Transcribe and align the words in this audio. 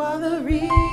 while 0.00 0.18
the 0.18 0.40
reason 0.40 0.89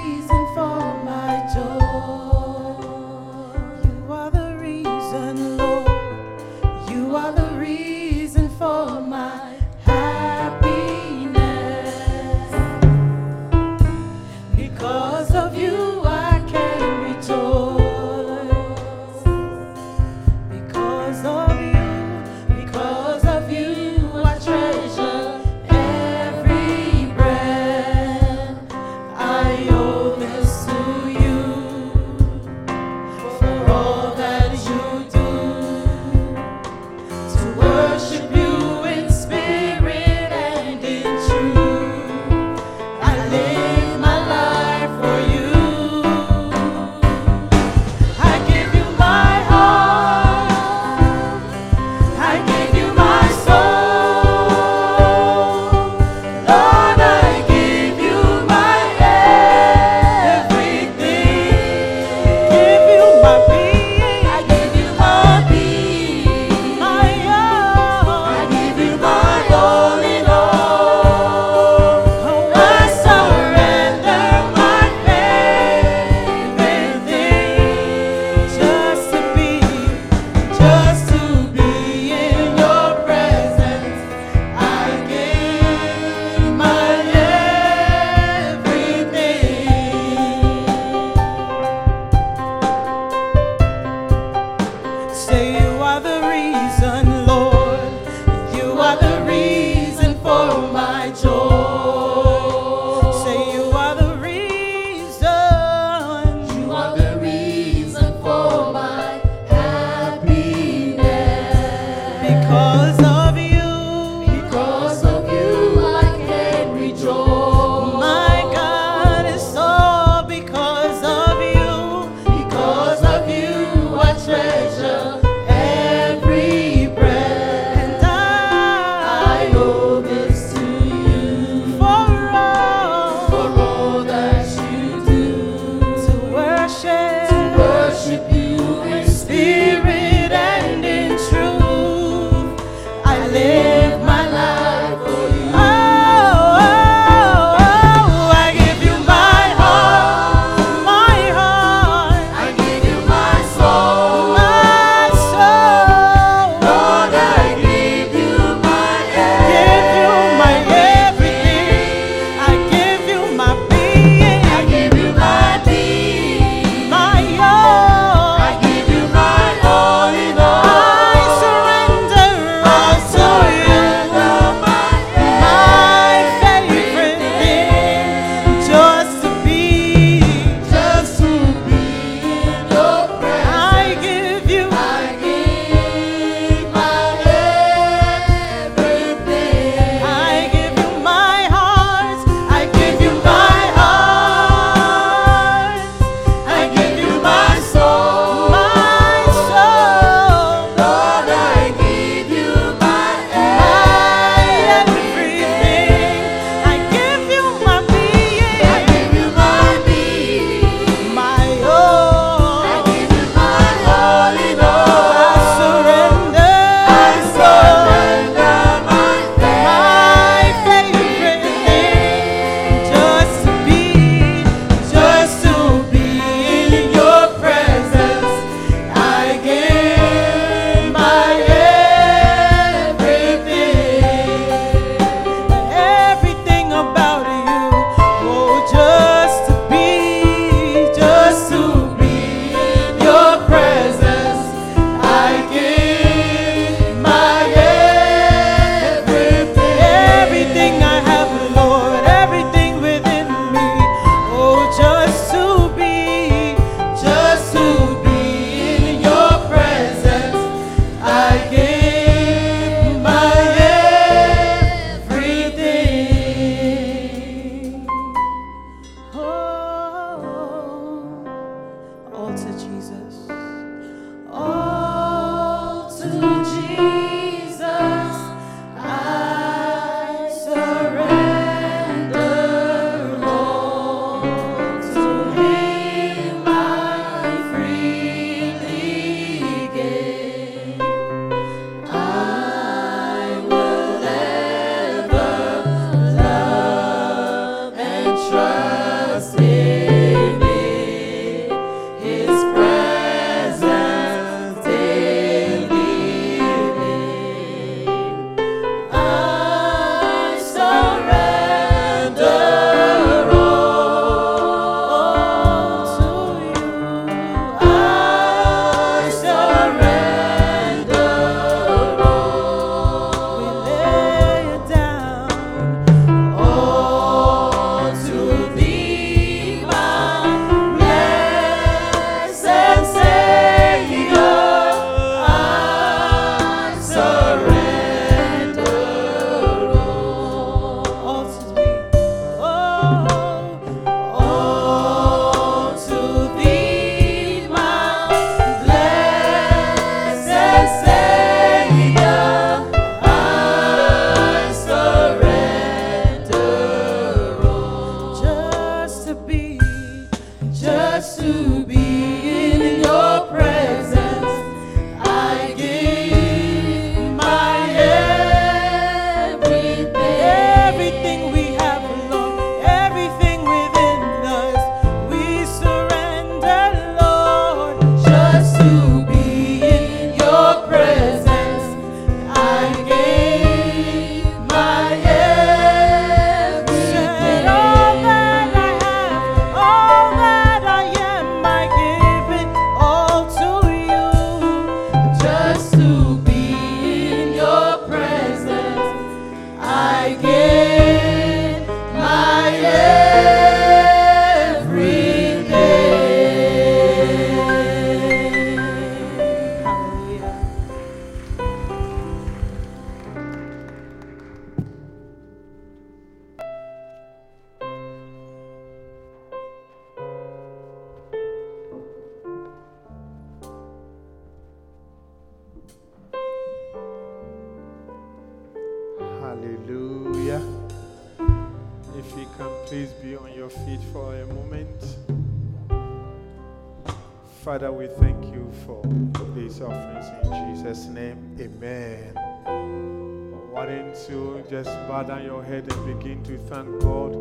thank 446.57 446.81
God? 446.81 447.13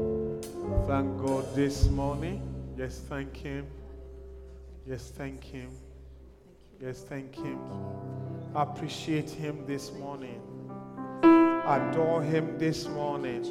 Thank 0.87 1.19
God 1.19 1.55
this 1.55 1.89
morning. 1.91 2.41
Yes, 2.79 3.03
thank 3.07 3.37
Him. 3.37 3.67
Yes, 4.87 5.13
thank 5.15 5.45
Him. 5.45 5.71
Yes, 6.81 7.03
thank 7.03 7.35
Him. 7.35 7.59
Appreciate 8.55 9.29
Him 9.29 9.65
this 9.67 9.93
morning. 9.93 10.41
Adore 11.67 12.23
Him 12.23 12.57
this 12.59 12.89
morning. 12.89 13.43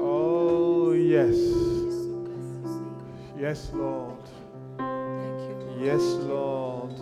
Oh, 0.00 0.92
yes. 0.92 1.36
Yes, 3.38 3.70
Lord. 3.72 4.18
Yes, 5.78 6.02
Lord. 6.02 6.92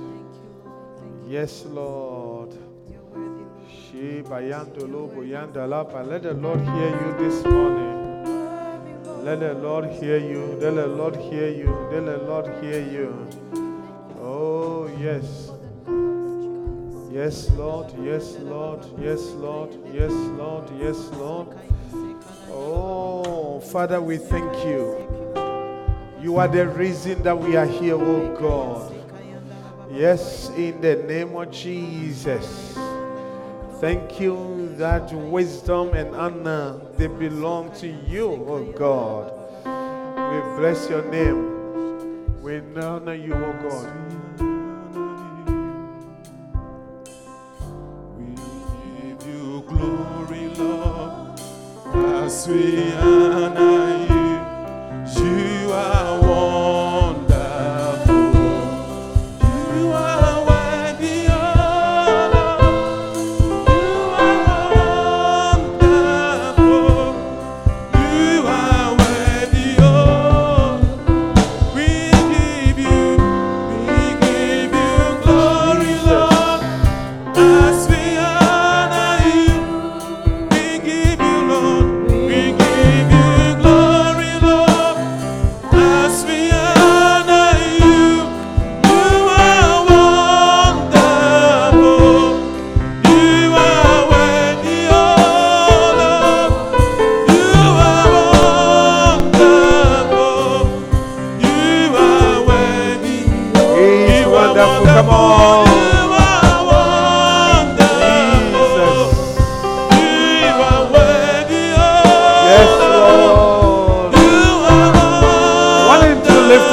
Yes, 1.26 1.64
Lord. 1.64 2.19
Boyandalapa. 4.00 6.06
Let 6.06 6.22
the 6.22 6.32
Lord 6.34 6.60
hear 6.60 6.88
you 6.88 7.14
this 7.18 7.44
morning. 7.44 8.24
Let 9.24 9.40
the 9.40 9.54
Lord 9.54 9.90
hear 9.90 10.16
you. 10.16 10.56
Let 10.58 10.76
the 10.76 10.86
Lord 10.86 11.16
hear 11.16 11.48
you. 11.48 11.70
Let 11.92 12.06
the 12.06 12.16
Lord 12.18 12.46
hear 12.62 12.80
you. 12.80 13.28
Oh, 14.18 14.86
yes. 14.98 15.50
Yes, 17.12 17.50
Lord. 17.50 17.92
Yes, 18.02 18.36
Lord. 18.38 18.86
Yes, 18.98 19.20
Lord. 19.32 19.76
Yes, 19.92 20.12
Lord. 20.12 20.70
Yes, 20.80 20.96
Lord. 21.18 21.48
Oh, 22.50 23.60
Father, 23.60 24.00
we 24.00 24.16
thank 24.16 24.50
you. 24.64 24.96
You 26.22 26.38
are 26.38 26.48
the 26.48 26.66
reason 26.68 27.22
that 27.22 27.38
we 27.38 27.56
are 27.56 27.66
here, 27.66 27.96
oh 27.96 28.34
God. 28.36 28.94
Yes, 29.90 30.48
in 30.50 30.80
the 30.80 30.96
name 30.96 31.36
of 31.36 31.50
Jesus. 31.50 32.78
Thank 33.80 34.20
you 34.20 34.74
that 34.76 35.10
wisdom 35.10 35.94
and 35.94 36.14
honor 36.14 36.78
they 36.98 37.06
belong 37.06 37.72
to 37.76 37.86
you, 37.86 38.26
oh 38.46 38.64
God. 38.72 39.32
We 39.64 40.58
bless 40.58 40.90
your 40.90 41.02
name. 41.10 42.42
We 42.42 42.58
honor 42.76 43.14
you, 43.14 43.32
oh 43.32 43.54
God. 43.64 43.88
We 48.18 48.34
give 49.00 49.26
you 49.26 49.64
glory, 49.66 50.48
Lord, 50.56 51.40
as 52.22 52.46
we 52.48 52.92
honor 52.92 53.69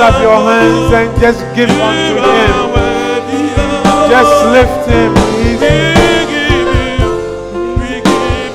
up 0.07 0.21
your 0.21 0.39
hands 0.39 0.93
and 0.93 1.19
just 1.19 1.39
give 1.53 1.69
unto 1.69 2.15
You 2.15 2.21
Him? 2.23 2.55
oh 3.85 4.07
Just 4.09 4.45
lift 4.55 4.89
Him. 4.89 5.11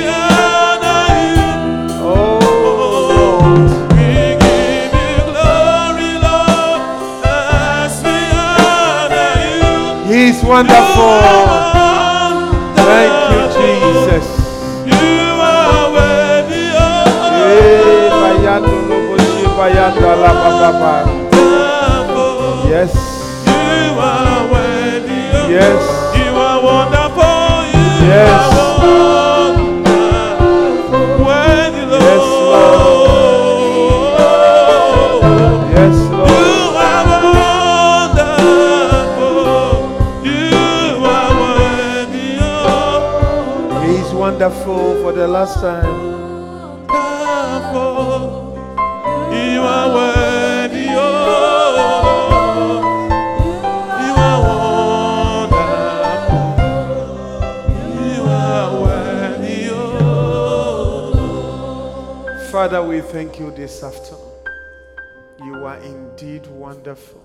honor 8.45 9.31
him 9.51 10.11
He's 10.11 10.39
We 10.43 11.80
Yes. 22.67 22.93
You 23.45 23.99
are 23.99 24.51
worthy, 24.51 25.21
Yes. 25.53 25.81
You 26.17 26.31
are 26.35 26.59
wonderful. 26.63 27.65
You 27.69 27.85
Yes. 28.09 28.53
are 28.57 28.79
wonderful. 28.81 30.01
Yes, 35.75 35.95
Yes, 43.85 44.07
You 44.09 44.17
wonderful 44.17 45.01
for 45.03 45.11
the 45.11 45.27
last 45.27 45.61
time. 45.61 46.10
Father, 62.61 62.83
we 62.83 63.01
thank 63.01 63.39
you 63.39 63.49
this 63.49 63.81
afternoon. 63.81 64.21
You 65.43 65.65
are 65.65 65.77
indeed 65.77 66.45
wonderful. 66.45 67.19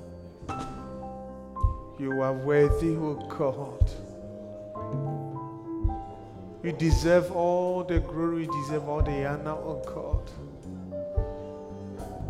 You 1.99 2.23
are 2.23 2.33
worthy, 2.33 2.97
O 2.97 3.17
God. 3.37 3.91
You 6.65 6.73
deserve 6.73 7.31
all 7.33 7.85
the 7.85 8.01
glory, 8.01 8.45
you 8.45 8.63
deserve 8.63 8.89
all 8.89 9.03
the 9.03 9.27
honor, 9.27 9.51
O 9.51 9.83
God. 9.85 10.31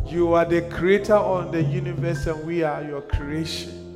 You 0.05 0.33
are 0.33 0.43
the 0.43 0.63
creator 0.63 1.15
of 1.15 1.53
the 1.53 1.63
universe, 1.63 2.27
and 2.27 2.45
we 2.45 2.61
are 2.63 2.83
your 2.83 3.03
creation. 3.03 3.95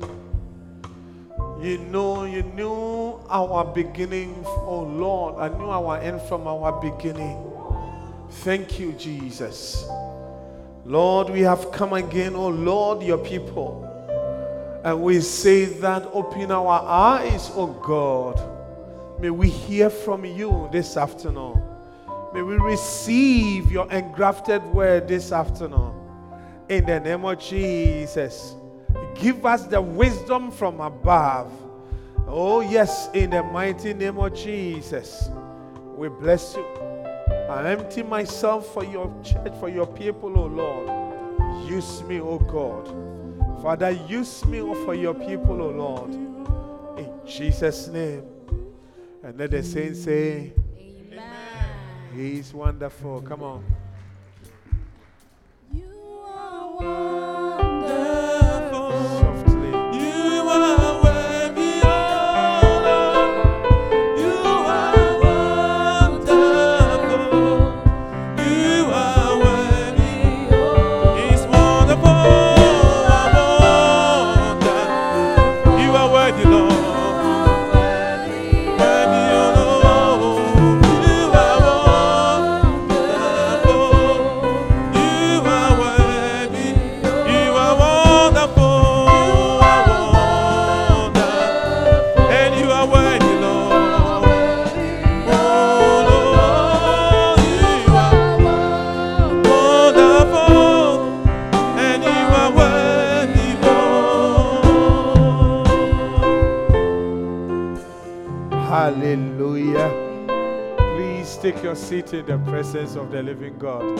You 1.60 1.76
know, 1.76 2.24
you 2.24 2.44
knew 2.44 3.20
our 3.28 3.62
beginning, 3.74 4.42
oh 4.46 4.88
Lord. 4.90 5.34
I 5.34 5.54
knew 5.54 5.68
our 5.68 5.98
end 5.98 6.22
from 6.22 6.46
our 6.46 6.80
beginning. 6.80 7.51
Thank 8.40 8.80
you, 8.80 8.92
Jesus. 8.92 9.84
Lord, 10.84 11.30
we 11.30 11.42
have 11.42 11.70
come 11.70 11.92
again, 11.92 12.34
oh 12.34 12.48
Lord, 12.48 13.02
your 13.02 13.18
people. 13.18 13.88
And 14.84 15.00
we 15.00 15.20
say 15.20 15.66
that 15.66 16.08
open 16.12 16.50
our 16.50 16.82
eyes, 16.82 17.52
oh 17.54 17.68
God. 17.68 19.20
May 19.20 19.30
we 19.30 19.48
hear 19.48 19.88
from 19.90 20.24
you 20.24 20.68
this 20.72 20.96
afternoon. 20.96 21.62
May 22.34 22.42
we 22.42 22.56
receive 22.56 23.70
your 23.70 23.90
engrafted 23.92 24.64
word 24.64 25.06
this 25.06 25.30
afternoon. 25.30 25.94
In 26.68 26.86
the 26.86 26.98
name 26.98 27.24
of 27.24 27.38
Jesus. 27.38 28.56
Give 29.14 29.46
us 29.46 29.66
the 29.66 29.80
wisdom 29.80 30.50
from 30.50 30.80
above. 30.80 31.52
Oh, 32.26 32.60
yes, 32.60 33.08
in 33.14 33.30
the 33.30 33.42
mighty 33.42 33.94
name 33.94 34.18
of 34.18 34.34
Jesus. 34.34 35.28
We 35.96 36.08
bless 36.08 36.56
you. 36.56 36.91
I 37.52 37.72
empty 37.72 38.02
myself 38.02 38.72
for 38.72 38.82
your 38.82 39.12
church, 39.22 39.52
for 39.60 39.68
your 39.68 39.86
people, 39.86 40.32
oh 40.38 40.46
Lord. 40.46 41.68
Use 41.68 42.02
me, 42.04 42.18
oh 42.18 42.38
God. 42.38 42.88
Father, 43.62 43.90
use 43.90 44.42
me 44.46 44.60
for 44.84 44.94
your 44.94 45.12
people, 45.12 45.60
oh 45.60 45.70
Lord. 45.70 46.14
In 46.98 47.12
Jesus' 47.26 47.88
name. 47.88 48.24
And 49.22 49.38
let 49.38 49.50
the 49.50 49.62
saints 49.62 50.02
say, 50.02 50.54
Amen. 50.78 51.22
He's 52.16 52.54
wonderful. 52.54 53.20
Come 53.20 53.42
on. 53.42 53.81
Seat 111.74 112.12
in 112.12 112.26
the 112.26 112.36
presence 112.38 112.96
of 112.96 113.10
the 113.10 113.22
living 113.22 113.58
God. 113.58 113.96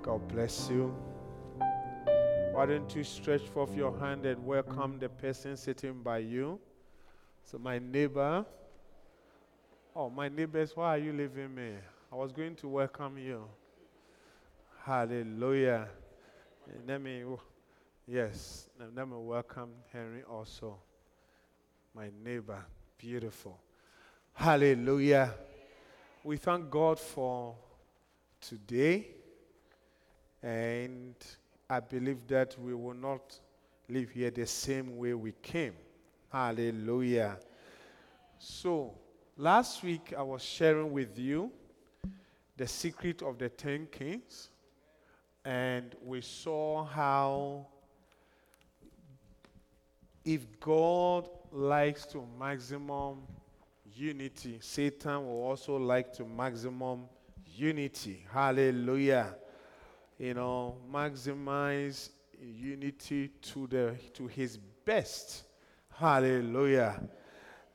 God 0.00 0.26
bless 0.28 0.70
you. 0.70 0.94
Why 2.52 2.66
don't 2.66 2.94
you 2.96 3.04
stretch 3.04 3.42
forth 3.42 3.76
your 3.76 3.98
hand 3.98 4.24
and 4.24 4.44
welcome 4.46 4.98
the 4.98 5.10
person 5.10 5.56
sitting 5.56 6.02
by 6.02 6.18
you? 6.18 6.58
So, 7.44 7.58
my 7.58 7.78
neighbor. 7.78 8.46
Oh, 9.94 10.08
my 10.08 10.28
neighbors, 10.28 10.74
why 10.74 10.96
are 10.96 10.98
you 10.98 11.12
leaving 11.12 11.54
me? 11.54 11.72
I 12.10 12.16
was 12.16 12.32
going 12.32 12.56
to 12.56 12.68
welcome 12.68 13.18
you. 13.18 13.44
Hallelujah. 14.84 15.86
And 16.66 16.88
let 16.88 17.02
me, 17.02 17.24
yes, 18.06 18.68
let 18.96 19.06
me 19.06 19.16
welcome 19.16 19.70
Henry 19.92 20.22
also 20.22 20.78
my 21.94 22.08
neighbor. 22.24 22.64
Beautiful. 22.96 23.58
Hallelujah. 24.34 25.34
We 26.24 26.36
thank 26.36 26.70
God 26.70 26.98
for 26.98 27.54
today. 28.40 29.06
And 30.42 31.14
I 31.70 31.80
believe 31.80 32.26
that 32.26 32.58
we 32.58 32.74
will 32.74 32.94
not 32.94 33.38
live 33.88 34.10
here 34.10 34.30
the 34.30 34.46
same 34.46 34.96
way 34.96 35.14
we 35.14 35.32
came. 35.42 35.74
Hallelujah. 36.30 37.38
So, 38.38 38.94
last 39.36 39.82
week 39.84 40.12
I 40.16 40.22
was 40.22 40.42
sharing 40.42 40.92
with 40.92 41.16
you 41.18 41.52
the 42.56 42.66
secret 42.66 43.22
of 43.22 43.38
the 43.38 43.48
10 43.48 43.86
kings. 43.92 44.50
And 45.44 45.94
we 46.04 46.20
saw 46.20 46.84
how 46.84 47.66
if 50.24 50.46
God 50.60 51.28
likes 51.50 52.06
to 52.06 52.24
maximum 52.38 53.22
unity, 53.94 54.58
Satan 54.60 55.26
will 55.26 55.42
also 55.42 55.76
like 55.76 56.12
to 56.14 56.24
maximum 56.24 57.04
unity. 57.54 58.24
Hallelujah. 58.30 59.34
You 60.18 60.34
know, 60.34 60.76
maximize 60.90 62.10
unity 62.40 63.28
to 63.28 63.66
the 63.66 63.94
to 64.14 64.26
his 64.26 64.58
best. 64.84 65.44
Hallelujah. 65.94 67.02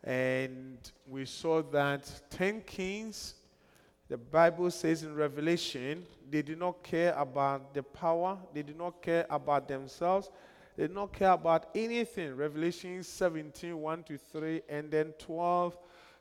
And 0.03 0.77
we 1.07 1.25
saw 1.25 1.61
that 1.61 2.09
10 2.29 2.61
kings 2.61 3.35
the 4.09 4.17
Bible 4.17 4.71
says 4.71 5.03
in 5.03 5.15
Revelation, 5.15 6.05
they 6.29 6.41
did 6.41 6.59
not 6.59 6.81
care 6.81 7.13
about 7.17 7.73
the 7.73 7.83
power, 7.83 8.37
they 8.53 8.63
did 8.63 8.77
not 8.77 9.01
care 9.01 9.25
about 9.29 9.67
themselves, 9.67 10.29
they 10.77 10.83
did 10.83 10.95
not 10.95 11.11
care 11.11 11.31
about 11.31 11.67
anything. 11.75 12.33
Revelation 12.35 13.03
17, 13.03 13.77
1 13.77 14.03
to 14.03 14.17
3, 14.17 14.61
and 14.69 14.89
then 14.89 15.13
12 15.19 15.77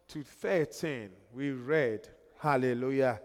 to 0.09 0.23
13, 0.23 1.11
we 1.33 1.51
read. 1.51 2.09
Hallelujah. 2.39 3.21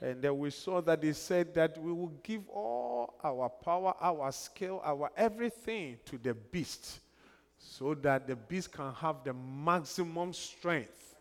And 0.00 0.20
then 0.20 0.38
we 0.38 0.50
saw 0.50 0.80
that 0.82 1.02
he 1.02 1.12
said 1.12 1.54
that 1.54 1.78
we 1.78 1.92
will 1.92 2.12
give 2.22 2.48
all 2.48 3.14
our 3.24 3.48
power, 3.48 3.94
our 4.00 4.30
skill, 4.32 4.80
our 4.84 5.10
everything 5.16 5.98
to 6.04 6.18
the 6.18 6.34
beast 6.34 7.00
so 7.58 7.94
that 7.94 8.26
the 8.26 8.36
beast 8.36 8.72
can 8.72 8.92
have 8.94 9.24
the 9.24 9.32
maximum 9.32 10.32
strength 10.32 11.14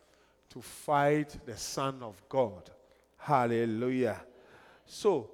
to 0.49 0.61
fight 0.61 1.37
the 1.45 1.57
Son 1.57 2.01
of 2.01 2.21
God. 2.27 2.69
Hallelujah. 3.17 4.21
So, 4.85 5.31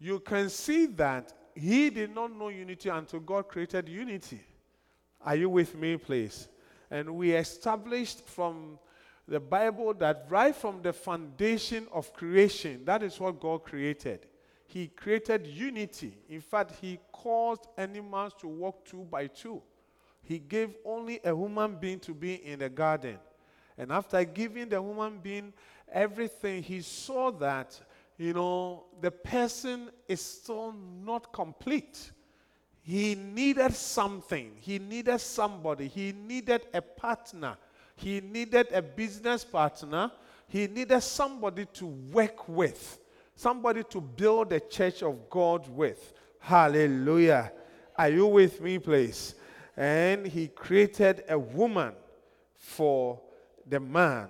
you 0.00 0.20
can 0.20 0.48
see 0.48 0.86
that 0.86 1.32
he 1.54 1.90
did 1.90 2.14
not 2.14 2.32
know 2.32 2.48
unity 2.48 2.88
until 2.88 3.20
God 3.20 3.48
created 3.48 3.88
unity. 3.88 4.40
Are 5.20 5.34
you 5.34 5.50
with 5.50 5.74
me, 5.74 5.96
please? 5.96 6.48
And 6.90 7.16
we 7.16 7.32
established 7.32 8.24
from 8.26 8.78
the 9.28 9.38
Bible 9.38 9.92
that 9.94 10.26
right 10.30 10.56
from 10.56 10.80
the 10.82 10.92
foundation 10.92 11.86
of 11.92 12.12
creation, 12.14 12.84
that 12.86 13.02
is 13.02 13.20
what 13.20 13.38
God 13.38 13.62
created. 13.62 14.26
He 14.66 14.88
created 14.88 15.46
unity. 15.46 16.16
In 16.28 16.40
fact, 16.40 16.72
He 16.80 16.98
caused 17.12 17.66
animals 17.76 18.32
to 18.40 18.48
walk 18.48 18.84
two 18.84 19.04
by 19.10 19.26
two. 19.26 19.62
He 20.22 20.38
gave 20.38 20.74
only 20.84 21.20
a 21.24 21.34
human 21.34 21.76
being 21.76 22.00
to 22.00 22.14
be 22.14 22.34
in 22.34 22.58
the 22.58 22.68
garden. 22.68 23.18
And 23.78 23.92
after 23.92 24.22
giving 24.24 24.68
the 24.68 24.82
human 24.82 25.18
being 25.18 25.52
everything, 25.90 26.62
he 26.62 26.80
saw 26.80 27.30
that, 27.32 27.80
you 28.18 28.34
know, 28.34 28.84
the 29.00 29.10
person 29.10 29.90
is 30.08 30.20
still 30.20 30.74
not 31.04 31.32
complete. 31.32 32.12
He 32.82 33.14
needed 33.14 33.72
something. 33.74 34.52
He 34.56 34.78
needed 34.78 35.20
somebody. 35.20 35.88
He 35.88 36.12
needed 36.12 36.62
a 36.74 36.82
partner. 36.82 37.56
He 37.98 38.20
needed 38.20 38.68
a 38.72 38.80
business 38.80 39.44
partner. 39.44 40.12
He 40.46 40.68
needed 40.68 41.00
somebody 41.00 41.66
to 41.74 41.86
work 41.86 42.48
with, 42.48 43.00
somebody 43.34 43.82
to 43.90 44.00
build 44.00 44.50
the 44.50 44.60
church 44.60 45.02
of 45.02 45.28
God 45.28 45.68
with. 45.68 46.14
Hallelujah. 46.38 47.50
Are 47.96 48.08
you 48.08 48.26
with 48.26 48.60
me, 48.60 48.78
please? 48.78 49.34
And 49.76 50.26
he 50.26 50.46
created 50.46 51.24
a 51.28 51.36
woman 51.36 51.92
for 52.54 53.20
the 53.66 53.80
man. 53.80 54.28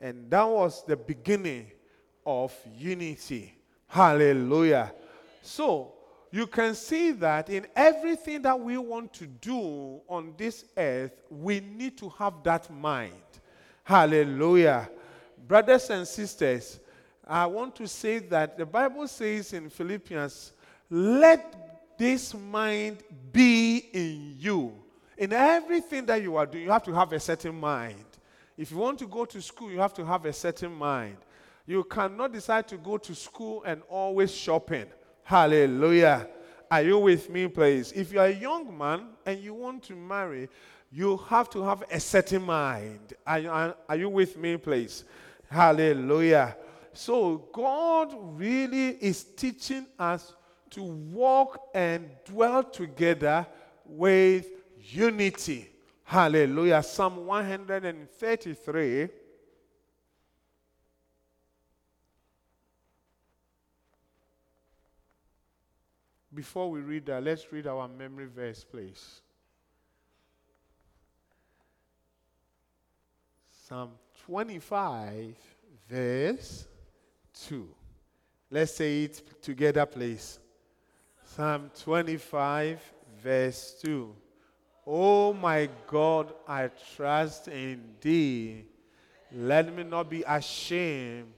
And 0.00 0.28
that 0.30 0.48
was 0.48 0.84
the 0.84 0.96
beginning 0.96 1.70
of 2.26 2.52
unity. 2.76 3.54
Hallelujah. 3.86 4.92
So, 5.40 5.94
you 6.30 6.46
can 6.46 6.74
see 6.74 7.12
that 7.12 7.48
in 7.48 7.66
everything 7.74 8.42
that 8.42 8.58
we 8.58 8.76
want 8.76 9.12
to 9.14 9.26
do 9.26 10.00
on 10.08 10.34
this 10.36 10.64
earth, 10.76 11.22
we 11.30 11.60
need 11.60 11.96
to 11.98 12.08
have 12.10 12.34
that 12.44 12.70
mind. 12.70 13.12
Hallelujah. 13.82 14.90
Brothers 15.46 15.88
and 15.88 16.06
sisters, 16.06 16.80
I 17.26 17.46
want 17.46 17.74
to 17.76 17.88
say 17.88 18.18
that 18.18 18.58
the 18.58 18.66
Bible 18.66 19.08
says 19.08 19.52
in 19.52 19.70
Philippians, 19.70 20.52
let 20.90 21.96
this 21.98 22.34
mind 22.34 23.02
be 23.32 23.88
in 23.92 24.36
you. 24.38 24.72
In 25.16 25.32
everything 25.32 26.06
that 26.06 26.22
you 26.22 26.36
are 26.36 26.46
doing, 26.46 26.64
you 26.64 26.70
have 26.70 26.84
to 26.84 26.92
have 26.92 27.12
a 27.12 27.20
certain 27.20 27.58
mind. 27.58 28.04
If 28.56 28.70
you 28.70 28.76
want 28.76 28.98
to 29.00 29.06
go 29.06 29.24
to 29.24 29.40
school, 29.40 29.70
you 29.70 29.78
have 29.78 29.94
to 29.94 30.04
have 30.04 30.24
a 30.26 30.32
certain 30.32 30.72
mind. 30.72 31.16
You 31.66 31.84
cannot 31.84 32.32
decide 32.32 32.68
to 32.68 32.76
go 32.76 32.98
to 32.98 33.14
school 33.14 33.62
and 33.64 33.82
always 33.88 34.34
shopping. 34.34 34.86
Hallelujah. 35.28 36.26
Are 36.70 36.80
you 36.80 36.98
with 36.98 37.28
me, 37.28 37.48
please? 37.48 37.92
If 37.92 38.14
you 38.14 38.20
are 38.20 38.28
a 38.28 38.32
young 38.32 38.78
man 38.78 39.08
and 39.26 39.38
you 39.38 39.52
want 39.52 39.82
to 39.82 39.94
marry, 39.94 40.48
you 40.90 41.18
have 41.28 41.50
to 41.50 41.62
have 41.62 41.84
a 41.90 42.00
certain 42.00 42.40
mind. 42.44 43.12
Are, 43.26 43.38
you- 43.38 43.50
are, 43.50 43.76
are 43.90 43.96
you 43.96 44.08
with 44.08 44.38
me, 44.38 44.56
please? 44.56 45.04
Hallelujah. 45.50 46.56
So, 46.94 47.46
God 47.52 48.14
really 48.38 48.96
is 49.02 49.22
teaching 49.22 49.84
us 49.98 50.34
to 50.70 50.82
walk 50.82 51.60
and 51.74 52.08
dwell 52.24 52.64
together 52.64 53.46
with 53.84 54.46
unity. 54.82 55.68
Hallelujah. 56.04 56.82
Psalm 56.82 57.26
133. 57.26 59.08
Before 66.38 66.70
we 66.70 66.82
read 66.82 67.06
that, 67.06 67.24
let's 67.24 67.52
read 67.52 67.66
our 67.66 67.88
memory 67.88 68.28
verse, 68.32 68.62
please. 68.62 69.22
Psalm 73.50 73.90
25, 74.24 75.34
verse 75.90 76.68
2. 77.48 77.68
Let's 78.52 78.72
say 78.72 79.02
it 79.02 79.42
together, 79.42 79.84
please. 79.84 80.38
Psalm 81.24 81.72
25, 81.82 82.80
verse 83.20 83.74
2. 83.82 84.14
Oh 84.86 85.32
my 85.32 85.68
God, 85.88 86.32
I 86.46 86.70
trust 86.94 87.48
in 87.48 87.82
thee. 88.00 88.64
Let 89.32 89.74
me 89.74 89.82
not 89.82 90.08
be 90.08 90.22
ashamed. 90.22 91.32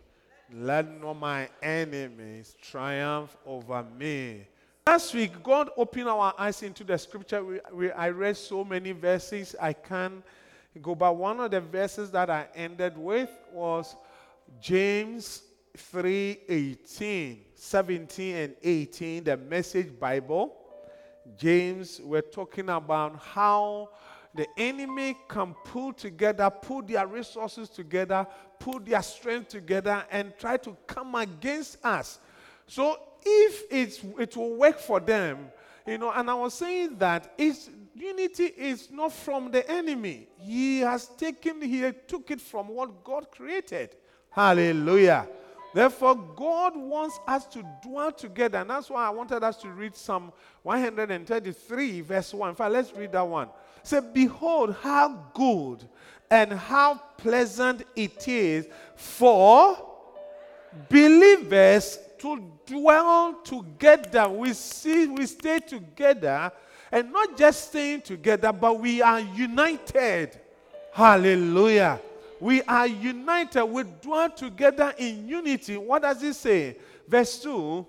Let 0.52 1.00
not 1.00 1.14
my 1.14 1.48
enemies 1.62 2.54
triumph 2.60 3.34
over 3.46 3.82
me. 3.98 4.46
Last 4.90 5.14
week, 5.14 5.40
God 5.44 5.70
opened 5.76 6.08
our 6.08 6.34
eyes 6.36 6.64
into 6.64 6.82
the 6.82 6.98
scripture. 6.98 7.44
We, 7.44 7.60
we, 7.72 7.92
I 7.92 8.10
read 8.10 8.36
so 8.36 8.64
many 8.64 8.90
verses, 8.90 9.54
I 9.60 9.72
can't 9.72 10.20
go. 10.82 10.96
But 10.96 11.16
one 11.16 11.38
of 11.38 11.52
the 11.52 11.60
verses 11.60 12.10
that 12.10 12.28
I 12.28 12.48
ended 12.56 12.98
with 12.98 13.30
was 13.52 13.94
James 14.60 15.44
3 15.76 16.40
18, 16.48 17.40
17, 17.54 18.34
and 18.34 18.56
18, 18.60 19.22
the 19.22 19.36
Message 19.36 19.96
Bible. 19.96 20.56
James, 21.38 22.00
we're 22.02 22.20
talking 22.20 22.68
about 22.68 23.16
how 23.22 23.90
the 24.34 24.48
enemy 24.56 25.16
can 25.28 25.54
pull 25.66 25.92
together, 25.92 26.50
pull 26.50 26.82
their 26.82 27.06
resources 27.06 27.68
together, 27.68 28.26
pull 28.58 28.80
their 28.80 29.02
strength 29.02 29.50
together, 29.50 30.04
and 30.10 30.32
try 30.36 30.56
to 30.56 30.76
come 30.88 31.14
against 31.14 31.78
us. 31.84 32.18
So 32.66 32.98
if 33.24 33.62
it's, 33.70 34.00
it 34.18 34.36
will 34.36 34.54
work 34.54 34.78
for 34.78 35.00
them, 35.00 35.50
you 35.86 35.98
know, 35.98 36.12
and 36.12 36.30
I 36.30 36.34
was 36.34 36.54
saying 36.54 36.96
that 36.98 37.32
it's, 37.38 37.70
unity 37.94 38.52
is 38.56 38.90
not 38.90 39.12
from 39.12 39.50
the 39.50 39.68
enemy. 39.70 40.28
He 40.38 40.80
has 40.80 41.06
taken, 41.08 41.60
he 41.60 41.90
took 42.06 42.30
it 42.30 42.40
from 42.40 42.68
what 42.68 43.04
God 43.04 43.30
created. 43.30 43.96
Hallelujah. 44.30 45.26
Therefore, 45.72 46.16
God 46.16 46.76
wants 46.76 47.20
us 47.26 47.46
to 47.46 47.64
dwell 47.82 48.10
together. 48.10 48.58
And 48.58 48.70
that's 48.70 48.90
why 48.90 49.06
I 49.06 49.10
wanted 49.10 49.44
us 49.44 49.56
to 49.58 49.68
read 49.68 49.94
Psalm 49.94 50.32
133, 50.62 52.00
verse 52.00 52.34
1. 52.34 52.48
In 52.48 52.54
fact, 52.54 52.72
let's 52.72 52.92
read 52.92 53.12
that 53.12 53.26
one. 53.26 53.48
Say, 53.82 54.00
Behold, 54.12 54.76
how 54.82 55.30
good 55.32 55.88
and 56.30 56.52
how 56.52 56.94
pleasant 57.16 57.82
it 57.94 58.26
is 58.26 58.66
for 58.96 59.76
believers 60.88 61.98
to 62.20 62.42
dwell 62.66 63.34
together. 63.42 64.28
We 64.28 64.52
see, 64.52 65.06
we 65.06 65.26
stay 65.26 65.58
together, 65.58 66.52
and 66.92 67.12
not 67.12 67.36
just 67.36 67.68
staying 67.68 68.02
together, 68.02 68.52
but 68.52 68.78
we 68.78 69.00
are 69.02 69.20
united. 69.20 70.38
Hallelujah. 70.92 72.00
We 72.38 72.62
are 72.62 72.86
united. 72.86 73.64
We 73.64 73.84
dwell 74.02 74.30
together 74.30 74.94
in 74.98 75.28
unity. 75.28 75.76
What 75.76 76.02
does 76.02 76.22
it 76.22 76.34
say? 76.34 76.76
Verse 77.08 77.42
2 77.42 77.86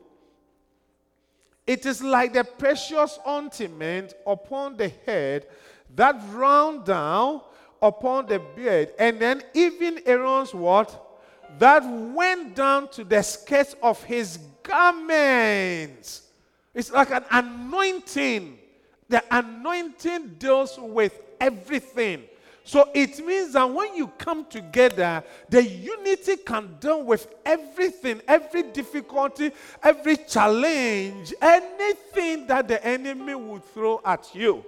It 1.67 1.85
is 1.85 2.01
like 2.01 2.33
the 2.33 2.43
precious 2.43 3.19
ointment 3.27 4.13
upon 4.25 4.77
the 4.77 4.91
head 5.05 5.47
that 5.95 6.15
round 6.31 6.85
down 6.85 7.41
upon 7.81 8.27
the 8.27 8.39
beard, 8.55 8.93
and 8.97 9.19
then 9.19 9.41
even 9.53 9.99
Aaron's 10.05 10.53
what? 10.53 11.10
That 11.59 11.83
went 11.85 12.55
down 12.55 12.89
to 12.89 13.03
the 13.03 13.21
skirts 13.21 13.75
of 13.81 14.03
his 14.03 14.39
garments. 14.63 16.23
It's 16.73 16.91
like 16.91 17.11
an 17.11 17.23
anointing. 17.29 18.57
The 19.09 19.23
anointing 19.29 20.35
deals 20.39 20.77
with 20.79 21.19
everything. 21.39 22.23
So 22.63 22.89
it 22.93 23.25
means 23.25 23.53
that 23.53 23.69
when 23.69 23.95
you 23.95 24.07
come 24.07 24.45
together, 24.45 25.23
the 25.49 25.63
unity 25.63 26.37
can 26.37 26.77
deal 26.79 27.03
with 27.03 27.27
everything, 27.43 28.21
every 28.27 28.63
difficulty, 28.63 29.51
every 29.83 30.17
challenge, 30.17 31.33
anything 31.41 32.47
that 32.47 32.67
the 32.67 32.85
enemy 32.85 33.35
would 33.35 33.65
throw 33.65 33.99
at 34.05 34.33
you. 34.33 34.63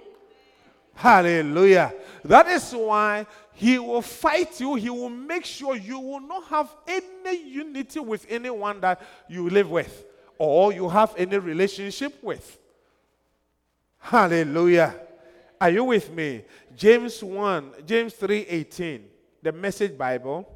Hallelujah. 0.94 1.92
That 2.24 2.48
is 2.48 2.72
why 2.72 3.26
he 3.54 3.78
will 3.78 4.02
fight 4.02 4.60
you. 4.60 4.74
He 4.74 4.90
will 4.90 5.08
make 5.08 5.44
sure 5.44 5.76
you 5.76 5.98
will 5.98 6.20
not 6.20 6.44
have 6.48 6.74
any 6.86 7.38
unity 7.48 8.00
with 8.00 8.26
anyone 8.28 8.80
that 8.80 9.00
you 9.28 9.48
live 9.48 9.70
with 9.70 10.04
or 10.38 10.72
you 10.72 10.88
have 10.88 11.14
any 11.16 11.38
relationship 11.38 12.22
with. 12.22 12.58
Hallelujah. 13.98 14.94
Are 15.60 15.70
you 15.70 15.84
with 15.84 16.12
me? 16.12 16.44
James 16.76 17.22
1, 17.22 17.86
James 17.86 18.12
3:18, 18.14 19.08
the 19.40 19.52
message 19.52 19.96
Bible. 19.96 20.46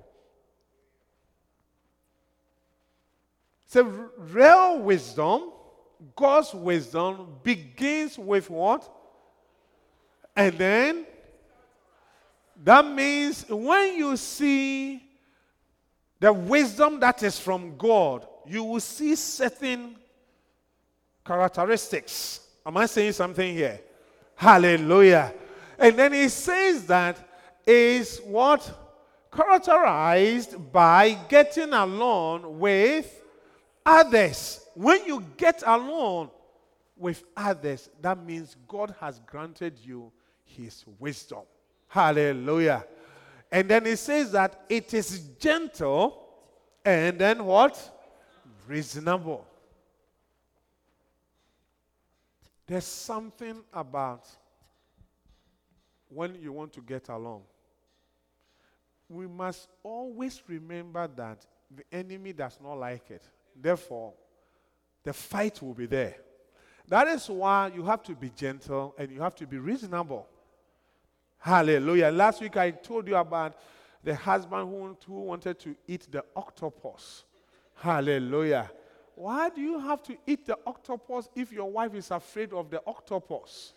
So 3.67 3.85
real 4.17 4.81
wisdom, 4.81 5.53
God's 6.17 6.53
wisdom 6.53 7.39
begins 7.43 8.19
with 8.19 8.51
what? 8.51 8.91
And 10.35 10.59
then 10.59 11.07
that 12.65 12.85
means 12.87 13.45
when 13.49 13.97
you 13.97 14.17
see 14.17 15.03
the 16.21 16.33
wisdom 16.33 16.99
that 17.01 17.23
is 17.23 17.39
from 17.39 17.77
God, 17.77 18.27
you 18.47 18.65
will 18.65 18.81
see 18.81 19.15
certain 19.15 19.97
characteristics. 21.25 22.41
Am 22.67 22.77
I 22.77 22.87
saying 22.87 23.13
something 23.13 23.55
here? 23.55 23.81
Hallelujah. 24.35 25.33
And 25.79 25.97
then 25.97 26.13
he 26.13 26.29
says 26.29 26.87
that 26.87 27.17
is 27.67 28.19
what 28.25 28.69
characterized 29.33 30.73
by 30.73 31.13
getting 31.29 31.73
along 31.73 32.59
with 32.59 33.23
others. 33.85 34.67
When 34.75 35.05
you 35.07 35.25
get 35.37 35.63
along 35.67 36.31
with 36.97 37.23
others, 37.37 37.91
that 38.01 38.25
means 38.25 38.57
God 38.67 38.95
has 39.01 39.21
granted 39.27 39.79
you 39.83 40.11
his 40.45 40.85
wisdom. 40.99 41.43
Hallelujah. 41.89 42.85
And 43.51 43.69
then 43.69 43.87
he 43.87 43.97
says 43.97 44.31
that 44.33 44.65
it 44.69 44.93
is 44.93 45.21
gentle 45.41 46.27
and 46.85 47.19
then 47.19 47.45
what? 47.45 47.97
Reasonable. 48.67 49.47
There's 52.67 52.85
something 52.85 53.63
about 53.73 54.29
when 56.09 56.35
you 56.35 56.53
want 56.53 56.73
to 56.75 56.83
get 56.83 57.09
along. 57.09 57.43
We 59.09 59.27
must 59.27 59.69
always 59.83 60.43
remember 60.47 61.09
that 61.17 61.47
the 61.75 61.83
enemy 61.91 62.35
does 62.35 62.59
not 62.63 62.75
like 62.75 63.11
it. 63.11 63.23
Therefore, 63.57 64.13
the 65.03 65.15
fight 65.15 65.63
will 65.63 65.75
be 65.75 65.87
there. 65.87 66.17
That 66.87 67.09
is 67.09 67.29
why 67.29 67.71
you 67.75 67.85
have 67.85 68.03
to 68.05 68.15
be 68.15 68.31
gentle 68.31 68.95
and 68.99 69.11
you 69.11 69.21
have 69.21 69.35
to 69.37 69.47
be 69.47 69.59
reasonable. 69.59 70.27
Hallelujah. 71.39 72.11
Last 72.11 72.41
week 72.41 72.57
I 72.57 72.71
told 72.71 73.07
you 73.09 73.17
about 73.17 73.57
the 74.03 74.15
husband 74.15 74.69
who, 74.69 74.97
who 75.07 75.21
wanted 75.23 75.59
to 75.61 75.75
eat 75.87 76.07
the 76.11 76.25
octopus. 76.35 77.25
Hallelujah. 77.75 78.71
Why 79.15 79.49
do 79.49 79.61
you 79.61 79.79
have 79.81 80.03
to 80.05 80.17
eat 80.27 80.47
the 80.47 80.57
octopus 80.67 81.29
if 81.35 81.53
your 81.53 81.71
wife 81.71 81.95
is 81.95 82.11
afraid 82.11 82.53
of 82.53 82.71
the 82.71 82.83
octopus? 82.87 83.73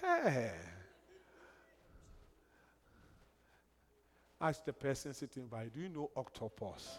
Hey. 0.00 0.52
Ask 4.40 4.64
the 4.64 4.72
person 4.72 5.12
sitting 5.12 5.46
by, 5.46 5.66
do 5.66 5.80
you 5.80 5.90
know 5.90 6.10
octopus? 6.16 6.98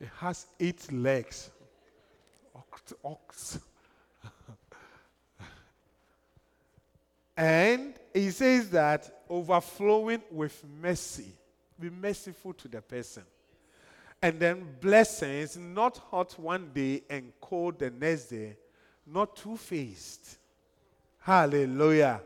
it 0.00 0.08
has 0.18 0.46
eight 0.58 0.90
legs. 0.92 1.50
Ox. 2.54 2.94
ox. 3.04 3.58
and 7.36 7.94
he 8.12 8.30
says 8.30 8.70
that 8.70 9.22
overflowing 9.28 10.22
with 10.30 10.62
mercy. 10.80 11.32
Be 11.78 11.90
merciful 11.90 12.52
to 12.54 12.68
the 12.68 12.80
person. 12.80 13.22
And 14.20 14.40
then 14.40 14.66
blessings, 14.80 15.56
not 15.56 15.98
hot 16.10 16.38
one 16.38 16.70
day 16.74 17.02
and 17.08 17.32
cold 17.40 17.78
the 17.78 17.90
next 17.90 18.24
day, 18.26 18.56
not 19.06 19.36
two 19.36 19.56
faced. 19.56 20.38
Hallelujah. 21.20 22.20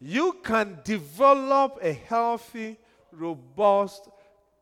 You 0.00 0.38
can 0.42 0.80
develop 0.82 1.78
a 1.80 1.92
healthy, 1.92 2.76
robust 3.12 4.08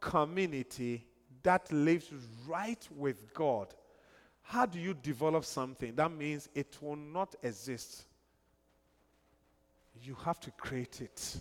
community 0.01 1.07
that 1.43 1.71
lives 1.73 2.11
right 2.47 2.87
with 2.97 3.33
God. 3.33 3.75
How 4.43 4.67
do 4.67 4.79
you 4.79 4.95
develop 4.95 5.45
something? 5.45 5.95
That 5.95 6.13
means 6.13 6.49
it 6.55 6.77
will 6.81 6.97
not 6.97 7.35
exist. 7.43 8.05
You 10.03 10.17
have 10.25 10.41
to 10.41 10.51
create 10.53 11.01
it, 11.01 11.41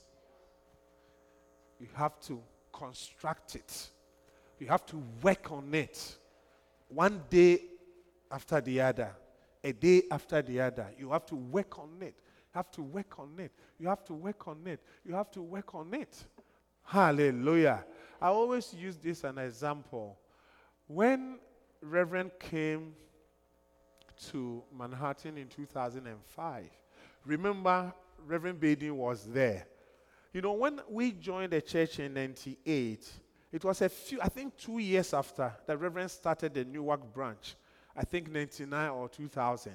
you 1.80 1.88
have 1.94 2.20
to 2.22 2.42
construct 2.74 3.56
it, 3.56 3.90
you 4.60 4.68
have 4.68 4.86
to 4.88 5.02
work 5.22 5.52
on 5.52 5.74
it. 5.74 6.18
one 6.90 7.22
day 7.30 7.62
after 8.32 8.60
the 8.62 8.82
other, 8.82 9.12
a 9.64 9.72
day 9.72 10.04
after 10.12 10.42
the 10.42 10.60
other. 10.60 10.88
You 10.98 11.12
have 11.12 11.26
to 11.28 11.36
work 11.36 11.80
on 11.80 11.90
it. 12.02 12.16
You 12.54 12.56
have 12.56 12.72
to 12.72 12.82
work 12.82 13.20
on 13.20 13.40
it. 13.40 13.52
You 13.80 13.88
have 13.88 14.04
to 14.06 14.14
work 14.14 14.48
on 14.48 14.66
it. 14.66 14.80
You 15.06 15.14
have 15.14 15.32
to 15.32 15.42
work 15.42 15.76
on 15.76 15.94
it. 15.94 16.24
Hallelujah. 16.90 17.86
I 18.20 18.30
always 18.30 18.74
use 18.74 18.98
this 18.98 19.24
as 19.24 19.30
an 19.30 19.38
example. 19.38 20.18
When 20.88 21.38
Reverend 21.84 22.32
came 22.40 22.96
to 24.32 24.64
Manhattan 24.76 25.38
in 25.38 25.50
2005, 25.50 26.66
remember 27.28 27.94
Reverend 28.26 28.60
Baden 28.60 28.98
was 28.98 29.24
there. 29.26 29.68
You 30.34 30.42
know, 30.42 30.54
when 30.54 30.82
we 30.90 31.12
joined 31.12 31.54
the 31.54 31.62
church 31.62 32.00
in 32.00 32.16
98, 32.16 33.08
it 33.52 33.64
was 33.64 33.84
a 33.84 33.90
few, 33.90 34.20
I 34.20 34.30
think 34.30 34.58
two 34.58 34.80
years 34.80 35.14
after 35.14 35.54
the 35.68 35.78
Reverend 35.78 36.10
started 36.10 36.56
the 36.56 36.66
Newark 36.66 37.14
branch. 37.14 37.56
I 37.96 38.04
think 38.04 38.32
99 38.32 38.90
or 38.90 39.08
2000. 39.10 39.74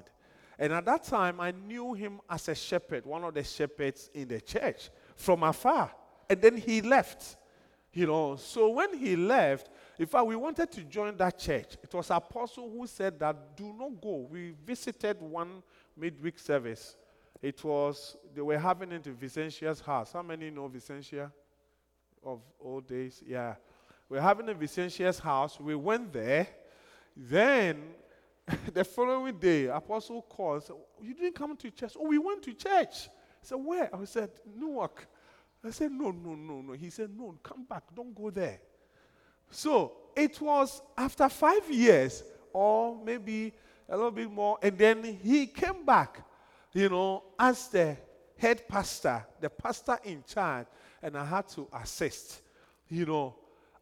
And 0.59 0.73
at 0.73 0.83
that 0.83 1.05
time, 1.05 1.39
I 1.39 1.51
knew 1.51 1.93
him 1.93 2.19
as 2.29 2.49
a 2.49 2.55
shepherd, 2.55 3.05
one 3.05 3.23
of 3.23 3.33
the 3.33 3.43
shepherds 3.45 4.09
in 4.13 4.27
the 4.27 4.41
church 4.41 4.89
from 5.15 5.43
afar. 5.43 5.93
And 6.29 6.41
then 6.41 6.57
he 6.57 6.81
left. 6.81 7.37
You 7.93 8.07
know, 8.07 8.35
so 8.35 8.69
when 8.69 8.97
he 8.97 9.15
left, 9.15 9.69
in 9.97 10.05
fact, 10.05 10.25
we 10.25 10.35
wanted 10.35 10.69
to 10.73 10.81
join 10.83 11.15
that 11.15 11.39
church. 11.39 11.77
It 11.81 11.93
was 11.93 12.09
Apostle 12.09 12.69
who 12.69 12.85
said 12.87 13.17
that 13.19 13.55
do 13.55 13.73
not 13.73 14.01
go. 14.01 14.27
We 14.29 14.53
visited 14.65 15.21
one 15.21 15.63
midweek 15.95 16.37
service. 16.37 16.97
It 17.41 17.63
was, 17.63 18.17
they 18.33 18.41
were 18.41 18.57
having 18.57 18.91
it 18.91 19.07
in 19.07 19.15
Vicentia's 19.15 19.79
house. 19.79 20.11
How 20.11 20.21
many 20.21 20.49
know 20.49 20.67
Vicentia 20.67 21.31
of 22.21 22.41
old 22.59 22.87
days? 22.87 23.23
Yeah. 23.25 23.55
We 24.09 24.17
we're 24.17 24.23
having 24.23 24.49
in 24.49 24.57
Vicentia's 24.57 25.19
house. 25.19 25.59
We 25.59 25.75
went 25.75 26.11
there. 26.11 26.47
Then 27.15 27.81
the 28.73 28.83
following 28.83 29.37
day, 29.37 29.67
Apostle 29.67 30.21
called. 30.21 30.63
Said, 30.63 30.75
you 31.01 31.13
didn't 31.13 31.35
come 31.35 31.55
to 31.55 31.71
church. 31.71 31.93
Oh, 31.97 32.07
we 32.07 32.17
went 32.17 32.43
to 32.43 32.53
church. 32.53 33.07
I 33.07 33.41
said, 33.41 33.55
where? 33.55 33.95
I 33.95 34.03
said, 34.05 34.31
Newark. 34.55 35.07
I 35.67 35.71
said, 35.71 35.91
no, 35.91 36.11
no, 36.11 36.35
no, 36.35 36.61
no. 36.61 36.73
He 36.73 36.89
said, 36.89 37.09
no, 37.17 37.35
come 37.41 37.63
back. 37.63 37.83
Don't 37.95 38.13
go 38.13 38.29
there. 38.29 38.59
So 39.49 39.93
it 40.15 40.39
was 40.41 40.81
after 40.97 41.29
five 41.29 41.69
years, 41.69 42.23
or 42.53 42.97
maybe 43.03 43.53
a 43.87 43.95
little 43.95 44.11
bit 44.11 44.31
more, 44.31 44.57
and 44.61 44.77
then 44.77 45.03
he 45.03 45.47
came 45.47 45.85
back, 45.85 46.25
you 46.73 46.89
know, 46.89 47.23
as 47.37 47.67
the 47.67 47.95
head 48.37 48.67
pastor, 48.67 49.25
the 49.39 49.49
pastor 49.49 49.97
in 50.03 50.23
charge, 50.27 50.67
and 51.01 51.17
I 51.17 51.25
had 51.25 51.47
to 51.49 51.67
assist. 51.73 52.41
You 52.89 53.05
know, 53.05 53.35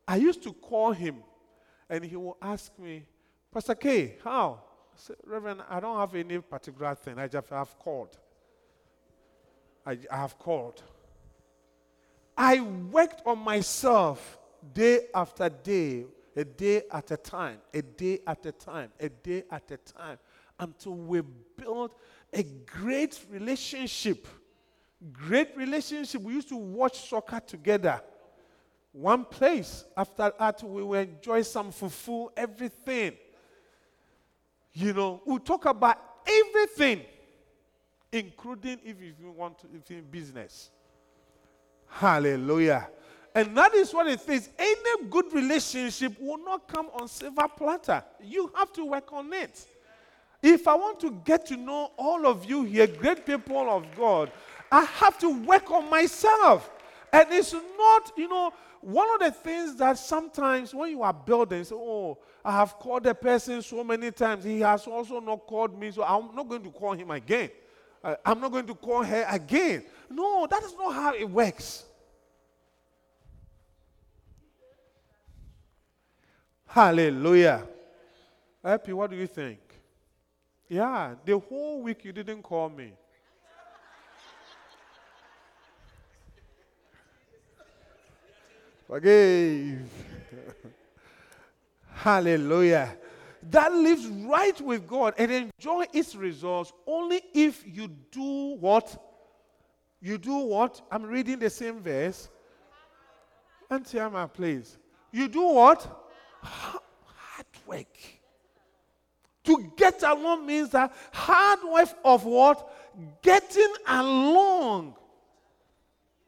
I 0.07 0.17
used 0.17 0.43
to 0.43 0.53
call 0.53 0.91
him, 0.91 1.17
and 1.89 2.03
he 2.03 2.15
will 2.15 2.37
ask 2.41 2.77
me, 2.77 3.05
Pastor 3.51 3.75
K, 3.75 4.17
how? 4.23 4.61
I 4.93 4.95
said, 4.95 5.15
Reverend, 5.25 5.61
I 5.69 5.79
don't 5.79 5.97
have 5.97 6.13
any 6.15 6.39
particular 6.39 6.95
thing. 6.95 7.17
I 7.19 7.27
just 7.27 7.49
have 7.49 7.77
called. 7.79 8.17
I, 9.85 9.97
I 10.11 10.17
have 10.17 10.37
called. 10.37 10.81
I 12.37 12.59
worked 12.59 13.21
on 13.25 13.39
myself 13.39 14.39
day 14.73 15.07
after 15.13 15.49
day, 15.49 16.05
a 16.35 16.43
day 16.43 16.83
at 16.91 17.11
a 17.11 17.17
time, 17.17 17.59
a 17.73 17.81
day 17.81 18.19
at 18.25 18.45
a 18.45 18.51
time, 18.51 18.91
a 18.99 19.09
day 19.09 19.43
at 19.51 19.69
a 19.71 19.77
time, 19.77 20.17
until 20.59 20.93
we 20.93 21.21
built 21.57 21.95
a 22.31 22.43
great 22.43 23.19
relationship. 23.29 24.27
Great 25.11 25.55
relationship. 25.55 26.21
We 26.21 26.33
used 26.33 26.49
to 26.49 26.55
watch 26.55 27.09
soccer 27.09 27.39
together. 27.39 28.01
One 28.93 29.25
place. 29.25 29.85
After 29.97 30.31
that, 30.39 30.63
we 30.63 30.83
will 30.83 30.99
enjoy 30.99 31.41
some 31.41 31.71
fufu, 31.71 32.29
everything. 32.37 33.13
You 34.73 34.93
know, 34.93 35.21
we 35.25 35.39
talk 35.39 35.65
about 35.65 35.99
everything, 36.25 37.01
including 38.11 38.79
if 38.83 38.95
you 39.01 39.31
want 39.31 39.59
to, 39.59 39.67
if 39.75 39.91
in 39.91 40.03
business. 40.05 40.71
Hallelujah. 41.93 42.89
And 43.35 43.55
that 43.55 43.73
is 43.73 43.93
what 43.93 44.07
it 44.07 44.27
is. 44.27 44.49
Any 44.57 45.07
good 45.09 45.31
relationship 45.31 46.19
will 46.19 46.43
not 46.43 46.67
come 46.67 46.89
on 46.99 47.07
silver 47.07 47.47
platter. 47.47 48.03
You 48.21 48.51
have 48.55 48.73
to 48.73 48.85
work 48.85 49.13
on 49.13 49.31
it. 49.31 49.65
If 50.41 50.67
I 50.67 50.75
want 50.75 50.99
to 51.01 51.11
get 51.23 51.45
to 51.47 51.57
know 51.57 51.91
all 51.97 52.27
of 52.27 52.45
you 52.45 52.63
here, 52.63 52.87
great 52.87 53.25
people 53.25 53.69
of 53.69 53.85
God, 53.95 54.31
I 54.71 54.83
have 54.83 55.17
to 55.19 55.29
work 55.45 55.71
on 55.71 55.89
myself. 55.89 56.69
And 57.11 57.27
it's 57.31 57.53
not, 57.53 58.11
you 58.17 58.27
know, 58.27 58.51
one 58.81 59.07
of 59.13 59.19
the 59.19 59.31
things 59.31 59.75
that 59.77 59.97
sometimes 59.97 60.73
when 60.73 60.89
you 60.89 61.03
are 61.03 61.13
building, 61.13 61.63
say, 61.63 61.75
oh, 61.75 62.17
I 62.43 62.51
have 62.51 62.73
called 62.77 63.03
the 63.03 63.15
person 63.15 63.61
so 63.61 63.83
many 63.83 64.11
times. 64.11 64.43
He 64.43 64.59
has 64.59 64.85
also 64.85 65.19
not 65.19 65.47
called 65.47 65.79
me, 65.79 65.91
so 65.91 66.03
I'm 66.03 66.35
not 66.35 66.49
going 66.49 66.63
to 66.63 66.71
call 66.71 66.93
him 66.93 67.11
again. 67.11 67.49
I'm 68.25 68.41
not 68.41 68.51
going 68.51 68.67
to 68.67 68.75
call 68.75 69.01
her 69.03 69.25
again. 69.29 69.85
No, 70.13 70.47
that 70.49 70.63
is 70.63 70.73
not 70.77 70.93
how 70.93 71.13
it 71.13 71.29
works. 71.29 71.85
Hallelujah. 76.67 77.67
Happy, 78.63 78.93
what 78.93 79.09
do 79.09 79.15
you 79.15 79.27
think? 79.27 79.59
Yeah, 80.69 81.15
the 81.25 81.37
whole 81.37 81.81
week 81.81 82.05
you 82.05 82.11
didn't 82.11 82.41
call 82.41 82.69
me. 82.69 82.93
Forgive. 88.87 89.89
Hallelujah. 91.93 92.95
That 93.49 93.73
lives 93.73 94.07
right 94.07 94.59
with 94.61 94.87
God 94.87 95.15
and 95.17 95.31
enjoy 95.31 95.85
its 95.93 96.15
results 96.15 96.71
only 96.85 97.21
if 97.33 97.63
you 97.65 97.87
do 98.11 98.57
what? 98.59 99.12
You 100.03 100.17
do 100.17 100.35
what? 100.35 100.81
I'm 100.91 101.03
reading 101.03 101.39
the 101.39 101.49
same 101.49 101.79
verse. 101.79 102.27
Auntie 103.69 103.97
Amma, 103.97 104.27
please. 104.27 104.77
You 105.13 105.29
do 105.29 105.43
what? 105.43 106.01
hard 106.41 107.47
work. 107.65 107.97
To 109.45 109.71
get 109.77 110.03
along 110.03 110.45
means 110.45 110.71
that 110.71 110.93
hard 111.13 111.59
work 111.63 111.89
of 112.03 112.25
what? 112.25 112.69
Getting 113.21 113.73
along 113.87 114.95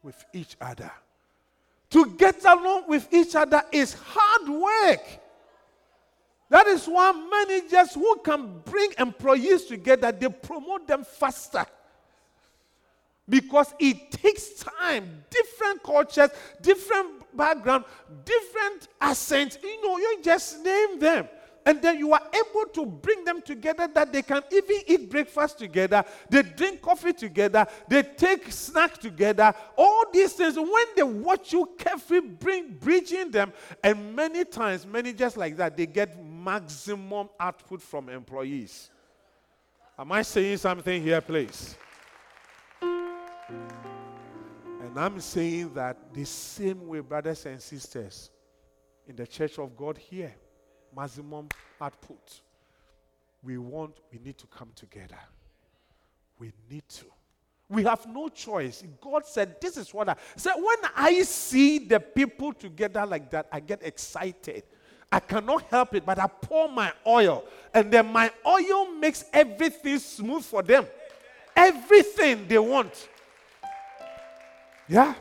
with 0.02 0.24
each 0.32 0.56
other. 0.58 0.90
To 1.90 2.06
get 2.16 2.42
along 2.46 2.84
with 2.88 3.12
each 3.12 3.34
other 3.34 3.62
is 3.70 3.94
hard 4.02 4.48
work. 4.48 5.06
That 6.48 6.66
is 6.68 6.86
why 6.86 7.12
managers 7.12 7.92
who 7.92 8.20
can 8.24 8.62
bring 8.64 8.92
employees 8.98 9.66
together, 9.66 10.12
they 10.12 10.30
promote 10.30 10.88
them 10.88 11.04
faster. 11.04 11.66
Because 13.28 13.74
it 13.78 14.10
takes 14.12 14.50
time, 14.54 15.24
different 15.30 15.82
cultures, 15.82 16.30
different 16.62 17.36
background, 17.36 17.84
different 18.24 18.88
accents. 19.00 19.58
You 19.62 19.82
know, 19.82 19.98
you 19.98 20.18
just 20.22 20.62
name 20.62 20.98
them. 20.98 21.28
And 21.66 21.82
then 21.82 21.98
you 21.98 22.12
are 22.12 22.22
able 22.32 22.70
to 22.74 22.86
bring 22.86 23.24
them 23.24 23.42
together 23.42 23.88
that 23.92 24.12
they 24.12 24.22
can 24.22 24.40
even 24.52 24.76
eat 24.86 25.10
breakfast 25.10 25.58
together, 25.58 26.04
they 26.30 26.42
drink 26.42 26.80
coffee 26.80 27.12
together, 27.12 27.66
they 27.88 28.04
take 28.04 28.52
snack 28.52 28.98
together. 28.98 29.52
All 29.76 30.04
these 30.12 30.32
things, 30.34 30.56
when 30.56 30.86
they 30.94 31.02
watch 31.02 31.52
you 31.52 31.68
carefully 31.76 32.20
bring 32.20 32.74
bridging 32.74 33.32
them, 33.32 33.52
and 33.82 34.14
many 34.14 34.44
times, 34.44 34.86
many 34.86 35.12
just 35.12 35.36
like 35.36 35.56
that, 35.56 35.76
they 35.76 35.86
get 35.86 36.24
maximum 36.24 37.28
output 37.40 37.82
from 37.82 38.10
employees. 38.10 38.90
Am 39.98 40.12
I 40.12 40.22
saying 40.22 40.58
something 40.58 41.02
here, 41.02 41.20
please? 41.20 41.74
And 43.48 44.98
I'm 44.98 45.20
saying 45.20 45.74
that 45.74 46.12
the 46.12 46.24
same 46.24 46.86
way, 46.86 47.00
brothers 47.00 47.46
and 47.46 47.60
sisters, 47.60 48.30
in 49.06 49.16
the 49.16 49.26
church 49.26 49.58
of 49.58 49.76
God 49.76 49.98
here, 49.98 50.34
maximum 50.94 51.48
output. 51.80 52.40
We 53.42 53.58
want, 53.58 54.00
we 54.12 54.18
need 54.18 54.38
to 54.38 54.46
come 54.46 54.70
together. 54.74 55.18
We 56.38 56.52
need 56.70 56.88
to. 56.88 57.04
We 57.68 57.84
have 57.84 58.06
no 58.06 58.28
choice. 58.28 58.84
God 59.00 59.26
said, 59.26 59.60
This 59.60 59.76
is 59.76 59.92
what 59.92 60.08
I 60.08 60.16
said. 60.36 60.54
When 60.54 60.90
I 60.96 61.22
see 61.22 61.78
the 61.78 62.00
people 62.00 62.52
together 62.52 63.04
like 63.04 63.30
that, 63.30 63.48
I 63.52 63.60
get 63.60 63.82
excited. 63.82 64.64
I 65.10 65.20
cannot 65.20 65.62
help 65.62 65.94
it, 65.94 66.04
but 66.04 66.18
I 66.18 66.26
pour 66.26 66.68
my 66.68 66.92
oil, 67.06 67.44
and 67.72 67.92
then 67.92 68.12
my 68.12 68.30
oil 68.44 68.90
makes 68.92 69.24
everything 69.32 69.98
smooth 69.98 70.44
for 70.44 70.62
them. 70.62 70.84
Everything 71.54 72.46
they 72.48 72.58
want. 72.58 73.08
Yeah. 74.88 75.14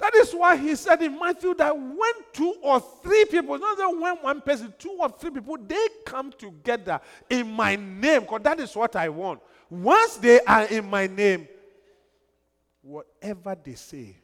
That 0.00 0.14
is 0.16 0.32
why 0.32 0.56
he 0.56 0.74
said 0.74 1.00
in 1.02 1.18
Matthew 1.18 1.54
that 1.54 1.76
when 1.76 2.12
two 2.32 2.54
or 2.62 2.80
three 3.02 3.24
people, 3.26 3.58
not 3.58 3.78
that 3.78 3.88
when 3.88 4.16
one 4.16 4.40
person, 4.40 4.74
two 4.78 4.96
or 4.98 5.08
three 5.08 5.30
people, 5.30 5.56
they 5.56 5.86
come 6.04 6.32
together 6.32 7.00
in 7.30 7.50
my 7.50 7.76
name, 7.76 8.22
because 8.22 8.42
that 8.42 8.60
is 8.60 8.74
what 8.74 8.96
I 8.96 9.08
want. 9.08 9.40
Once 9.70 10.16
they 10.16 10.40
are 10.40 10.64
in 10.64 10.90
my 10.90 11.06
name, 11.06 11.48
whatever 12.82 13.56
they 13.62 13.74
say, 13.74 14.16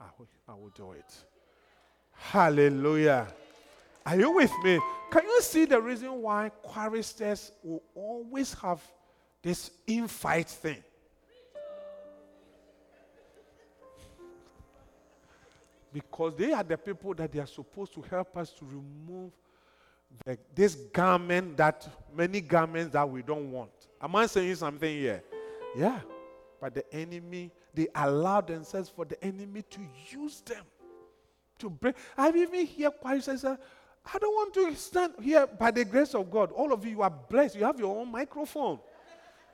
I 0.00 0.06
will, 0.16 0.28
I 0.48 0.54
will 0.54 0.72
do 0.74 0.92
it. 0.92 1.14
Hallelujah. 2.12 3.26
Are 4.06 4.16
you 4.16 4.30
with 4.30 4.52
me? 4.62 4.80
Can 5.10 5.24
you 5.24 5.42
see 5.42 5.66
the 5.66 5.80
reason 5.80 6.10
why 6.22 6.50
choristers 6.62 7.52
will 7.62 7.82
always 7.94 8.54
have 8.54 8.80
this 9.42 9.70
infight 9.86 10.46
thing? 10.46 10.82
Because 15.92 16.34
they 16.36 16.52
are 16.52 16.62
the 16.62 16.76
people 16.76 17.14
that 17.14 17.32
they 17.32 17.40
are 17.40 17.46
supposed 17.46 17.92
to 17.94 18.02
help 18.02 18.36
us 18.36 18.50
to 18.52 18.64
remove 18.64 19.32
the, 20.24 20.38
this 20.54 20.74
garment 20.74 21.56
that 21.56 21.88
many 22.14 22.40
garments 22.40 22.92
that 22.92 23.08
we 23.08 23.22
don't 23.22 23.50
want. 23.50 23.70
Am 24.00 24.14
I 24.16 24.26
saying 24.26 24.54
something 24.56 24.96
here? 24.96 25.22
Yeah. 25.76 26.00
But 26.60 26.74
the 26.74 26.94
enemy, 26.94 27.50
they 27.74 27.88
allow 27.94 28.40
themselves 28.40 28.88
for 28.88 29.04
the 29.04 29.22
enemy 29.24 29.62
to 29.70 29.80
use 30.10 30.40
them 30.42 30.64
to 31.58 31.70
break. 31.70 31.94
I've 32.16 32.36
even 32.36 32.66
heard 32.66 32.92
choristers 33.00 33.42
say, 33.42 33.56
I 34.12 34.18
don't 34.18 34.32
want 34.32 34.54
to 34.54 34.74
stand 34.74 35.14
here 35.20 35.46
by 35.46 35.70
the 35.70 35.84
grace 35.84 36.14
of 36.14 36.30
God. 36.30 36.52
All 36.52 36.72
of 36.72 36.84
you 36.84 37.02
are 37.02 37.10
blessed. 37.10 37.56
You 37.56 37.64
have 37.64 37.78
your 37.78 37.96
own 37.98 38.10
microphone. 38.10 38.78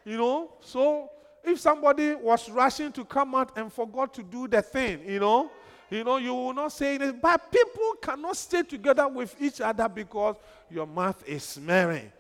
You 0.05 0.17
know? 0.17 0.53
So 0.61 1.11
if 1.45 1.61
somebody 1.61 2.15
was 2.15 2.49
rushing 2.49 2.93
to 2.93 3.05
come 3.05 3.35
out 3.35 3.57
and 3.59 3.73
forgot 3.73 4.15
to 4.15 4.23
do 4.23 4.49
the 4.49 4.63
thing, 4.63 5.01
you 5.07 5.21
know, 5.21 5.51
you 5.91 6.03
know, 6.03 6.17
you 6.17 6.35
will 6.35 6.53
not 6.53 6.73
say 6.73 6.97
it. 6.97 7.21
But 7.21 7.51
people 7.51 7.95
cannot 8.03 8.37
stay 8.37 8.63
together 8.63 9.07
with 9.09 9.35
each 9.41 9.61
other 9.61 9.89
because 9.89 10.37
your 10.71 10.87
mouth 10.87 11.23
is 11.27 11.45
smearing. 11.45 12.11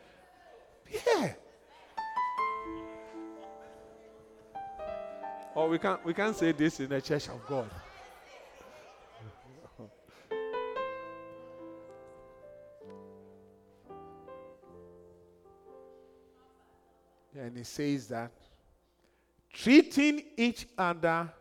Yeah. 0.92 1.32
Or 5.54 5.68
we 5.68 5.78
can't 5.78 6.04
we 6.04 6.12
can't 6.14 6.36
say 6.36 6.52
this 6.52 6.80
in 6.80 6.90
the 6.90 7.00
church 7.00 7.28
of 7.28 7.44
God. 7.46 7.70
and 17.34 17.56
he 17.56 17.64
says 17.64 18.06
that 18.08 18.30
treating 19.52 20.22
each 20.36 20.68
other 20.76 21.32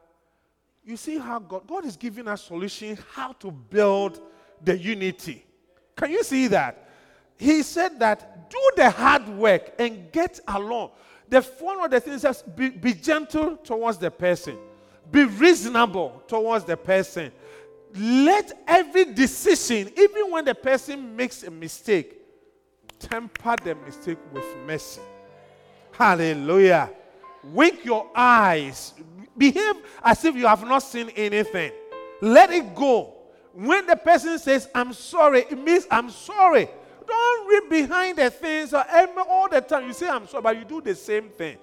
you 0.86 0.98
see 0.98 1.18
how 1.18 1.40
God 1.40 1.68
God 1.68 1.86
is 1.86 1.98
giving 1.98 2.28
us 2.28 2.44
solutions 2.44 3.00
how 3.12 3.34
to 3.34 3.52
build 3.52 4.22
the 4.64 4.78
unity. 4.78 5.44
Can 5.96 6.12
you 6.12 6.24
see 6.24 6.48
that? 6.48 6.90
He 7.38 7.64
said 7.64 8.00
that 8.00 8.50
do 8.50 8.72
the 8.76 8.90
hard 8.90 9.28
work 9.28 9.74
and 9.80 10.12
get 10.12 10.40
along. 10.48 10.92
The 11.28 11.42
one 11.60 11.84
of 11.84 11.92
the 11.92 12.00
things 12.00 12.24
is 12.24 12.44
be, 12.44 12.70
be 12.70 12.94
gentle 12.94 13.58
towards 13.58 13.98
the 13.98 14.12
person, 14.12 14.58
be 15.12 15.24
reasonable 15.26 16.24
towards 16.28 16.66
the 16.66 16.78
person. 16.78 17.32
Let 17.98 18.52
every 18.68 19.06
decision, 19.14 19.92
even 19.98 20.30
when 20.30 20.46
the 20.46 20.54
person 20.54 21.16
makes 21.16 21.44
a 21.44 21.52
mistake, 21.52 22.22
temper 23.00 23.56
the 23.64 23.76
mistake 23.76 24.18
with 24.34 24.46
mercy. 24.66 25.02
Hallelujah. 25.92 26.92
Wink 27.44 27.86
your 27.86 28.10
eyes. 28.14 28.94
Behave 29.38 29.76
as 30.04 30.24
if 30.24 30.36
you 30.36 30.48
have 30.48 30.64
not 30.66 30.80
seen 30.80 31.10
anything. 31.10 31.72
Let 32.22 32.52
it 32.52 32.74
go. 32.74 33.14
When 33.54 33.86
the 33.86 33.96
person 33.96 34.40
says, 34.40 34.68
I'm 34.74 34.94
sorry, 34.94 35.42
it 35.42 35.58
means 35.58 35.88
I'm 35.90 36.10
sorry. 36.10 36.68
Don't 37.08 37.48
read 37.48 37.70
behind 37.70 38.18
the 38.18 38.30
things 38.30 38.74
all 38.74 39.48
the 39.50 39.62
time. 39.62 39.88
You 39.88 39.94
say, 39.94 40.10
I'm 40.10 40.28
sorry, 40.28 40.42
but 40.42 40.58
you 40.58 40.66
do 40.66 40.82
the 40.82 40.96
same 40.96 41.30
thing. 41.30 41.58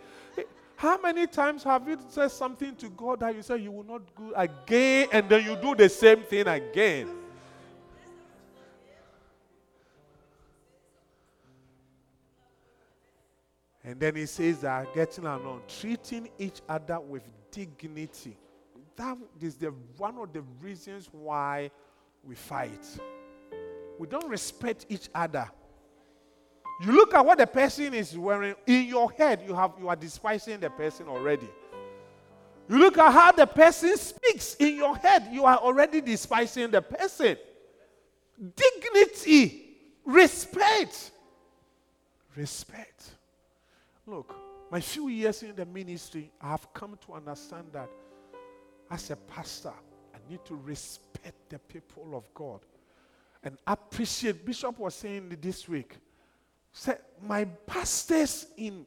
How 0.77 1.01
many 1.01 1.27
times 1.27 1.63
have 1.65 1.89
you 1.89 1.99
said 2.09 2.31
something 2.31 2.75
to 2.77 2.89
God 2.91 3.21
that 3.21 3.35
you 3.37 3.43
say 3.43 3.59
you 3.59 3.71
will 3.71 3.85
not 3.85 4.03
do 4.17 4.33
again, 4.35 5.09
and 5.13 5.29
then 5.29 5.45
you 5.45 5.57
do 5.57 5.75
the 5.75 5.89
same 5.89 6.23
thing 6.23 6.47
again? 6.47 7.09
And 13.85 13.99
then 13.99 14.17
he 14.17 14.27
says 14.27 14.61
that 14.61 14.95
getting 14.95 15.27
along, 15.27 15.63
treating 15.69 16.29
each 16.39 16.61
other 16.69 17.01
with 17.01 17.23
dignity. 17.53 18.37
That 18.97 19.17
is 19.41 19.55
the 19.55 19.73
one 19.97 20.19
of 20.19 20.33
the 20.33 20.43
reasons 20.61 21.09
why 21.13 21.71
we 22.25 22.35
fight. 22.35 22.85
We 23.99 24.07
don't 24.09 24.29
respect 24.29 24.87
each 24.89 25.09
other. 25.15 25.49
You 26.85 26.93
look 26.93 27.15
at 27.15 27.25
what 27.25 27.39
the 27.39 27.47
person 27.47 27.95
is 27.95 28.19
wearing 28.19 28.57
in 28.67 28.87
your 28.87 29.13
head, 29.13 29.43
you 29.47 29.55
have 29.55 29.73
you 29.79 29.89
are 29.89 29.97
despising 29.97 30.59
the 30.59 30.71
person 30.71 31.07
already. 31.09 31.49
You 32.69 32.79
look 32.79 32.99
at 32.99 33.13
how 33.13 33.33
the 33.33 33.47
person 33.47 33.97
speaks 33.97 34.55
in 34.55 34.77
your 34.77 34.97
head, 34.97 35.29
you 35.31 35.45
are 35.45 35.59
already 35.59 36.01
despising 36.01 36.71
the 36.71 36.83
person. 36.83 37.37
Dignity, 38.57 39.77
respect. 40.05 41.11
Respect. 42.35 43.11
Look, 44.07 44.35
my 44.73 44.81
few 44.81 45.09
years 45.09 45.43
in 45.43 45.55
the 45.55 45.67
ministry, 45.67 46.31
I 46.41 46.53
have 46.53 46.73
come 46.73 46.99
to 47.07 47.13
understand 47.13 47.67
that 47.75 47.91
as 48.91 49.11
a 49.11 49.17
pastor, 49.17 49.75
I 50.15 50.31
need 50.31 50.43
to 50.47 50.55
respect 50.55 51.51
the 51.51 51.59
people 51.59 52.17
of 52.17 52.33
God 52.33 52.61
and 53.45 53.59
appreciate. 53.67 54.47
Bishop 54.47 54.79
was 54.79 54.95
saying 54.95 55.37
this 55.43 55.69
week, 55.69 55.99
said, 56.73 57.01
My 57.21 57.45
pastors 57.45 58.47
in 58.57 58.87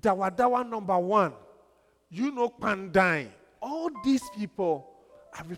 Dawadawa 0.00 0.66
number 0.66 0.98
one, 0.98 1.34
you 2.08 2.30
know, 2.30 2.48
Pandai, 2.48 3.28
all 3.60 3.90
these 4.02 4.22
people, 4.34 4.88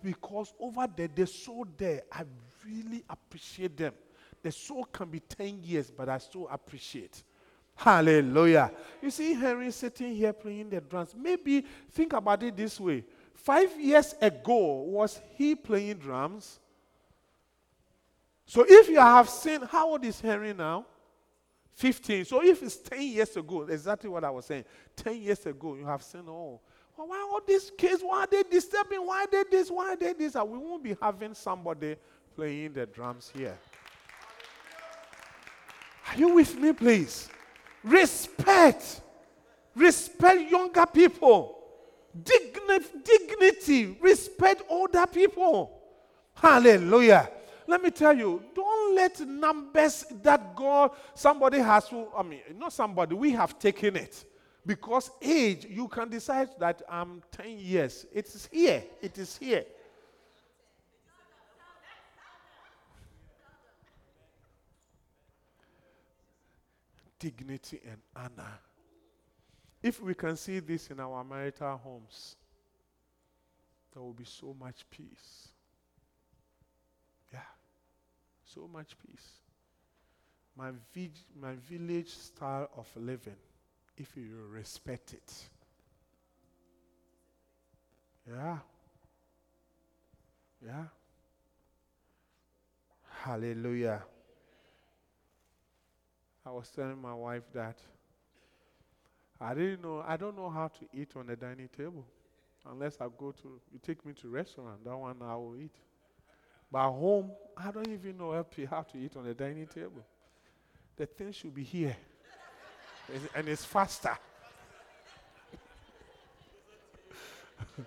because 0.02 0.52
over 0.58 0.88
there, 0.96 1.08
they're 1.14 1.26
so 1.26 1.64
there, 1.76 2.02
I 2.10 2.24
really 2.66 3.04
appreciate 3.08 3.76
them. 3.76 3.94
The 4.42 4.50
soul 4.50 4.84
can 4.86 5.08
be 5.10 5.20
10 5.20 5.62
years, 5.62 5.92
but 5.92 6.08
I 6.08 6.18
still 6.18 6.48
appreciate. 6.50 7.22
Hallelujah. 7.74 8.70
You 9.02 9.10
see 9.10 9.34
Henry 9.34 9.70
sitting 9.70 10.14
here 10.14 10.32
playing 10.32 10.70
the 10.70 10.80
drums. 10.80 11.14
Maybe 11.16 11.64
think 11.90 12.12
about 12.12 12.42
it 12.42 12.56
this 12.56 12.78
way. 12.78 13.04
Five 13.34 13.78
years 13.78 14.14
ago, 14.20 14.82
was 14.82 15.20
he 15.34 15.54
playing 15.54 15.98
drums? 15.98 16.60
So 18.46 18.64
if 18.66 18.88
you 18.88 19.00
have 19.00 19.28
seen, 19.28 19.62
how 19.62 19.90
old 19.90 20.04
is 20.04 20.20
Henry 20.20 20.54
now? 20.54 20.86
15. 21.74 22.24
So 22.24 22.42
if 22.44 22.62
it's 22.62 22.76
10 22.76 23.02
years 23.02 23.36
ago, 23.36 23.62
exactly 23.62 24.08
what 24.08 24.24
I 24.24 24.30
was 24.30 24.46
saying. 24.46 24.64
10 24.96 25.20
years 25.20 25.44
ago, 25.44 25.74
you 25.74 25.84
have 25.86 26.02
seen, 26.02 26.22
oh, 26.28 26.60
well, 26.96 27.08
why 27.08 27.28
all 27.30 27.40
these 27.44 27.72
kids? 27.76 28.02
Why 28.02 28.20
are 28.20 28.26
they 28.26 28.44
disturbing? 28.44 29.04
Why 29.04 29.24
are 29.24 29.26
they 29.26 29.44
this? 29.50 29.68
Why 29.68 29.96
they 29.96 30.12
this? 30.12 30.36
And 30.36 30.48
we 30.48 30.58
won't 30.58 30.82
be 30.82 30.96
having 31.02 31.34
somebody 31.34 31.96
playing 32.36 32.74
the 32.74 32.86
drums 32.86 33.32
here. 33.34 33.58
Are 36.08 36.16
you 36.16 36.34
with 36.34 36.56
me, 36.56 36.72
please? 36.72 37.28
Respect. 37.84 39.02
Respect 39.76 40.50
younger 40.50 40.86
people. 40.86 41.58
Digni- 42.22 43.04
dignity. 43.04 43.96
Respect 44.00 44.62
older 44.68 45.06
people. 45.06 45.80
Hallelujah. 46.34 47.30
Let 47.66 47.82
me 47.82 47.90
tell 47.90 48.16
you, 48.16 48.42
don't 48.54 48.94
let 48.94 49.20
numbers 49.20 50.04
that 50.22 50.54
God, 50.54 50.90
somebody 51.14 51.58
has 51.58 51.88
to, 51.88 52.06
I 52.16 52.22
mean, 52.22 52.40
not 52.58 52.72
somebody, 52.72 53.14
we 53.14 53.30
have 53.32 53.58
taken 53.58 53.96
it. 53.96 54.24
Because 54.66 55.10
age, 55.20 55.66
you 55.68 55.88
can 55.88 56.08
decide 56.08 56.48
that 56.58 56.82
I'm 56.88 57.22
10 57.32 57.58
years. 57.58 58.06
It 58.12 58.26
is 58.26 58.48
here. 58.50 58.82
It 59.00 59.18
is 59.18 59.36
here. 59.36 59.64
Dignity 67.24 67.80
and 67.90 67.96
honor. 68.14 68.58
If 69.82 70.02
we 70.02 70.14
can 70.14 70.36
see 70.36 70.58
this 70.60 70.90
in 70.90 71.00
our 71.00 71.24
marital 71.24 71.78
homes, 71.78 72.36
there 73.92 74.02
will 74.02 74.12
be 74.12 74.24
so 74.24 74.54
much 74.60 74.84
peace. 74.90 75.48
Yeah, 77.32 77.38
so 78.44 78.68
much 78.70 78.94
peace. 78.98 79.26
My, 80.54 80.70
vi- 80.94 81.10
my 81.40 81.54
village 81.54 82.10
style 82.10 82.68
of 82.76 82.86
living, 82.94 83.36
if 83.96 84.14
you 84.16 84.46
respect 84.50 85.14
it. 85.14 85.32
Yeah. 88.28 88.58
Yeah. 90.64 90.84
Hallelujah. 93.22 94.02
I 96.46 96.50
was 96.50 96.68
telling 96.68 97.00
my 97.00 97.14
wife 97.14 97.44
that 97.54 97.78
I 99.40 99.54
didn't 99.54 99.82
know, 99.82 100.04
I 100.06 100.16
don't 100.16 100.36
know 100.36 100.50
how 100.50 100.68
to 100.68 100.86
eat 100.92 101.10
on 101.16 101.26
the 101.26 101.36
dining 101.36 101.68
table 101.76 102.04
unless 102.70 103.00
I 103.00 103.06
go 103.18 103.32
to, 103.32 103.60
you 103.72 103.78
take 103.82 104.04
me 104.04 104.12
to 104.20 104.28
restaurant, 104.28 104.84
that 104.84 104.96
one 104.96 105.16
I 105.22 105.36
will 105.36 105.56
eat. 105.56 105.74
But 106.70 106.86
at 106.86 106.92
home, 106.92 107.30
I 107.56 107.70
don't 107.70 107.88
even 107.88 108.18
know 108.18 108.32
how 108.68 108.82
to 108.82 108.98
eat 108.98 109.16
on 109.16 109.24
the 109.24 109.34
dining 109.34 109.66
table. 109.66 110.04
The 110.96 111.06
thing 111.06 111.32
should 111.32 111.54
be 111.54 111.62
here, 111.62 111.96
and 113.34 113.48
it's 113.48 113.64
faster. 113.64 114.16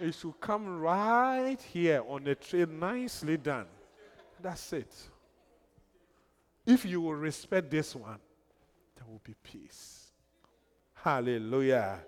it 0.00 0.14
should 0.14 0.40
come 0.40 0.80
right 0.80 1.60
here 1.60 2.02
on 2.06 2.24
the 2.24 2.34
tray, 2.34 2.66
nicely 2.66 3.36
done. 3.36 3.66
That's 4.40 4.72
it. 4.72 4.92
If 6.66 6.84
you 6.84 7.00
will 7.00 7.14
respect 7.14 7.70
this 7.70 7.94
one, 7.94 8.18
there 8.96 9.06
will 9.06 9.20
be 9.22 9.34
peace. 9.42 10.10
Hallelujah. 10.94 12.00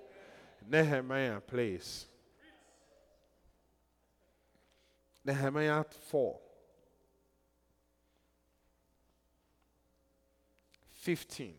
Nehemiah, 0.68 1.40
please. 1.40 2.06
Nehemiah 5.24 5.84
4. 6.10 6.38
15. 11.06 11.54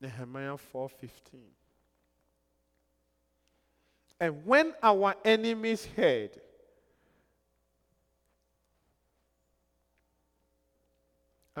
Nehemiah 0.00 0.56
4:15. 0.56 1.40
And 4.20 4.46
when 4.46 4.74
our 4.82 5.14
enemies 5.24 5.86
heard 5.96 6.40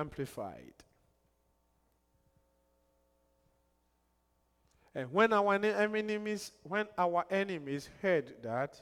amplified 0.00 0.74
and 4.94 5.12
when 5.12 5.32
our 5.32 5.54
enemies 5.54 6.52
when 6.64 6.86
our 6.98 7.24
enemies 7.30 7.88
heard 8.02 8.34
that 8.42 8.80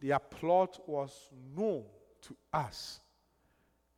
their 0.00 0.18
plot 0.18 0.78
was 0.86 1.30
known 1.56 1.84
to 2.22 2.36
us 2.52 3.00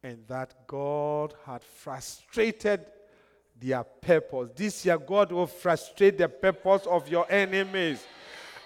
and 0.03 0.19
that 0.29 0.55
God 0.67 1.35
had 1.47 1.63
frustrated 1.63 2.85
their 3.61 3.85
purpose. 3.85 4.51
This 4.57 4.85
year, 4.85 4.99
God 4.99 5.31
will 5.31 5.47
frustrate 5.47 6.19
the 6.19 6.29
purpose 6.29 6.87
of 6.87 7.09
your 7.09 7.31
enemies. 7.31 8.05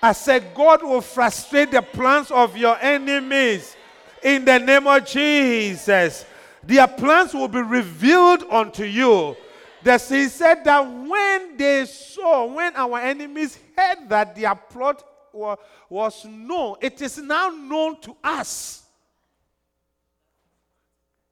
I 0.02 0.12
said, 0.12 0.54
God 0.54 0.82
will 0.82 1.00
frustrate 1.02 1.70
the 1.70 1.82
plans 1.82 2.30
of 2.30 2.56
your 2.56 2.78
enemies 2.80 3.76
in 4.22 4.44
the 4.44 4.58
name 4.58 4.86
of 4.86 5.04
Jesus. 5.04 6.24
Their 6.66 6.88
plans 6.88 7.32
will 7.32 7.48
be 7.48 7.60
revealed 7.60 8.42
unto 8.50 8.84
you. 8.84 9.36
That 9.82 10.02
he 10.02 10.26
said 10.26 10.64
that 10.64 10.80
when 10.80 11.56
they 11.56 11.84
saw, 11.84 12.46
when 12.46 12.74
our 12.74 12.98
enemies 12.98 13.56
heard 13.76 14.08
that 14.08 14.34
their 14.34 14.54
plot 14.54 15.04
wa- 15.32 15.56
was 15.88 16.24
known, 16.24 16.76
it 16.80 17.00
is 17.00 17.18
now 17.18 17.50
known 17.50 18.00
to 18.00 18.16
us. 18.24 18.82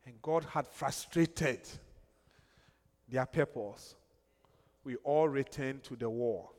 And 0.07 0.15
God 0.23 0.45
had 0.45 0.69
frustrated 0.69 1.61
their 3.09 3.27
purpose. 3.27 3.97
We 4.85 4.97
all 4.97 5.29
return 5.29 5.81
to 5.85 5.97
the 5.97 6.09
war. 6.09 6.51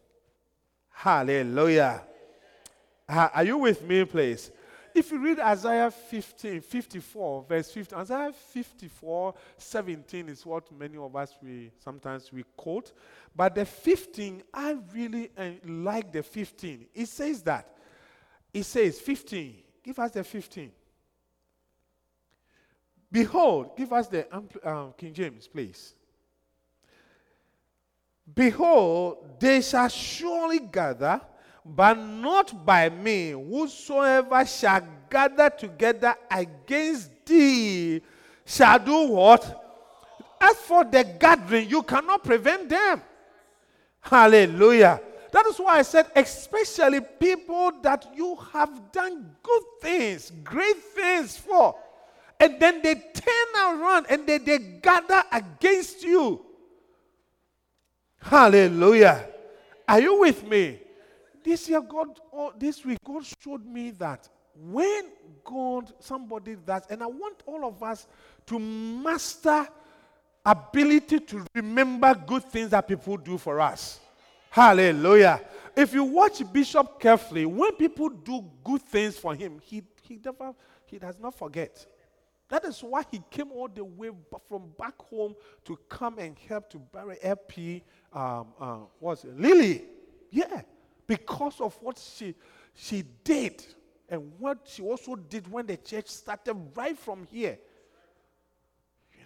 Hallelujah. 0.91 2.01
Are 3.07 3.43
you 3.43 3.57
with 3.57 3.83
me, 3.83 4.03
please? 4.03 4.51
If 4.95 5.11
you 5.11 5.19
read 5.19 5.41
Isaiah 5.41 5.91
15, 5.91 6.61
54, 6.61 7.45
verse 7.49 7.69
15, 7.69 7.99
Isaiah 7.99 8.31
54, 8.31 9.33
17 9.57 10.29
is 10.29 10.45
what 10.45 10.71
many 10.71 10.97
of 10.97 11.13
us 11.17 11.35
we 11.43 11.69
sometimes 11.83 12.31
we 12.31 12.45
quote. 12.55 12.93
But 13.35 13.55
the 13.55 13.65
15, 13.65 14.41
I 14.53 14.77
really 14.93 15.31
uh, 15.37 15.49
like 15.65 16.13
the 16.13 16.23
15. 16.23 16.85
It 16.95 17.07
says 17.09 17.41
that. 17.41 17.75
It 18.53 18.63
says 18.63 18.97
15. 19.01 19.57
Give 19.83 19.99
us 19.99 20.11
the 20.11 20.23
15. 20.23 20.71
Behold, 23.11 23.75
give 23.75 23.91
us 23.91 24.07
the 24.07 24.25
um, 24.63 24.93
King 24.97 25.13
James, 25.13 25.45
please. 25.49 25.93
Behold, 28.33 29.39
they 29.41 29.61
shall 29.61 29.89
surely 29.89 30.59
gather, 30.59 31.19
but 31.65 31.97
not 31.97 32.65
by 32.65 32.89
me. 32.89 33.31
Whosoever 33.31 34.45
shall 34.45 34.87
gather 35.09 35.49
together 35.49 36.15
against 36.29 37.09
thee 37.25 38.01
shall 38.45 38.77
do 38.77 39.07
what? 39.07 39.63
As 40.39 40.55
for 40.57 40.83
the 40.83 41.03
gathering, 41.03 41.67
you 41.69 41.81
cannot 41.81 42.23
prevent 42.23 42.69
them. 42.69 43.01
Hallelujah. 43.99 45.01
That 45.31 45.47
is 45.47 45.57
why 45.57 45.79
I 45.79 45.81
said, 45.81 46.05
especially 46.15 47.01
people 47.01 47.71
that 47.81 48.07
you 48.15 48.35
have 48.53 48.91
done 48.91 49.35
good 49.41 49.63
things, 49.81 50.31
great 50.43 50.77
things 50.77 51.35
for, 51.35 51.75
and 52.39 52.59
then 52.59 52.81
they 52.81 52.93
turn 52.93 53.79
around 53.79 54.05
and 54.09 54.27
they, 54.27 54.37
they 54.37 54.59
gather 54.59 55.23
against 55.31 56.03
you. 56.03 56.45
Hallelujah. 58.21 59.27
Are 59.87 59.99
you 59.99 60.19
with 60.19 60.47
me? 60.47 60.79
This 61.45 61.69
year, 61.69 61.79
God, 61.79 62.19
oh, 62.33 62.51
this 62.57 62.83
week, 62.83 62.97
God 63.05 63.23
showed 63.39 63.63
me 63.63 63.91
that 63.91 64.27
when 64.55 65.03
God, 65.43 65.93
somebody 65.99 66.55
does, 66.55 66.81
and 66.89 67.03
I 67.03 67.05
want 67.05 67.43
all 67.45 67.63
of 67.65 67.83
us 67.83 68.07
to 68.47 68.57
master 68.57 69.67
ability 70.43 71.19
to 71.19 71.45
remember 71.53 72.15
good 72.15 72.45
things 72.45 72.71
that 72.71 72.87
people 72.87 73.15
do 73.17 73.37
for 73.37 73.61
us. 73.61 73.99
Hallelujah. 74.49 75.39
If 75.75 75.93
you 75.93 76.03
watch 76.03 76.41
Bishop 76.51 76.99
carefully, 76.99 77.45
when 77.45 77.73
people 77.73 78.09
do 78.09 78.43
good 78.63 78.81
things 78.81 79.15
for 79.15 79.35
him, 79.35 79.59
he, 79.61 79.83
he 80.01 80.19
never, 80.25 80.51
he 80.87 80.97
does 80.97 81.19
not 81.19 81.37
forget. 81.37 81.85
That 82.49 82.65
is 82.65 82.81
why 82.81 83.03
he 83.11 83.21
came 83.29 83.51
all 83.51 83.67
the 83.67 83.83
way 83.83 84.09
from 84.49 84.71
back 84.79 84.99
home 84.99 85.35
to 85.65 85.77
come 85.89 86.17
and 86.17 86.35
help 86.47 86.71
to 86.71 86.79
bury 86.79 87.17
LP, 87.21 87.83
um, 88.13 88.47
uh, 88.59 88.77
what's 88.99 89.25
it, 89.25 89.39
Lily. 89.39 89.83
Yeah, 90.31 90.61
because 91.07 91.61
of 91.61 91.75
what 91.81 91.97
she, 91.97 92.35
she 92.73 93.03
did 93.23 93.65
and 94.09 94.31
what 94.39 94.59
she 94.65 94.81
also 94.81 95.15
did 95.15 95.51
when 95.51 95.65
the 95.65 95.77
church 95.77 96.07
started 96.07 96.55
right 96.75 96.97
from 96.97 97.25
here, 97.25 97.57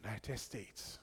United 0.04 0.40
States. 0.40 1.00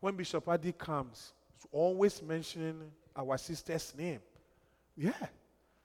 When 0.00 0.16
Bishop 0.16 0.48
Adi 0.48 0.72
comes, 0.72 1.32
he's 1.54 1.66
always 1.70 2.22
mentioning 2.22 2.90
our 3.14 3.38
sister's 3.38 3.92
name. 3.96 4.20
Yeah. 4.96 5.12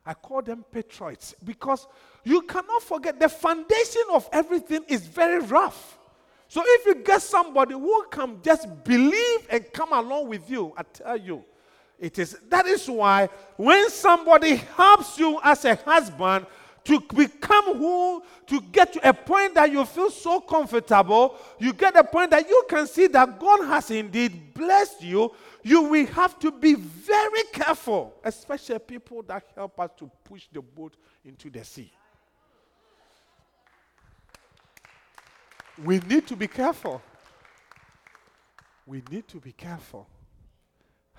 I 0.06 0.14
call 0.14 0.42
them 0.42 0.64
patriots 0.72 1.36
because 1.44 1.86
you 2.24 2.42
cannot 2.44 2.82
forget 2.82 3.20
the 3.20 3.28
foundation 3.28 4.04
of 4.14 4.30
everything 4.32 4.84
is 4.88 5.06
very 5.06 5.40
rough. 5.40 5.98
So 6.48 6.62
if 6.66 6.86
you 6.86 6.96
get 6.96 7.22
somebody 7.22 7.74
who 7.74 8.06
can 8.10 8.40
just 8.42 8.68
believe 8.86 9.48
and 9.50 9.66
come 9.74 9.92
along 9.92 10.30
with 10.30 10.50
you, 10.50 10.74
I 10.78 10.84
tell 10.84 11.18
you, 11.18 11.44
it 12.00 12.20
is 12.20 12.38
that 12.50 12.66
is 12.68 12.88
why 12.89 13.30
when 13.56 13.89
somebody 13.89 14.56
helps 14.56 15.18
you 15.18 15.39
as 15.43 15.66
a 15.66 15.76
husband 15.76 16.45
to 16.88 17.02
become 17.14 17.78
who 17.78 18.24
to 18.45 18.62
get 18.72 18.93
to 18.93 19.10
a 19.10 19.14
point 19.14 19.56
that 19.56 19.70
you 19.70 19.84
feel 19.84 20.10
so 20.10 20.39
comfortable, 20.39 21.36
you 21.60 21.74
get 21.74 21.98
a 21.98 22.04
point 22.04 22.32
that 22.32 22.48
you 22.48 22.64
can 22.70 22.88
see 22.88 23.08
that 23.08 23.38
God 23.38 23.66
has 23.66 23.91
indeed 23.91 24.54
blessed 24.54 25.04
you. 25.04 25.34
You 25.64 25.84
will 25.84 26.06
have 26.06 26.39
to 26.39 26.50
be 26.50 26.76
very 26.76 27.43
careful, 27.52 28.14
especially 28.24 28.80
people 28.80 29.22
that 29.24 29.43
help 29.54 29.78
us 29.82 29.89
to 29.98 30.10
push 30.24 30.48
the 30.54 30.62
boat 30.62 30.95
into 31.26 31.50
the 31.50 31.66
sea. 31.66 31.91
We 35.84 36.00
need 36.00 36.26
to 36.28 36.38
be 36.38 36.48
careful. 36.48 37.02
We 38.86 39.04
need 39.12 39.28
to 39.28 39.41
be 39.41 39.52
careful. 39.52 40.08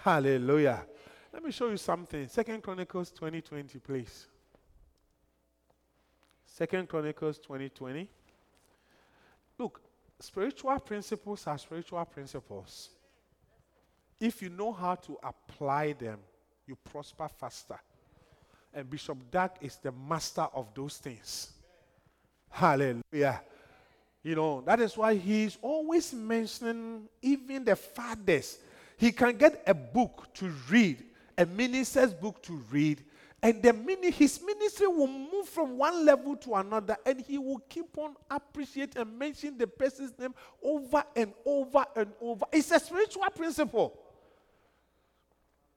Hallelujah. 0.08 0.86
Let 1.34 1.44
me 1.44 1.50
show 1.50 1.68
you 1.68 1.76
something. 1.76 2.28
Second 2.28 2.62
Chronicles 2.62 3.10
2020, 3.10 3.78
please. 3.78 4.26
Second 6.46 6.88
Chronicles 6.88 7.36
2020. 7.36 8.08
Look, 9.58 9.82
spiritual 10.18 10.78
principles 10.78 11.46
are 11.46 11.58
spiritual 11.58 12.02
principles. 12.06 12.88
If 14.18 14.40
you 14.40 14.48
know 14.48 14.72
how 14.72 14.94
to 14.94 15.18
apply 15.22 15.92
them, 15.92 16.20
you 16.66 16.74
prosper 16.76 17.28
faster. 17.28 17.78
And 18.72 18.88
Bishop 18.88 19.18
Dag 19.30 19.50
is 19.60 19.76
the 19.76 19.92
master 19.92 20.48
of 20.54 20.72
those 20.74 20.96
things. 20.96 21.52
Hallelujah. 22.48 23.42
You 24.22 24.36
know, 24.36 24.62
that 24.62 24.80
is 24.80 24.96
why 24.96 25.16
he's 25.16 25.58
always 25.60 26.14
mentioning 26.14 27.10
even 27.20 27.62
the 27.62 27.76
fathers. 27.76 28.60
He 28.98 29.12
can 29.12 29.36
get 29.36 29.62
a 29.66 29.72
book 29.72 30.26
to 30.34 30.52
read, 30.68 31.02
a 31.38 31.46
minister's 31.46 32.12
book 32.12 32.42
to 32.42 32.52
read, 32.70 33.02
and 33.40 33.62
the 33.62 33.72
mini, 33.72 34.10
his 34.10 34.40
ministry 34.44 34.88
will 34.88 35.06
move 35.06 35.48
from 35.48 35.78
one 35.78 36.04
level 36.04 36.36
to 36.38 36.56
another, 36.56 36.96
and 37.06 37.20
he 37.20 37.38
will 37.38 37.62
keep 37.68 37.96
on 37.96 38.16
appreciate 38.28 38.96
and 38.96 39.16
mention 39.16 39.56
the 39.56 39.68
person's 39.68 40.18
name 40.18 40.34
over 40.60 41.04
and 41.14 41.32
over 41.46 41.84
and 41.94 42.12
over. 42.20 42.44
It's 42.52 42.72
a 42.72 42.80
spiritual 42.80 43.22
principle. 43.34 43.96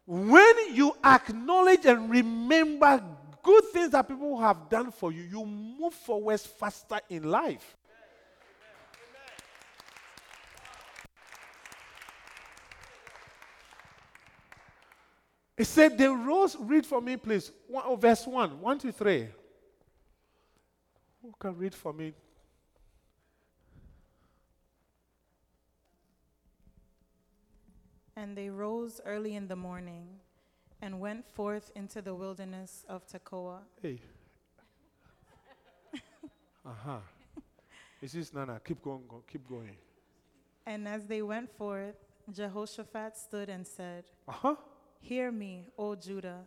When 0.07 0.76
you 0.76 0.95
acknowledge 1.03 1.86
and 1.86 2.09
remember 2.09 3.03
good 3.43 3.63
things 3.65 3.91
that 3.91 4.07
people 4.07 4.39
have 4.39 4.67
done 4.67 4.91
for 4.91 5.11
you, 5.11 5.22
you 5.22 5.45
move 5.45 5.93
forward 5.93 6.39
faster 6.39 6.99
in 7.07 7.30
life. 7.30 7.78
He 15.62 15.66
said, 15.66 15.95
They 15.95 16.07
rose, 16.07 16.57
read 16.59 16.88
for 16.88 16.99
me, 16.99 17.18
please. 17.18 17.51
One, 17.68 17.84
oh, 17.86 17.95
verse 17.95 18.26
1, 18.26 18.59
1 18.59 18.80
to 18.80 18.91
3. 18.91 19.28
Who 21.22 21.36
can 21.38 21.55
read 21.55 21.76
for 21.76 21.93
me? 21.93 22.16
And 28.16 28.36
they 28.36 28.49
rose 28.49 29.01
early 29.05 29.36
in 29.36 29.47
the 29.47 29.55
morning 29.55 30.07
and 30.82 30.99
went 30.99 31.28
forth 31.32 31.72
into 31.76 32.01
the 32.01 32.16
wilderness 32.16 32.84
of 32.89 33.07
Tekoa. 33.07 33.59
Hey. 33.84 34.01
uh-huh. 36.66 36.97
This 38.01 38.16
is 38.16 38.34
Nana. 38.34 38.59
Keep 38.66 38.82
going, 38.82 39.03
go, 39.07 39.24
keep 39.32 39.47
going. 39.47 39.78
And 40.66 40.88
as 40.88 41.05
they 41.05 41.22
went 41.22 41.55
forth, 41.55 41.97
Jehoshaphat 42.34 43.16
stood 43.16 43.49
and 43.49 43.68
said, 43.68 44.05
Uh-huh. 44.28 44.55
Hear 45.02 45.32
me, 45.32 45.66
O 45.78 45.95
Judah, 45.95 46.45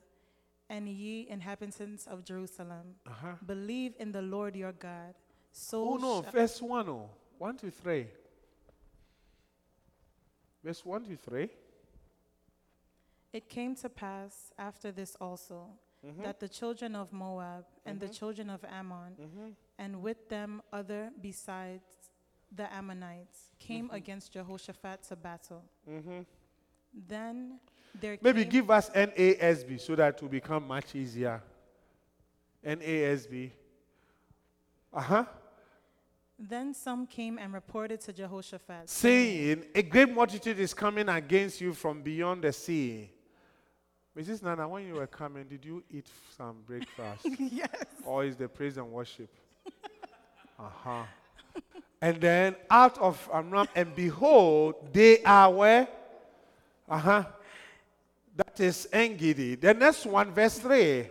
and 0.71 0.89
ye 0.89 1.27
inhabitants 1.29 2.07
of 2.07 2.25
Jerusalem. 2.25 2.95
Uh 3.07 3.11
huh. 3.11 3.33
Believe 3.45 3.95
in 3.99 4.13
the 4.13 4.23
Lord 4.23 4.55
your 4.57 4.73
God. 4.73 5.15
So 5.53 5.95
Oh 5.95 5.97
no, 5.97 6.21
verse 6.23 6.63
1. 6.63 6.89
Oh. 6.89 7.11
1 7.39 7.57
to 7.59 7.71
3. 7.71 8.07
Verse 10.63 10.85
1 10.85 11.05
to 11.05 11.17
3. 11.17 11.49
It 13.33 13.49
came 13.49 13.75
to 13.77 13.89
pass 13.89 14.53
after 14.59 14.93
this 14.93 15.17
also 15.21 15.67
Mm-hmm. 16.07 16.23
that 16.23 16.39
the 16.39 16.49
children 16.51 16.95
of 16.95 17.15
Moab 17.15 17.65
and 17.87 17.99
the 17.99 18.11
children 18.11 18.51
of 18.51 18.63
Ammon, 18.65 19.15
Mm-hmm. 19.19 19.49
and 19.79 20.03
with 20.03 20.29
them 20.29 20.61
other 20.71 21.11
besides 21.23 21.83
the 22.55 22.71
Ammonites, 22.71 23.53
came 23.59 23.89
against 23.91 24.31
Jehoshaphat 24.35 25.03
to 25.09 25.17
battle. 25.17 25.65
Then 26.93 27.59
there. 28.01 28.19
Maybe 28.21 28.45
give 28.45 28.71
us 28.71 28.91
NASB 28.91 29.81
so 29.81 29.95
that 29.97 30.15
it 30.17 30.23
will 30.23 30.29
become 30.29 30.67
much 30.67 30.95
easier. 30.95 31.43
NASB. 32.67 33.51
Uh 34.93 35.01
huh. 35.01 35.25
then 36.39 36.73
some 36.73 37.07
came 37.07 37.39
and 37.39 37.53
reported 37.53 38.01
to 38.01 38.13
Jehoshaphat, 38.13 38.89
Saying, 38.89 39.65
A 39.75 39.83
great 39.83 40.13
multitude 40.13 40.59
is 40.59 40.73
coming 40.73 41.09
against 41.09 41.61
you 41.61 41.73
from 41.73 42.03
beyond 42.03 42.43
the 42.43 42.53
sea. 42.53 43.11
Mrs. 44.17 44.43
Nana, 44.45 44.69
when 44.69 44.87
you 44.87 44.95
were 44.95 45.09
coming, 45.09 45.45
did 45.45 45.65
you 45.65 45.83
eat 45.91 46.07
some 46.37 46.59
breakfast? 46.65 47.27
yes. 47.39 47.69
or 48.05 48.25
is 48.25 48.37
the 48.37 48.49
praise 48.49 48.77
and 48.77 48.91
worship? 48.91 49.29
Uh 50.59 50.69
huh. 50.83 51.03
And 52.01 52.21
then 52.21 52.55
out 52.71 52.97
of 52.99 53.29
Aram, 53.33 53.67
and 53.75 53.95
behold, 53.95 54.75
they 54.93 55.23
are 55.25 55.51
where? 55.51 55.89
Uh 56.89 56.99
huh. 56.99 57.25
That 58.37 58.59
is 58.61 58.89
Engedi. 58.93 59.55
The 59.55 59.75
next 59.75 60.07
one, 60.07 60.33
verse 60.33 60.59
3. 60.59 61.09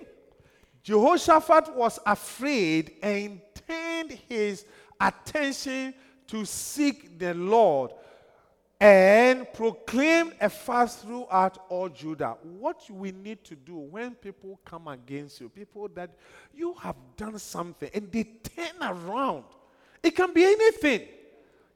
Jehoshaphat 0.84 1.74
was 1.76 2.00
afraid 2.06 2.96
and 3.02 3.40
turned 3.68 4.12
his 4.28 4.66
attention 5.00 5.94
to 6.28 6.44
seek 6.46 7.18
the 7.18 7.34
Lord 7.34 7.92
and 8.80 9.48
proclaimed 9.54 10.34
a 10.42 10.50
fast 10.50 11.04
throughout 11.04 11.58
all 11.70 11.88
Judah. 11.88 12.36
What 12.44 12.90
we 12.90 13.14
need 13.14 13.46
to 13.46 13.56
do 13.56 13.78
when 13.78 14.16
people 14.16 14.60
come 14.66 14.90
against 14.90 15.40
you, 15.40 15.48
people 15.48 15.88
that 15.96 16.10
you 16.54 16.74
have 16.82 16.98
done 17.16 17.40
something 17.40 17.90
and 17.94 18.12
they 18.12 18.24
turn 18.24 18.76
around, 18.82 19.46
it 20.02 20.14
can 20.14 20.34
be 20.34 20.44
anything. 20.44 21.08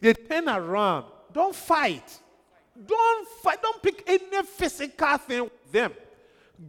They 0.02 0.14
turn 0.14 0.50
around. 0.50 1.06
Don't 1.32 1.56
fight. 1.56 2.20
Don't 2.86 3.28
fight. 3.41 3.61
Don't 3.61 3.82
pick 3.82 4.03
any 4.07 4.43
physical 4.43 5.17
thing 5.17 5.43
with 5.43 5.71
them. 5.71 5.93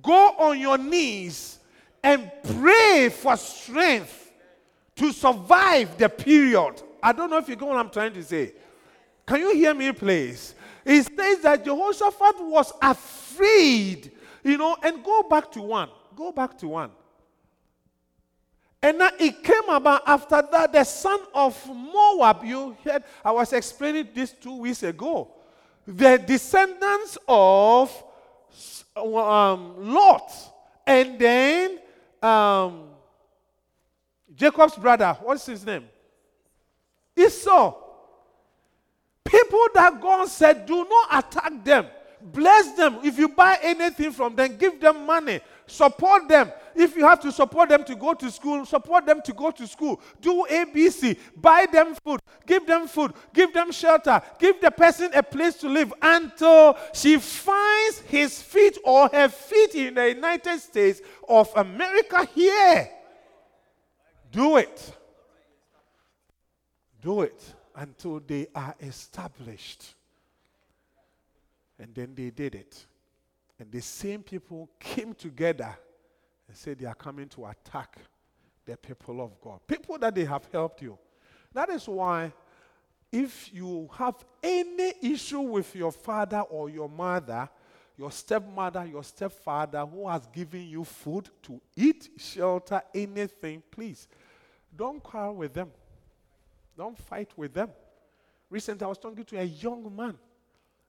Go 0.03 0.35
on 0.39 0.59
your 0.59 0.79
knees 0.79 1.59
and 2.03 2.31
pray 2.43 3.09
for 3.11 3.37
strength 3.37 4.33
to 4.97 5.13
survive 5.13 5.97
the 5.99 6.09
period. 6.09 6.83
I 7.03 7.13
don't 7.13 7.31
know 7.31 7.39
if 7.39 7.49
you 7.49 7.57
get 7.57 7.67
what 7.67 7.77
I'm 7.77 7.91
trying 7.91 8.13
to 8.15 8.23
say. 8.23 8.53
Can 9.27 9.41
you 9.41 9.55
hear 9.55 9.75
me, 9.75 9.93
please? 9.93 10.55
It 10.85 11.05
says 11.05 11.41
that 11.41 11.65
Jehoshaphat 11.65 12.41
was 12.41 12.73
afraid, 12.81 14.11
you 14.43 14.57
know, 14.57 14.77
and 14.83 15.05
go 15.05 15.23
back 15.23 15.53
to 15.53 15.63
one. 15.63 15.91
Go 16.17 16.33
back 16.33 16.57
to 16.59 16.69
one. 16.69 16.91
And 18.83 18.99
now 18.99 19.11
it 19.19 19.43
came 19.43 19.69
about 19.69 20.03
after 20.07 20.43
that, 20.51 20.73
the 20.73 20.85
son 20.85 21.21
of 21.35 21.67
Moab. 21.69 22.45
You 22.45 22.77
heard, 22.85 23.03
I 23.25 23.33
was 23.33 23.53
explaining 23.53 24.09
this 24.15 24.33
two 24.33 24.57
weeks 24.59 24.83
ago. 24.83 25.31
The 25.91 26.19
descendants 26.19 27.17
of 27.27 27.91
um, 28.95 29.91
Lot, 29.91 30.31
and 30.87 31.19
then 31.19 31.79
um, 32.23 32.91
Jacob's 34.35 34.77
brother, 34.77 35.17
what's 35.23 35.47
his 35.47 35.65
name? 35.65 35.89
Esau. 37.17 37.75
People 39.25 39.67
that 39.75 39.99
God 39.99 40.29
said, 40.29 40.67
do 40.67 40.87
not 40.89 41.25
attack 41.25 41.65
them. 41.65 41.87
Bless 42.21 42.73
them. 42.73 42.99
If 43.03 43.19
you 43.19 43.29
buy 43.31 43.59
anything 43.63 44.13
from 44.13 44.37
them, 44.37 44.59
give 44.59 44.79
them 44.79 45.07
money. 45.07 45.41
Support 45.69 46.29
them. 46.29 46.51
If 46.75 46.97
you 46.97 47.07
have 47.07 47.21
to 47.21 47.31
support 47.31 47.69
them 47.69 47.85
to 47.85 47.95
go 47.95 48.15
to 48.15 48.31
school, 48.31 48.65
support 48.65 49.05
them 49.05 49.21
to 49.23 49.33
go 49.35 49.51
to 49.51 49.67
school. 49.67 50.01
Do 50.21 50.47
ABC. 50.51 51.19
Buy 51.37 51.67
them 51.71 51.95
food. 52.03 52.21
Give 52.47 52.67
them 52.67 52.89
food. 52.89 53.13
Give 53.35 53.53
them 53.53 53.71
shelter. 53.71 54.21
Give 54.39 54.59
the 54.61 54.71
person 54.71 55.11
a 55.15 55.23
place 55.23 55.57
to 55.57 55.69
live 55.69 55.93
until 56.01 56.79
she 56.95 57.19
finds 57.19 58.01
his 58.01 58.41
feet 58.41 58.79
or 58.83 59.09
her 59.09 59.29
feet 59.29 59.75
in 59.75 59.95
the 59.95 60.09
United 60.09 60.59
States 60.59 61.03
of 61.29 61.53
America 61.55 62.27
here. 62.35 62.91
Do 64.33 64.57
it. 64.57 64.97
Do 67.03 67.23
it 67.23 67.55
until 67.77 68.21
they 68.21 68.47
are 68.55 68.75
established. 68.81 69.95
And 71.79 71.95
then 71.95 72.15
they 72.15 72.31
did 72.31 72.55
it. 72.55 72.87
And 73.59 73.71
the 73.73 73.81
same 73.81 74.23
people 74.23 74.71
came 74.79 75.15
together 75.15 75.77
and 76.47 76.57
said 76.57 76.79
they 76.79 76.87
are 76.87 76.95
coming 76.95 77.29
to 77.31 77.47
attack 77.47 77.99
the 78.65 78.77
people 78.77 79.21
of 79.21 79.41
God. 79.41 79.61
People 79.67 79.99
that 79.99 80.15
they 80.15 80.25
have 80.25 80.47
helped 80.53 80.83
you. 80.83 80.99
That 81.53 81.71
is 81.71 81.89
why, 81.89 82.33
if 83.11 83.53
you 83.53 83.89
have 83.97 84.15
any 84.43 84.93
issue 85.03 85.41
with 85.41 85.75
your 85.75 85.93
father 85.93 86.41
or 86.41 86.71
your 86.71 86.89
mother, 86.89 87.49
your 87.97 88.13
stepmother, 88.13 88.87
your 88.87 89.03
stepfather 89.03 89.85
who 89.85 90.09
has 90.09 90.27
given 90.27 90.69
you 90.69 90.85
food 90.85 91.29
to 91.43 91.61
eat, 91.75 92.11
shelter, 92.17 92.81
anything, 92.95 93.63
please 93.71 94.07
don't 94.77 95.03
quarrel 95.03 95.35
with 95.35 95.53
them. 95.53 95.71
Don't 96.77 96.97
fight 96.97 97.33
with 97.37 97.53
them. 97.55 97.71
Recently, 98.49 98.85
I 98.85 98.89
was 98.89 98.99
talking 98.99 99.25
to 99.25 99.41
a 99.41 99.45
young 99.45 99.95
man 99.95 100.17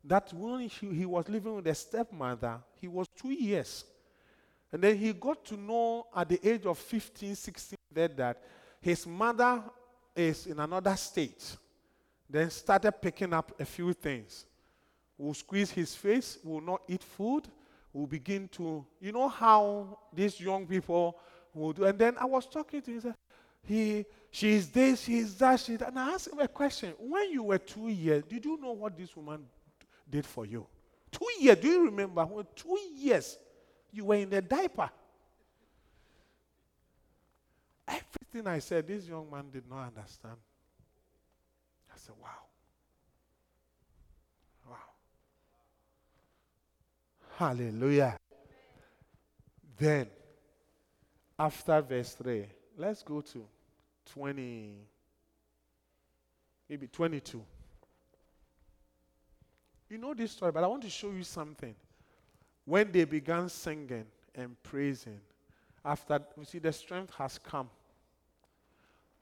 that 0.04 0.34
when 0.34 0.62
he, 0.62 0.88
he 0.94 1.06
was 1.06 1.28
living 1.28 1.56
with 1.56 1.68
a 1.68 1.76
stepmother, 1.76 2.60
he 2.80 2.88
was 2.88 3.08
two 3.16 3.32
years. 3.32 3.86
And 4.72 4.82
then 4.82 4.98
he 4.98 5.14
got 5.14 5.44
to 5.46 5.58
know 5.58 6.08
at 6.16 6.30
the 6.30 6.40
age 6.48 6.66
of 6.66 6.78
15, 6.78 7.36
16 7.36 7.78
that, 7.94 8.18
that 8.18 8.44
his 8.80 9.06
mother 9.06 9.64
is 10.16 10.48
in 10.48 10.60
another 10.60 10.96
state. 10.96 11.58
Then 12.30 12.50
started 12.50 12.92
picking 12.92 13.34
up 13.34 13.60
a 13.60 13.66
few 13.66 13.94
things. 13.94 14.46
Will 15.18 15.34
squeeze 15.34 15.72
his 15.72 15.96
face, 15.96 16.38
will 16.44 16.62
not 16.62 16.82
eat 16.88 17.04
food, 17.04 17.48
will 17.92 18.08
begin 18.08 18.48
to, 18.50 18.86
you 19.02 19.12
know 19.12 19.28
how 19.28 20.00
these 20.14 20.40
young 20.40 20.66
people 20.66 21.18
will 21.54 21.74
do. 21.74 21.86
And 21.86 21.98
then 21.98 22.16
I 22.18 22.26
was 22.26 22.46
talking 22.46 22.82
to 22.82 22.92
him, 22.92 22.96
he 22.96 23.02
said, 23.02 23.16
he, 23.64 24.06
she 24.32 24.54
is 24.54 24.70
this, 24.70 25.02
she 25.02 25.18
is 25.18 25.36
that, 25.38 25.60
she 25.60 25.74
is 25.74 25.80
that. 25.80 25.90
And 25.90 26.00
I 26.00 26.14
asked 26.14 26.32
him 26.32 26.40
a 26.40 26.48
question. 26.48 26.94
When 27.00 27.32
you 27.32 27.44
were 27.44 27.58
two 27.58 27.90
years, 27.90 28.24
did 28.24 28.46
you 28.46 28.58
know 28.62 28.72
what 28.72 28.98
this 28.98 29.16
woman 29.16 29.46
did 30.10 30.26
for 30.26 30.46
you? 30.46 30.66
Two 31.12 31.28
years, 31.40 31.58
do 31.58 31.68
you 31.68 31.86
remember? 31.86 32.26
When 32.26 32.46
two 32.56 32.78
years, 32.96 33.38
you 33.92 34.06
were 34.06 34.16
in 34.16 34.30
the 34.30 34.42
diaper. 34.42 34.90
Everything 37.88 38.48
I 38.48 38.60
said, 38.60 38.88
this 38.88 39.08
young 39.08 39.30
man 39.30 39.50
did 39.52 39.68
not 39.68 39.88
understand. 39.88 40.38
I 41.92 41.98
said, 41.98 42.16
wow. 42.22 42.30
Wow. 44.70 44.76
Hallelujah. 47.38 48.18
Then, 49.78 50.08
after 51.38 51.82
verse 51.82 52.14
3, 52.14 52.46
let's 52.78 53.02
go 53.02 53.22
to 53.22 53.46
20, 54.14 54.76
maybe 56.70 56.88
22. 56.88 57.44
You 59.90 59.98
know 59.98 60.14
this 60.14 60.32
story, 60.32 60.52
but 60.52 60.64
I 60.64 60.68
want 60.68 60.84
to 60.84 60.90
show 60.90 61.12
you 61.12 61.24
something. 61.24 61.74
When 62.66 62.92
they 62.92 63.06
began 63.06 63.50
singing 63.50 64.06
and 64.36 64.62
praising, 64.62 65.20
after, 65.84 66.20
you 66.38 66.46
see, 66.46 66.60
the 66.60 66.72
strength 66.72 67.14
has 67.16 67.40
come. 67.40 67.70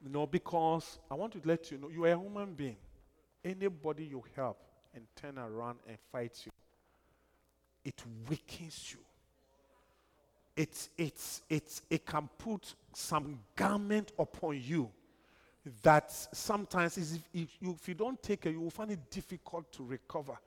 You 0.03 0.09
know, 0.09 0.27
because 0.27 0.99
I 1.09 1.15
want 1.15 1.33
to 1.33 1.41
let 1.45 1.71
you 1.71 1.77
know 1.77 1.89
you 1.89 2.03
are 2.03 2.11
a 2.11 2.19
human 2.19 2.53
being. 2.53 2.75
Anybody 3.43 4.05
you 4.05 4.23
help 4.35 4.59
and 4.93 5.05
turn 5.15 5.37
around 5.37 5.79
and 5.87 5.97
fight 6.11 6.41
you, 6.45 6.51
it 7.85 8.03
weakens 8.29 8.93
you. 8.93 8.99
It's, 10.55 10.89
it's, 10.97 11.43
it's, 11.49 11.81
it 11.89 12.05
can 12.05 12.27
put 12.37 12.73
some 12.93 13.39
garment 13.55 14.11
upon 14.19 14.59
you 14.61 14.89
that 15.83 16.11
sometimes 16.11 16.97
is 16.97 17.19
if, 17.33 17.49
if 17.61 17.87
you 17.87 17.93
don't 17.93 18.21
take 18.21 18.45
it, 18.45 18.51
you 18.51 18.61
will 18.61 18.69
find 18.69 18.91
it 18.91 19.09
difficult 19.09 19.71
to 19.73 19.83
recover. 19.83 20.37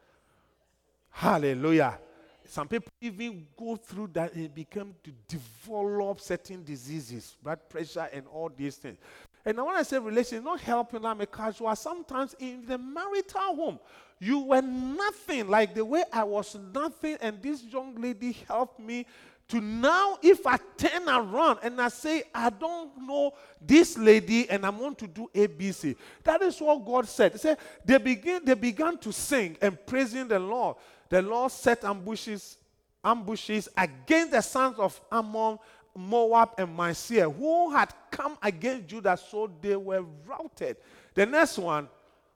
Hallelujah. 1.10 1.98
Some 2.46 2.66
people 2.66 2.90
even 3.00 3.46
go 3.56 3.76
through 3.76 4.08
that 4.14 4.32
and 4.34 4.52
become 4.52 4.94
to 5.04 5.12
develop 5.28 6.20
certain 6.20 6.64
diseases, 6.64 7.36
blood 7.42 7.60
pressure, 7.68 8.08
and 8.12 8.26
all 8.26 8.50
these 8.54 8.76
things. 8.76 8.98
And 9.44 9.56
when 9.56 9.76
I 9.76 9.82
say 9.82 9.98
relation, 9.98 10.42
not 10.42 10.60
helping, 10.60 11.04
I'm 11.04 11.20
a 11.20 11.26
casual. 11.26 11.74
Sometimes 11.76 12.34
in 12.38 12.66
the 12.66 12.76
marital 12.76 13.54
home, 13.54 13.78
you 14.18 14.40
were 14.40 14.60
nothing 14.60 15.48
like 15.48 15.74
the 15.74 15.84
way 15.84 16.02
I 16.12 16.24
was 16.24 16.56
nothing, 16.74 17.16
and 17.20 17.40
this 17.40 17.62
young 17.62 17.94
lady 18.00 18.32
helped 18.48 18.80
me 18.80 19.06
to 19.50 19.60
now, 19.60 20.16
if 20.22 20.46
I 20.46 20.58
turn 20.76 21.08
around 21.08 21.58
and 21.62 21.80
I 21.80 21.88
say, 21.88 22.22
I 22.32 22.50
don't 22.50 22.96
know 23.02 23.32
this 23.60 23.98
lady 23.98 24.48
and 24.48 24.64
I 24.64 24.70
want 24.70 24.96
to 24.98 25.08
do 25.08 25.28
ABC. 25.34 25.96
That 26.22 26.40
is 26.42 26.60
what 26.60 26.84
God 26.86 27.08
said. 27.08 27.32
He 27.32 27.38
said 27.38 27.58
they 27.84 27.98
begin, 27.98 28.44
they 28.44 28.54
began 28.54 28.96
to 28.98 29.12
sing 29.12 29.56
and 29.60 29.76
praising 29.86 30.28
the 30.28 30.38
Lord. 30.38 30.76
The 31.10 31.20
Lord 31.20 31.50
set 31.50 31.84
ambushes, 31.84 32.56
ambushes 33.04 33.68
against 33.76 34.30
the 34.30 34.40
sons 34.40 34.78
of 34.78 34.98
Ammon, 35.10 35.58
Moab, 35.94 36.50
and 36.56 36.72
Mount 36.74 36.96
Seir, 36.96 37.28
who 37.28 37.70
had 37.70 37.92
come 38.12 38.38
against 38.40 38.86
Judah, 38.86 39.16
so 39.16 39.50
they 39.60 39.74
were 39.74 40.04
routed. 40.24 40.76
The 41.12 41.26
next 41.26 41.58
one, 41.58 41.88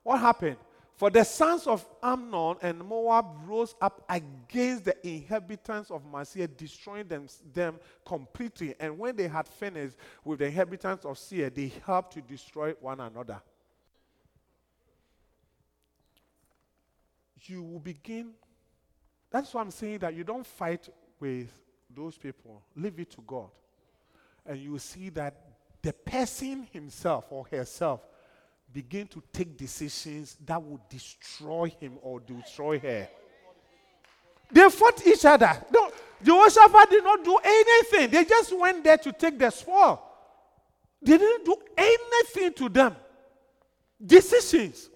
what 0.03 0.19
happened? 0.19 0.57
For 0.97 1.09
the 1.09 1.23
sons 1.23 1.67
of 1.67 1.85
Ammon 2.03 2.57
and 2.61 2.79
Moab 2.79 3.25
rose 3.45 3.75
up 3.81 4.03
against 4.09 4.85
the 4.85 5.07
inhabitants 5.07 5.89
of 5.89 6.05
Mount 6.05 6.27
Seir, 6.27 6.47
destroying 6.47 7.07
them, 7.07 7.27
them 7.53 7.79
completely. 8.05 8.75
And 8.79 8.99
when 8.99 9.15
they 9.15 9.29
had 9.29 9.47
finished 9.47 9.95
with 10.23 10.39
the 10.39 10.45
inhabitants 10.45 11.05
of 11.05 11.17
Seir, 11.17 11.49
they 11.49 11.71
helped 11.85 12.13
to 12.13 12.21
destroy 12.21 12.73
one 12.81 12.99
another. 12.99 13.41
You 17.41 17.63
will 17.63 17.79
begin. 17.79 18.33
That's 19.35 19.53
why 19.53 19.59
I'm 19.59 19.71
saying 19.71 19.97
that 19.97 20.15
you 20.15 20.23
don't 20.23 20.47
fight 20.47 20.87
with 21.19 21.51
those 21.93 22.17
people. 22.17 22.63
Leave 22.73 22.97
it 23.01 23.11
to 23.11 23.21
God. 23.27 23.49
And 24.45 24.57
you 24.57 24.79
see 24.79 25.09
that 25.09 25.35
the 25.81 25.91
person 25.91 26.65
himself 26.71 27.25
or 27.29 27.45
herself 27.51 27.99
begin 28.71 29.07
to 29.07 29.21
take 29.33 29.57
decisions 29.57 30.37
that 30.45 30.63
would 30.63 30.79
destroy 30.87 31.67
him 31.81 31.97
or 32.01 32.21
destroy 32.21 32.79
her. 32.79 33.09
They 34.53 34.69
fought 34.69 35.05
each 35.05 35.25
other. 35.25 35.51
No, 35.69 35.91
Jehoshaphat 36.23 36.89
did 36.89 37.03
not 37.03 37.21
do 37.21 37.37
anything. 37.43 38.11
They 38.11 38.23
just 38.23 38.57
went 38.57 38.85
there 38.85 38.99
to 38.99 39.11
take 39.11 39.37
the 39.37 39.49
spoil. 39.49 40.01
They 41.01 41.17
didn't 41.17 41.43
do 41.43 41.57
anything 41.77 42.53
to 42.53 42.69
them. 42.69 42.95
Decisions. 44.01 44.89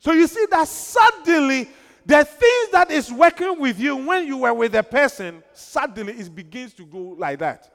So 0.00 0.12
you 0.12 0.26
see 0.26 0.44
that 0.50 0.68
suddenly 0.68 1.66
the 2.06 2.24
things 2.24 2.70
that 2.72 2.90
is 2.90 3.12
working 3.12 3.60
with 3.60 3.78
you 3.78 3.96
when 3.96 4.26
you 4.26 4.38
were 4.38 4.54
with 4.54 4.74
a 4.74 4.82
person, 4.82 5.42
suddenly 5.52 6.14
it 6.14 6.34
begins 6.34 6.72
to 6.74 6.86
go 6.86 7.14
like 7.18 7.38
that. 7.40 7.70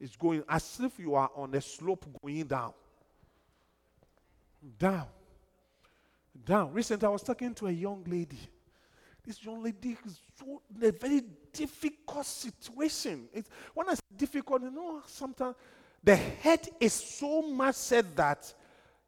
It's 0.00 0.16
going 0.16 0.42
as 0.48 0.80
if 0.80 0.98
you 0.98 1.14
are 1.14 1.30
on 1.36 1.54
a 1.54 1.60
slope 1.60 2.06
going 2.22 2.44
down 2.44 2.72
down. 4.78 5.06
Down. 6.44 6.72
Recently, 6.72 7.06
I 7.06 7.10
was 7.10 7.22
talking 7.22 7.54
to 7.54 7.66
a 7.66 7.70
young 7.70 8.04
lady. 8.06 8.38
This 9.24 9.44
young 9.44 9.62
lady 9.62 9.96
is 10.06 10.20
so, 10.38 10.62
in 10.74 10.88
a 10.88 10.92
very 10.92 11.22
difficult 11.52 12.24
situation. 12.24 13.28
It's, 13.32 13.50
when 13.74 13.88
I 13.88 13.94
say 13.94 14.00
difficult, 14.16 14.62
you 14.62 14.70
know, 14.70 15.02
sometimes 15.06 15.56
the 16.02 16.16
head 16.16 16.66
is 16.80 16.94
so 16.94 17.42
much 17.42 17.74
said 17.74 18.16
that 18.16 18.52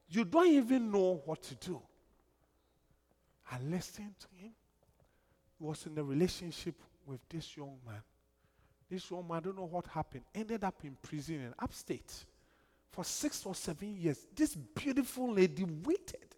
you 0.08 0.24
don't 0.24 0.48
even 0.48 0.90
know 0.90 1.22
what 1.24 1.42
to 1.44 1.54
do. 1.54 1.80
I 3.52 3.58
listened 3.60 4.14
to 4.20 4.26
him. 4.42 4.52
Was 5.60 5.86
in 5.86 5.96
a 5.96 6.02
relationship 6.02 6.74
with 7.06 7.20
this 7.28 7.56
young 7.56 7.78
man. 7.86 8.02
This 8.90 9.08
young 9.10 9.26
man, 9.28 9.36
I 9.36 9.40
don't 9.40 9.56
know 9.56 9.64
what 9.64 9.86
happened, 9.86 10.24
ended 10.34 10.64
up 10.64 10.74
in 10.82 10.96
prison 11.00 11.36
in 11.36 11.54
upstate 11.58 12.12
for 12.90 13.04
six 13.04 13.46
or 13.46 13.54
seven 13.54 13.96
years. 13.96 14.26
This 14.34 14.56
beautiful 14.56 15.32
lady 15.32 15.64
waited. 15.64 16.34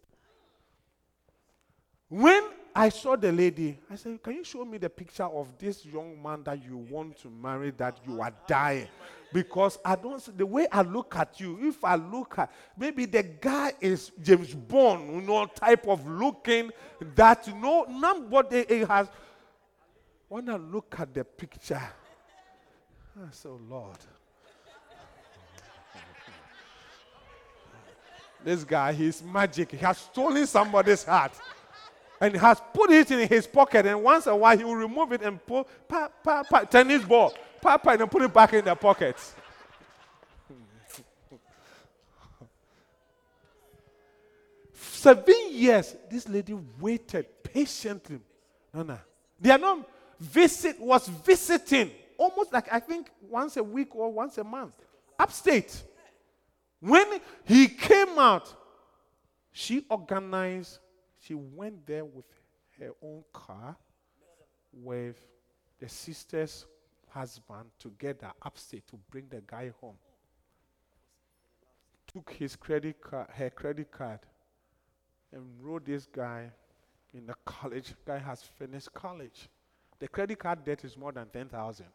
When 2.09 2.45
I 2.77 2.89
saw 2.89 3.15
the 3.15 3.31
lady, 3.31 3.79
I 3.89 3.95
said, 3.95 4.21
Can 4.21 4.35
you 4.35 4.43
show 4.43 4.65
me 4.65 4.79
the 4.79 4.91
picture 4.91 5.23
of 5.25 5.57
this 5.59 5.87
young 5.87 6.21
man 6.21 6.43
that 6.43 6.65
you 6.65 6.77
want 6.77 7.17
to 7.19 7.31
marry 7.31 7.71
that 7.73 8.01
you 8.05 8.21
are 8.21 8.33
dying? 8.49 8.89
Because 9.33 9.79
I 9.85 9.95
don't 9.95 10.21
see 10.21 10.33
the 10.37 10.45
way 10.45 10.67
I 10.73 10.83
look 10.83 11.15
at 11.15 11.39
you, 11.39 11.57
if 11.69 11.85
I 11.85 11.95
look 11.95 12.37
at 12.37 12.51
maybe 12.77 13.07
the 13.07 13.23
guy 13.23 13.75
is 13.81 14.11
James 14.21 14.53
Bond, 14.55 15.15
you 15.15 15.21
know, 15.21 15.47
type 15.47 15.87
of 15.87 16.05
looking 16.09 16.73
that 17.15 17.47
you 17.47 17.55
know 17.55 17.87
nobody 17.89 18.85
has. 18.85 19.09
When 20.29 20.49
I 20.49 20.57
look 20.57 20.97
at 20.99 21.15
the 21.15 21.23
picture, 21.23 21.81
I 23.17 23.31
said, 23.31 23.51
oh 23.51 23.61
Lord. 23.69 23.99
This 28.45 28.65
guy, 28.65 28.93
he's 28.93 29.23
magic. 29.23 29.71
He 29.71 29.79
has 29.79 29.97
stolen 29.97 30.47
somebody's 30.47 31.05
heart 31.05 31.33
and 32.25 32.37
has 32.37 32.63
put 32.73 32.91
it 32.91 33.11
in 33.11 33.29
his 33.29 33.47
pocket. 33.47 33.85
And 33.87 34.03
once 34.03 34.27
in 34.27 34.33
a 34.33 34.37
while, 34.37 34.57
he 34.57 34.65
will 34.65 34.77
remove 34.77 35.13
it 35.13 35.21
and 35.23 35.45
pull, 35.45 35.69
pa, 35.87 36.09
pa, 36.23 36.43
pa, 36.43 36.61
tennis 36.61 37.05
ball, 37.05 37.35
pa, 37.61 37.77
pa, 37.77 37.91
and 37.93 38.11
put 38.11 38.23
it 38.23 38.33
back 38.33 38.55
in 38.55 38.65
the 38.65 38.75
pocket. 38.75 39.17
Seven 44.73 45.35
years, 45.51 45.95
this 46.11 46.27
lady 46.29 46.57
waited 46.81 47.27
patiently. 47.43 48.21
No. 48.73 48.99
They 49.41 49.51
are 49.51 49.85
visit 50.19 50.81
was 50.81 51.07
visiting 51.09 51.91
almost 52.17 52.53
like 52.53 52.73
I 52.73 52.81
think 52.81 53.09
once 53.29 53.57
a 53.57 53.63
week 53.63 53.95
or 53.95 54.11
once 54.11 54.39
a 54.39 54.45
month, 54.45 54.75
upstate. 55.19 55.83
When 56.81 57.21
he 57.45 57.69
came 57.69 58.19
out, 58.19 58.53
she 59.53 59.85
organized, 59.89 60.79
she 61.27 61.35
went 61.35 61.87
there 61.87 62.05
with 62.05 62.27
her 62.79 62.91
own 63.03 63.25
car 63.33 63.77
with 64.73 65.17
the 65.79 65.89
sister's 65.89 66.67
husband 67.09 67.71
together 67.79 68.33
upstate 68.43 68.87
to 68.89 68.99
bring 69.11 69.27
the 69.31 69.43
guy 69.47 69.73
home. 69.81 69.97
Took 72.13 72.33
his 72.33 72.57
credit 72.57 73.01
card, 73.01 73.29
her 73.31 73.51
credit 73.51 73.91
card, 73.91 74.21
enrolled 75.33 75.87
this 75.87 76.07
guy 76.07 76.51
in 77.13 77.27
the 77.27 77.35
college. 77.45 77.95
Guy 78.05 78.19
has 78.19 78.43
finished 78.43 78.93
college. 78.93 79.49
The 79.99 80.09
credit 80.09 80.39
card 80.39 80.65
debt 80.65 80.85
is 80.85 80.97
more 80.97 81.13
than 81.13 81.27
ten 81.29 81.49
thousand. 81.49 81.87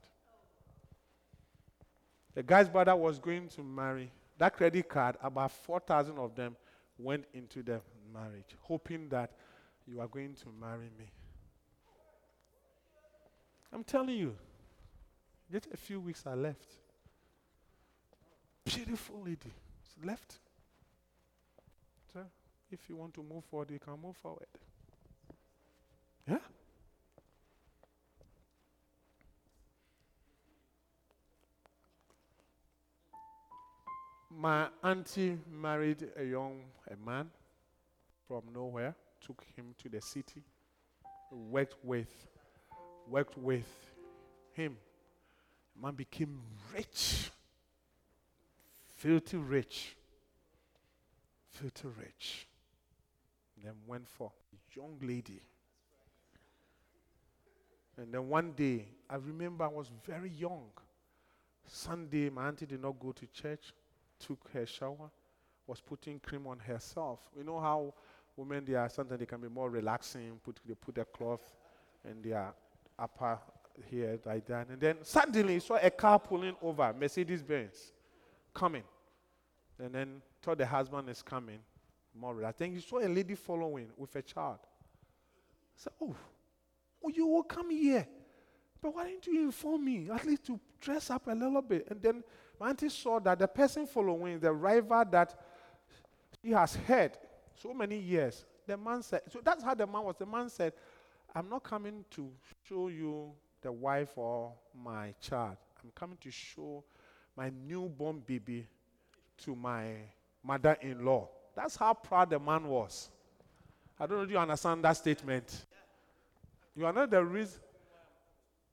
The 2.34 2.44
guy's 2.44 2.70
brother 2.70 2.96
was 2.96 3.20
going 3.20 3.50
to 3.50 3.64
marry 3.64 4.12
that 4.40 4.56
credit 4.56 4.88
card, 4.88 5.18
about 5.22 5.52
4,000 5.52 6.18
of 6.18 6.34
them 6.34 6.56
went 6.98 7.26
into 7.34 7.62
the 7.62 7.82
marriage, 8.14 8.56
hoping 8.62 9.10
that 9.10 9.32
you 9.88 10.00
are 10.00 10.08
going 10.08 10.36
to 10.36 10.48
marry 10.60 10.90
me. 10.98 11.10
I'm 13.72 13.84
telling 13.84 14.18
you, 14.18 14.36
just 15.52 15.68
a 15.74 15.78
few 15.78 16.00
weeks 16.00 16.24
I 16.26 16.34
left. 16.34 16.68
Beautiful 18.66 19.22
lady. 19.24 19.54
Left. 20.04 20.40
So 22.14 22.22
if 22.72 22.90
you 22.90 22.96
want 22.96 23.14
to 23.16 23.24
move 23.24 23.44
forward, 23.46 23.72
you 23.72 23.80
can 23.80 23.94
move 24.02 24.16
forward. 24.18 24.48
Yeah? 26.28 26.38
my 34.40 34.68
auntie 34.84 35.38
married 35.52 36.08
a 36.16 36.24
young 36.24 36.62
a 36.90 36.96
man 37.06 37.30
from 38.30 38.44
nowhere, 38.54 38.96
took 39.26 39.44
him 39.56 39.74
to 39.82 39.90
the 39.90 40.00
city, 40.00 40.44
worked 41.32 41.84
with, 41.84 42.28
worked 43.08 43.36
with 43.36 43.68
him. 44.54 44.78
Man 45.82 45.96
became 45.96 46.40
rich, 46.72 47.32
filthy 48.98 49.38
rich, 49.38 49.96
filthy 51.50 51.88
rich. 52.00 52.48
then 53.64 53.74
went 53.88 54.08
for 54.08 54.32
a 54.54 54.80
young 54.80 55.00
lady. 55.02 55.42
And 57.98 58.14
then 58.14 58.30
one 58.30 58.52
day, 58.52 58.86
I 59.10 59.16
remember 59.16 59.66
I 59.66 59.70
was 59.70 59.90
very 60.06 60.30
young. 60.30 60.70
Sunday, 61.66 62.30
my 62.30 62.48
auntie 62.48 62.68
did 62.68 62.82
not 62.82 63.00
go 63.00 63.12
to 63.12 63.26
church 63.28 63.74
took 64.20 64.50
her 64.54 64.66
shower, 64.66 65.10
was 65.66 65.82
putting 65.82 66.20
cream 66.20 66.46
on 66.46 66.60
herself. 66.60 67.20
You 67.36 67.44
know 67.44 67.60
how 67.60 67.94
women 68.40 68.66
they 68.66 68.76
are 68.76 68.90
sometimes 68.90 69.20
they 69.20 69.26
can 69.26 69.42
be 69.42 69.50
more 69.50 69.70
relaxing, 69.70 70.40
put 70.44 70.60
they 70.66 70.74
put 70.74 70.98
a 70.98 71.06
cloth 71.06 71.54
in 72.10 72.22
their 72.22 72.54
upper 72.98 73.40
here 73.90 74.20
like 74.26 74.46
that. 74.48 74.68
And 74.70 74.80
then 74.80 74.98
suddenly 75.04 75.60
saw 75.60 75.78
a 75.82 75.90
car 75.90 76.20
pulling 76.20 76.56
over, 76.62 76.94
Mercedes 77.00 77.44
Benz, 77.44 77.94
coming. 78.54 78.84
And 79.78 79.94
then 79.94 80.22
thought 80.42 80.58
the 80.58 80.66
husband 80.66 81.10
is 81.10 81.22
coming. 81.22 81.60
More 82.14 82.36
relaxed. 82.36 82.60
Then 82.60 82.74
you 82.74 82.82
saw 82.82 83.00
a 83.00 83.08
lady 83.08 83.36
following 83.36 83.88
with 83.96 84.16
a 84.16 84.22
child. 84.22 84.60
So, 85.76 85.92
oh, 86.02 86.16
Oh, 87.04 87.10
you 87.10 87.28
will 87.28 87.44
come 87.44 87.70
here. 87.70 88.08
But 88.82 88.96
why 88.96 89.10
didn't 89.10 89.28
you 89.28 89.44
inform 89.44 89.86
me? 89.86 90.10
At 90.10 90.26
least 90.26 90.46
to 90.46 90.60
dress 90.80 91.10
up 91.10 91.28
a 91.28 91.32
little 91.32 91.62
bit. 91.62 91.88
And 91.90 92.02
then 92.02 92.24
my 92.60 92.70
auntie 92.70 92.90
saw 92.90 93.20
that 93.20 93.40
the 93.40 93.48
person 93.48 93.86
following, 93.86 94.40
the 94.40 94.52
rival 94.52 95.04
that 95.12 95.40
she 96.42 96.52
has 96.52 96.76
had 96.76 97.18
so 97.62 97.74
many 97.74 97.98
years, 97.98 98.46
the 98.66 98.78
man 98.78 99.02
said, 99.04 99.22
so 99.30 99.40
that's 99.44 99.64
how 99.64 99.74
the 99.74 99.86
man 99.86 100.04
was. 100.04 100.16
The 100.18 100.26
man 100.26 100.50
said, 100.50 100.74
I'm 101.34 101.50
not 101.50 101.64
coming 101.64 102.06
to 102.12 102.30
show 102.68 102.88
you 102.88 103.32
the 103.62 103.72
wife 103.72 104.18
or 104.18 104.54
my 104.84 105.14
child. 105.22 105.58
I'm 105.84 105.92
coming 105.94 106.18
to 106.22 106.32
show 106.32 106.84
my 107.36 107.52
newborn 107.68 108.22
baby 108.26 108.68
to 109.40 109.56
my 109.56 109.94
mother 110.44 110.78
in 110.82 111.04
law. 111.06 111.30
That's 111.56 111.76
how 111.76 111.94
proud 111.94 112.30
the 112.30 112.40
man 112.40 112.66
was. 112.68 113.10
I 114.00 114.06
don't 114.06 114.18
know 114.18 114.24
if 114.24 114.32
you 114.32 114.38
understand 114.38 114.84
that 114.86 114.94
statement. 114.94 115.66
You 116.76 116.86
are 116.86 116.94
not 116.94 117.10
the 117.10 117.24
reason. 117.24 117.60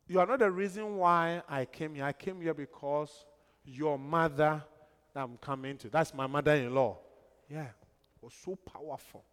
You 0.09 0.20
are 0.20 0.26
not 0.26 0.39
the 0.39 0.51
reason 0.51 0.97
why 0.97 1.43
I 1.49 1.64
came 1.64 1.97
here. 1.97 2.05
I 2.05 2.12
came 2.12 2.41
here 2.41 2.55
because 2.55 3.26
your 3.64 3.99
mother 3.99 4.62
I'm 5.16 5.37
coming 5.39 5.78
to. 5.78 5.89
That's 5.89 6.14
my 6.14 6.26
mother-in-law. 6.26 6.99
Yeah, 7.51 7.68
was 8.27 8.35
so 8.35 8.57
powerful. 8.57 9.24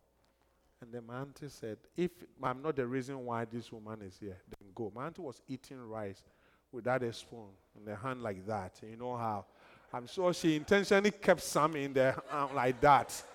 And 0.80 0.94
then 0.94 1.08
my 1.08 1.22
auntie 1.22 1.50
said, 1.50 1.80
"If 1.98 2.12
I'm 2.44 2.62
not 2.62 2.76
the 2.76 2.86
reason 2.86 3.26
why 3.26 3.46
this 3.46 3.72
woman 3.72 4.04
is 4.04 4.20
here, 4.20 4.38
then 4.48 4.70
go." 4.76 4.92
My 4.94 5.08
auntie 5.08 5.22
was 5.22 5.42
eating 5.48 5.82
rice 5.90 6.24
without 6.72 7.02
a 7.02 7.12
spoon 7.12 7.50
in 7.76 7.86
the 7.86 7.96
hand 7.96 8.22
like 8.22 8.46
that. 8.46 8.80
You 8.84 8.96
know 8.96 9.18
how? 9.18 9.46
I'm 9.92 10.06
sure 10.06 10.32
she 10.32 10.56
intentionally 10.56 11.10
kept 11.10 11.42
some 11.42 11.76
in 11.76 11.94
there 11.94 12.22
uh, 12.32 12.48
like 12.54 12.80
that. 12.82 13.24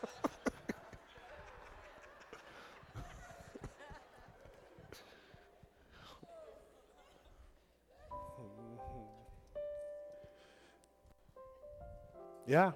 Yeah. 12.46 12.72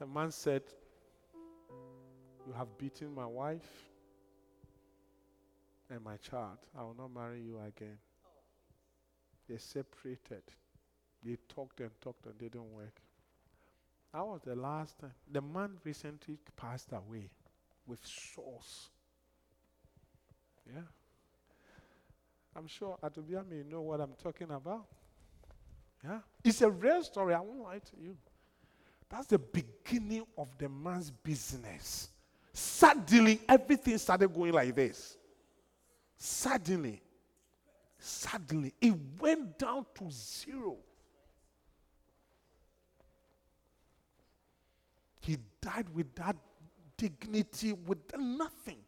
The 0.00 0.06
man 0.06 0.32
said, 0.32 0.62
You 2.46 2.52
have 2.52 2.78
beaten 2.78 3.12
my 3.14 3.26
wife 3.26 3.68
and 5.90 6.02
my 6.02 6.16
child. 6.16 6.58
I 6.78 6.82
will 6.82 6.94
not 6.96 7.12
marry 7.12 7.40
you 7.40 7.58
again. 7.58 7.98
They 9.48 9.58
separated. 9.58 10.42
They 11.24 11.36
talked 11.48 11.80
and 11.80 11.90
talked 12.00 12.26
and 12.26 12.38
didn't 12.38 12.72
work. 12.72 13.00
That 14.12 14.24
was 14.24 14.40
the 14.44 14.54
last 14.54 14.98
time. 14.98 15.12
The 15.30 15.40
man 15.42 15.72
recently 15.84 16.38
passed 16.56 16.92
away 16.92 17.30
with 17.86 17.98
sores. 18.04 18.90
Yeah. 20.66 20.82
I'm 22.54 22.66
sure 22.66 22.96
Atubia 23.02 23.44
may 23.48 23.62
know 23.68 23.82
what 23.82 24.00
I'm 24.00 24.14
talking 24.22 24.50
about. 24.50 24.86
Yeah. 26.02 26.20
It's 26.44 26.62
a 26.62 26.70
real 26.70 27.02
story. 27.02 27.34
I 27.34 27.40
won't 27.40 27.60
lie 27.60 27.78
to 27.78 27.96
you. 28.00 28.16
That's 29.08 29.26
the 29.26 29.38
beginning 29.38 30.26
of 30.38 30.48
the 30.58 30.68
man's 30.68 31.10
business. 31.10 32.08
Suddenly, 32.58 33.42
everything 33.46 33.98
started 33.98 34.32
going 34.32 34.50
like 34.50 34.74
this. 34.74 35.18
Suddenly, 36.16 37.02
suddenly, 37.98 38.72
it 38.80 38.94
went 39.20 39.58
down 39.58 39.84
to 39.94 40.10
zero. 40.10 40.78
He 45.20 45.36
died 45.60 45.94
with 45.94 46.14
that 46.14 46.34
dignity, 46.96 47.74
with 47.74 47.98
nothing. 48.18 48.78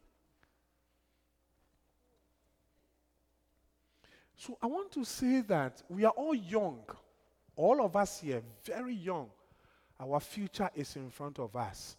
So 4.35 4.57
I 4.63 4.65
want 4.65 4.91
to 4.93 5.03
say 5.03 5.41
that 5.41 5.83
we 5.87 6.05
are 6.05 6.13
all 6.13 6.33
young. 6.33 6.79
All 7.55 7.85
of 7.85 7.95
us 7.95 8.21
here, 8.21 8.41
very 8.63 8.95
young. 8.95 9.29
Our 9.99 10.19
future 10.19 10.71
is 10.73 10.95
in 10.95 11.11
front 11.11 11.37
of 11.37 11.55
us. 11.55 11.97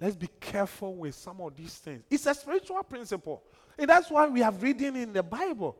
Let's 0.00 0.16
be 0.16 0.28
careful 0.40 0.94
with 0.94 1.14
some 1.14 1.40
of 1.40 1.54
these 1.54 1.74
things. 1.74 2.02
It's 2.10 2.26
a 2.26 2.34
spiritual 2.34 2.82
principle. 2.82 3.42
And 3.78 3.88
that's 3.88 4.10
why 4.10 4.26
we 4.28 4.40
have 4.40 4.62
reading 4.62 4.96
in 4.96 5.12
the 5.12 5.22
Bible. 5.22 5.76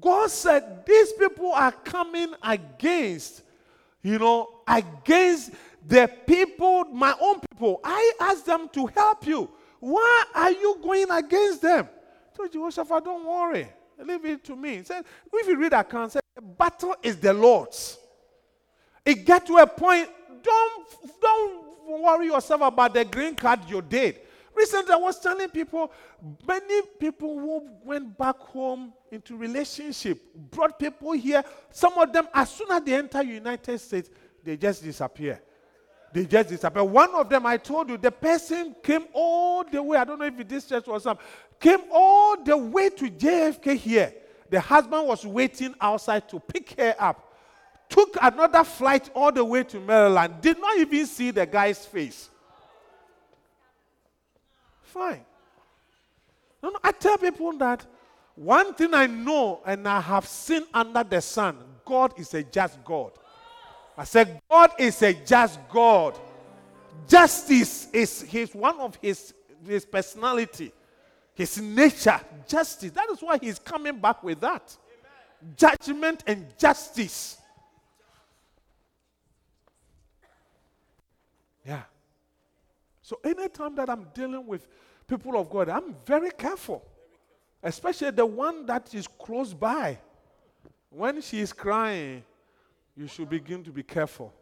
God 0.00 0.30
said, 0.30 0.86
These 0.86 1.12
people 1.14 1.52
are 1.52 1.72
coming 1.72 2.34
against, 2.42 3.42
you 4.02 4.18
know, 4.18 4.60
against 4.66 5.52
the 5.86 6.10
people, 6.26 6.84
my 6.86 7.14
own 7.20 7.40
people. 7.40 7.80
I 7.82 8.12
asked 8.20 8.46
them 8.46 8.68
to 8.72 8.86
help 8.86 9.26
you. 9.26 9.50
Why 9.80 10.24
are 10.34 10.52
you 10.52 10.78
going 10.82 11.10
against 11.10 11.62
them? 11.62 11.88
So 12.36 12.46
Jehoshaphat, 12.46 13.04
don't 13.04 13.24
worry. 13.24 13.68
Leave 13.98 14.24
it 14.26 14.44
to 14.44 14.56
me. 14.56 14.78
He 14.78 14.84
said, 14.84 15.04
if 15.32 15.46
you 15.46 15.56
read 15.56 15.72
account, 15.72 16.12
said, 16.12 16.22
the 16.34 16.42
battle 16.42 16.94
is 17.02 17.16
the 17.16 17.32
Lord's. 17.32 17.98
It 19.04 19.24
get 19.24 19.46
to 19.46 19.56
a 19.56 19.66
point, 19.66 20.08
don't, 20.42 20.86
don't 21.20 21.65
worry 21.86 22.26
yourself 22.26 22.62
about 22.62 22.94
the 22.94 23.04
green 23.04 23.34
card 23.34 23.60
you 23.68 23.82
did. 23.82 24.20
Recently, 24.54 24.94
I 24.94 24.96
was 24.96 25.20
telling 25.20 25.48
people, 25.50 25.92
many 26.48 26.82
people 26.98 27.38
who 27.38 27.68
went 27.84 28.16
back 28.16 28.38
home 28.38 28.94
into 29.10 29.36
relationship, 29.36 30.18
brought 30.34 30.78
people 30.78 31.12
here. 31.12 31.44
Some 31.70 31.92
of 31.98 32.10
them, 32.12 32.26
as 32.32 32.50
soon 32.50 32.70
as 32.70 32.82
they 32.82 32.94
enter 32.94 33.22
United 33.22 33.78
States, 33.78 34.08
they 34.42 34.56
just 34.56 34.82
disappear. 34.82 35.42
They 36.12 36.24
just 36.24 36.48
disappear. 36.48 36.84
One 36.84 37.14
of 37.14 37.28
them, 37.28 37.44
I 37.44 37.58
told 37.58 37.90
you, 37.90 37.98
the 37.98 38.10
person 38.10 38.74
came 38.82 39.04
all 39.12 39.62
the 39.64 39.82
way. 39.82 39.98
I 39.98 40.04
don't 40.04 40.18
know 40.18 40.24
if 40.24 40.48
this 40.48 40.64
church 40.64 40.86
was 40.86 41.02
some, 41.02 41.18
came 41.60 41.80
all 41.92 42.42
the 42.42 42.56
way 42.56 42.88
to 42.88 43.10
JFK 43.10 43.76
here. 43.76 44.14
The 44.48 44.60
husband 44.60 45.06
was 45.06 45.26
waiting 45.26 45.74
outside 45.80 46.28
to 46.30 46.40
pick 46.40 46.80
her 46.80 46.94
up 46.98 47.25
took 47.88 48.16
another 48.20 48.64
flight 48.64 49.10
all 49.14 49.32
the 49.32 49.44
way 49.44 49.62
to 49.64 49.80
Maryland, 49.80 50.34
did 50.40 50.58
not 50.60 50.78
even 50.78 51.06
see 51.06 51.30
the 51.30 51.46
guy's 51.46 51.84
face. 51.84 52.30
Fine. 54.82 55.24
No, 56.62 56.70
no, 56.70 56.78
I 56.82 56.92
tell 56.92 57.18
people 57.18 57.52
that 57.58 57.84
one 58.34 58.74
thing 58.74 58.92
I 58.94 59.06
know 59.06 59.60
and 59.64 59.86
I 59.86 60.00
have 60.00 60.26
seen 60.26 60.64
under 60.74 61.04
the 61.04 61.20
sun 61.20 61.58
God 61.86 62.18
is 62.18 62.34
a 62.34 62.42
just 62.42 62.84
God. 62.84 63.12
I 63.96 64.04
said, 64.04 64.42
God 64.50 64.72
is 64.78 65.00
a 65.00 65.14
just 65.14 65.58
God. 65.70 66.18
Justice 67.08 67.88
is 67.92 68.22
his, 68.22 68.54
one 68.54 68.78
of 68.80 68.98
his, 69.00 69.32
his 69.66 69.86
personality, 69.86 70.72
his 71.32 71.58
nature. 71.58 72.20
Justice. 72.46 72.90
That 72.90 73.08
is 73.10 73.20
why 73.20 73.38
he's 73.38 73.58
coming 73.58 73.98
back 73.98 74.22
with 74.22 74.40
that. 74.40 74.76
Judgment 75.56 76.24
and 76.26 76.46
justice. 76.58 77.38
Yeah. 81.64 81.82
So 83.06 83.20
anytime 83.22 83.76
that 83.76 83.88
I'm 83.88 84.08
dealing 84.12 84.44
with 84.48 84.66
people 85.06 85.38
of 85.38 85.48
God, 85.48 85.68
I'm 85.68 85.94
very 86.04 86.32
careful. 86.32 86.84
Especially 87.62 88.10
the 88.10 88.26
one 88.26 88.66
that 88.66 88.92
is 88.96 89.06
close 89.06 89.54
by. 89.54 89.96
When 90.90 91.20
she 91.22 91.38
is 91.38 91.52
crying, 91.52 92.24
you 92.96 93.06
should 93.06 93.30
begin 93.30 93.62
to 93.62 93.70
be 93.70 93.84
careful. 93.84 94.34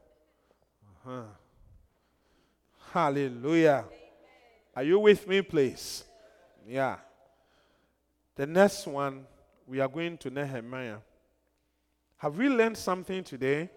Uh-huh. 0.83 1.25
Hallelujah. 2.91 3.85
Are 4.75 4.83
you 4.83 4.99
with 4.99 5.29
me, 5.29 5.43
please? 5.43 6.03
Yeah. 6.67 6.97
The 8.35 8.47
next 8.47 8.87
one, 8.87 9.27
we 9.67 9.79
are 9.81 9.89
going 9.89 10.17
to 10.17 10.31
Nehemiah. 10.31 11.01
Have 12.17 12.39
we 12.39 12.49
learned 12.49 12.79
something 12.79 13.25
today? 13.25 13.69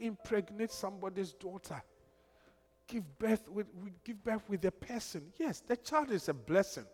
Impregnate 0.00 0.72
somebody's 0.72 1.32
daughter. 1.32 1.82
Give 2.86 3.04
birth 3.18 3.48
with, 3.48 3.66
give 4.04 4.22
birth 4.22 4.42
with 4.48 4.64
a 4.64 4.70
person. 4.70 5.22
Yes, 5.38 5.60
the 5.60 5.76
child 5.76 6.10
is 6.10 6.28
a 6.28 6.34
blessing. 6.34 6.86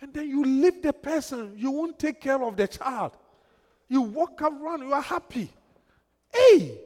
And 0.00 0.14
then 0.14 0.28
you 0.28 0.44
leave 0.44 0.82
the 0.82 0.92
person, 0.92 1.54
you 1.56 1.70
won't 1.72 1.98
take 1.98 2.20
care 2.20 2.40
of 2.42 2.56
the 2.56 2.68
child. 2.68 3.16
You 3.88 4.02
walk 4.02 4.40
around, 4.42 4.82
you 4.82 4.92
are 4.92 5.02
happy. 5.02 5.50
Hey! 6.32 6.78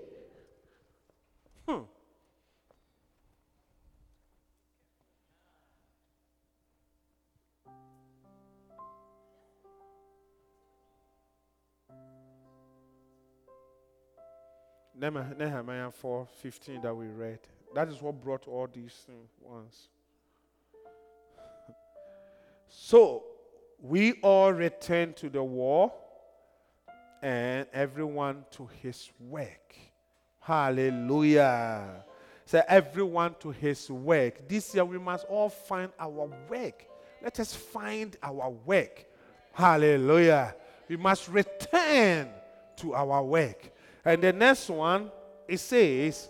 Nehemiah 15.11 15.91
4 15.91 16.27
15 16.41 16.83
that 16.83 16.95
we 16.95 17.07
read. 17.07 17.41
That 17.75 17.89
is 17.89 18.01
what 18.01 18.23
brought 18.23 18.47
all 18.47 18.69
these 18.73 19.07
ones. 19.41 19.89
So 22.69 23.25
we 23.81 24.13
all 24.23 24.53
returned 24.53 25.17
to 25.17 25.29
the 25.29 25.43
war 25.43 25.93
and 27.21 27.67
everyone 27.73 28.45
to 28.53 28.69
his 28.81 29.11
work. 29.19 29.75
Hallelujah. 30.41 32.05
Say, 32.45 32.63
everyone 32.69 33.35
to 33.41 33.51
his 33.51 33.91
work. 33.91 34.47
This 34.49 34.75
year 34.75 34.85
we 34.85 34.99
must 34.99 35.27
all 35.27 35.49
find 35.49 35.91
our 35.99 36.31
work. 36.49 36.85
Let 37.23 37.41
us 37.41 37.55
find 37.55 38.17
our 38.23 38.51
work. 38.51 39.05
Hallelujah. 39.53 40.55
We 40.89 40.97
must 40.97 41.29
return 41.29 42.29
to 42.77 42.95
our 42.95 43.23
work. 43.25 43.73
And 44.05 44.23
the 44.23 44.33
next 44.33 44.69
one, 44.69 45.11
it 45.49 45.59
says, 45.59 46.29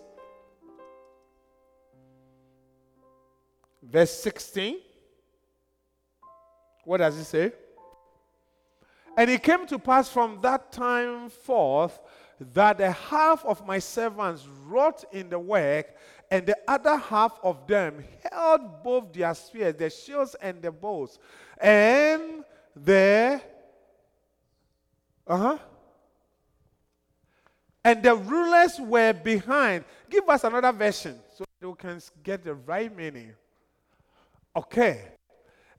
verse 3.82 4.12
16. 4.22 4.78
What 6.84 6.98
does 6.98 7.16
it 7.16 7.24
say? 7.24 7.52
And 9.16 9.30
it 9.30 9.42
came 9.42 9.66
to 9.66 9.78
pass 9.78 10.08
from 10.08 10.40
that 10.42 10.72
time 10.72 11.30
forth 11.30 11.98
that 12.52 12.78
the 12.78 12.90
half 12.90 13.44
of 13.44 13.64
my 13.66 13.78
servants 13.78 14.46
wrought 14.64 15.04
in 15.12 15.28
the 15.28 15.38
work, 15.38 15.94
and 16.30 16.46
the 16.46 16.56
other 16.66 16.96
half 16.96 17.38
of 17.42 17.66
them 17.66 18.02
held 18.30 18.82
both 18.82 19.12
their 19.12 19.34
spears, 19.34 19.74
their 19.76 19.90
shields, 19.90 20.34
and 20.40 20.60
the 20.60 20.72
bows. 20.72 21.18
And 21.60 22.44
the 22.74 23.40
uh 25.26 25.36
huh. 25.36 25.58
And 27.84 28.02
the 28.02 28.14
rulers 28.14 28.78
were 28.78 29.12
behind. 29.12 29.84
Give 30.08 30.28
us 30.28 30.44
another 30.44 30.72
version 30.72 31.18
so 31.34 31.44
we 31.60 31.72
can 31.74 32.00
get 32.22 32.44
the 32.44 32.54
right 32.54 32.94
meaning. 32.94 33.32
Okay. 34.54 35.00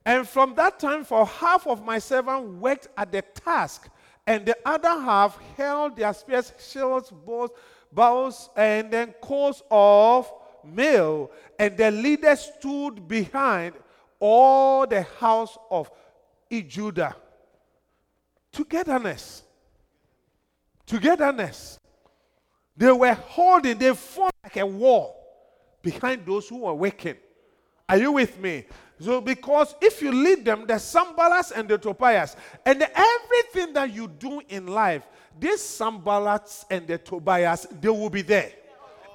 And 0.05 0.27
from 0.27 0.53
that 0.55 0.79
time, 0.79 1.05
for 1.05 1.25
half 1.25 1.65
of 1.65 1.83
my 1.83 1.99
servants 1.99 2.59
worked 2.59 2.89
at 2.97 3.11
the 3.11 3.21
task, 3.21 3.89
and 4.27 4.45
the 4.45 4.57
other 4.65 4.89
half 4.89 5.39
held 5.55 5.95
their 5.95 6.13
spears, 6.13 6.53
shields, 6.59 7.09
bows, 7.09 7.49
bows, 7.91 8.49
and 8.55 8.91
then 8.91 9.13
coats 9.21 9.61
of 9.71 10.31
mail. 10.63 11.31
And 11.59 11.77
the 11.77 11.91
leaders 11.91 12.51
stood 12.57 13.07
behind 13.07 13.75
all 14.19 14.87
the 14.87 15.03
house 15.03 15.57
of 15.69 15.89
Judah. 16.49 17.15
Togetherness. 18.51 19.43
Togetherness. 20.85 21.79
They 22.75 22.91
were 22.91 23.13
holding, 23.13 23.77
they 23.77 23.93
fought 23.93 24.33
like 24.43 24.57
a 24.57 24.65
wall 24.65 25.19
behind 25.81 26.25
those 26.25 26.49
who 26.49 26.59
were 26.59 26.73
working. 26.73 27.15
Are 27.87 27.97
you 27.97 28.13
with 28.13 28.39
me? 28.39 28.65
So, 28.99 29.21
because 29.21 29.75
if 29.81 30.01
you 30.01 30.11
lead 30.11 30.45
them, 30.45 30.65
the 30.65 30.75
Sanballats 30.75 31.51
and 31.51 31.67
the 31.67 31.77
Tobias, 31.77 32.35
and 32.65 32.81
everything 32.81 33.73
that 33.73 33.93
you 33.93 34.07
do 34.07 34.41
in 34.47 34.67
life, 34.67 35.03
these 35.39 35.59
Sanballats 35.59 36.65
and 36.69 36.87
the 36.87 36.97
Tobias, 36.97 37.67
they 37.81 37.89
will 37.89 38.09
be 38.09 38.21
there. 38.21 38.51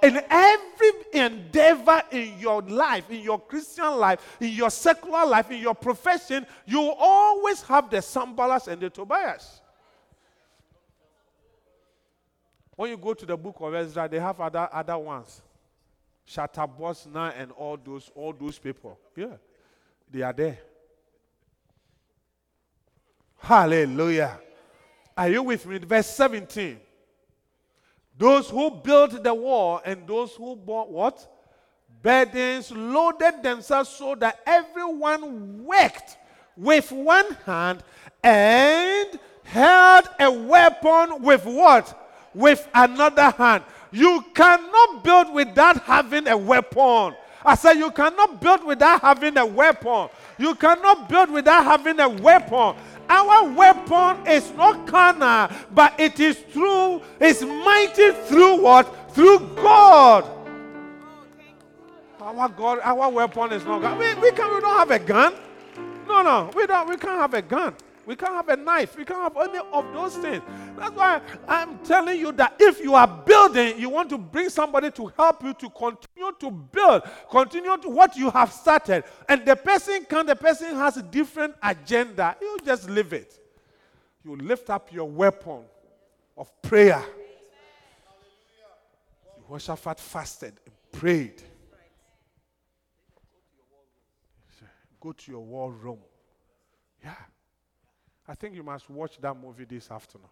In 0.02 0.20
every 0.30 0.90
endeavor 1.12 2.02
in 2.12 2.38
your 2.38 2.62
life, 2.62 3.10
in 3.10 3.20
your 3.20 3.40
Christian 3.40 3.96
life, 3.96 4.36
in 4.40 4.50
your 4.50 4.70
secular 4.70 5.26
life, 5.26 5.50
in 5.50 5.60
your 5.60 5.74
profession, 5.74 6.46
you 6.66 6.94
always 6.98 7.62
have 7.62 7.90
the 7.90 7.96
Sanballats 7.96 8.68
and 8.68 8.80
the 8.80 8.90
Tobias. 8.90 9.60
When 12.78 12.90
you 12.90 12.96
go 12.96 13.12
to 13.12 13.26
the 13.26 13.36
book 13.36 13.56
of 13.58 13.74
Ezra, 13.74 14.08
they 14.08 14.20
have 14.20 14.40
other, 14.40 14.68
other 14.72 14.96
ones. 14.96 15.42
Shethar-boznai 16.28 17.32
and 17.36 17.50
all 17.50 17.76
those, 17.76 18.08
all 18.14 18.32
those 18.32 18.56
people. 18.56 18.96
Yeah. 19.16 19.34
They 20.08 20.22
are 20.22 20.32
there. 20.32 20.60
Hallelujah. 23.38 24.38
Are 25.16 25.28
you 25.28 25.42
with 25.42 25.66
me? 25.66 25.78
Verse 25.78 26.06
17. 26.06 26.78
Those 28.16 28.48
who 28.48 28.70
built 28.70 29.24
the 29.24 29.34
wall 29.34 29.80
and 29.84 30.06
those 30.06 30.36
who 30.36 30.54
bought 30.54 30.88
what? 30.88 31.28
Burdens 32.00 32.70
loaded 32.70 33.42
themselves 33.42 33.88
so 33.88 34.14
that 34.14 34.38
everyone 34.46 35.64
worked 35.64 36.16
with 36.56 36.92
one 36.92 37.34
hand 37.44 37.82
and 38.22 39.18
held 39.42 40.08
a 40.20 40.30
weapon 40.30 41.22
with 41.22 41.44
what? 41.44 42.04
With 42.34 42.68
another 42.74 43.30
hand. 43.30 43.64
You 43.90 44.24
cannot 44.34 45.02
build 45.02 45.32
without 45.32 45.82
having 45.82 46.28
a 46.28 46.36
weapon. 46.36 47.14
I 47.44 47.54
said, 47.54 47.74
You 47.74 47.90
cannot 47.90 48.40
build 48.40 48.64
without 48.64 49.00
having 49.00 49.36
a 49.38 49.46
weapon. 49.46 50.08
You 50.38 50.54
cannot 50.54 51.08
build 51.08 51.30
without 51.30 51.64
having 51.64 51.98
a 52.00 52.08
weapon. 52.08 52.76
Our 53.08 53.48
weapon 53.50 54.26
is 54.26 54.52
not 54.52 54.86
carnal, 54.86 55.48
but 55.72 55.98
it 55.98 56.20
is 56.20 56.38
true, 56.52 57.00
it's 57.18 57.42
mighty 57.42 58.12
through 58.26 58.60
what? 58.60 59.12
Through 59.14 59.38
God. 59.56 60.30
Our 62.20 62.48
God, 62.50 62.80
our 62.82 63.08
weapon 63.10 63.52
is 63.52 63.64
not 63.64 63.80
God. 63.80 63.98
We, 63.98 64.14
we, 64.16 64.30
can, 64.32 64.54
we 64.54 64.60
don't 64.60 64.76
have 64.76 64.90
a 64.90 64.98
gun. 64.98 65.34
No, 66.06 66.22
no, 66.22 66.50
we 66.54 66.66
don't. 66.66 66.88
We 66.88 66.96
can't 66.96 67.18
have 67.18 67.32
a 67.32 67.42
gun. 67.42 67.74
We 68.08 68.16
can't 68.16 68.32
have 68.32 68.48
a 68.48 68.56
knife. 68.56 68.96
We 68.96 69.04
can't 69.04 69.20
have 69.20 69.36
any 69.36 69.58
of 69.70 69.92
those 69.92 70.16
things. 70.16 70.42
That's 70.78 70.96
why 70.96 71.20
I'm 71.46 71.78
telling 71.80 72.18
you 72.18 72.32
that 72.32 72.54
if 72.58 72.80
you 72.80 72.94
are 72.94 73.06
building, 73.06 73.78
you 73.78 73.90
want 73.90 74.08
to 74.08 74.16
bring 74.16 74.48
somebody 74.48 74.90
to 74.92 75.12
help 75.14 75.44
you 75.44 75.52
to 75.52 75.68
continue 75.68 76.32
to 76.40 76.50
build, 76.50 77.02
continue 77.30 77.76
to 77.76 77.88
what 77.90 78.16
you 78.16 78.30
have 78.30 78.50
started. 78.50 79.04
And 79.28 79.44
the 79.44 79.54
person 79.54 80.06
can, 80.08 80.24
the 80.24 80.34
person 80.34 80.74
has 80.76 80.96
a 80.96 81.02
different 81.02 81.54
agenda. 81.62 82.34
You 82.40 82.56
just 82.64 82.88
leave 82.88 83.12
it. 83.12 83.38
You 84.24 84.36
lift 84.36 84.70
up 84.70 84.90
your 84.90 85.06
weapon 85.06 85.64
of 86.34 86.62
prayer. 86.62 87.04
Jehoshaphat 89.36 90.00
fasted 90.00 90.54
and 90.64 90.74
prayed. 90.92 91.42
Go 94.98 95.12
to 95.12 95.30
your 95.30 95.44
war 95.44 95.70
room. 95.70 95.98
Yeah. 97.04 97.12
I 98.28 98.34
think 98.34 98.54
you 98.54 98.62
must 98.62 98.90
watch 98.90 99.18
that 99.22 99.34
movie 99.34 99.64
this 99.64 99.90
afternoon 99.90 100.28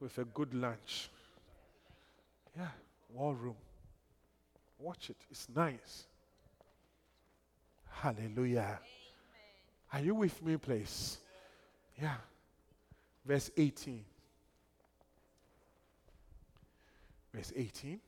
with 0.00 0.16
a 0.16 0.24
good 0.24 0.54
lunch. 0.54 1.10
Yeah, 2.56 2.68
war 3.12 3.34
room. 3.34 3.56
Watch 4.78 5.10
it. 5.10 5.16
It's 5.30 5.46
nice. 5.54 6.06
Hallelujah. 7.90 8.60
Amen. 8.60 8.78
Are 9.92 10.00
you 10.00 10.14
with 10.14 10.42
me, 10.42 10.56
please? 10.56 11.18
Yeah. 12.00 12.14
Verse 13.26 13.50
18. 13.58 14.02
Verse 17.34 17.52
18. 17.54 18.00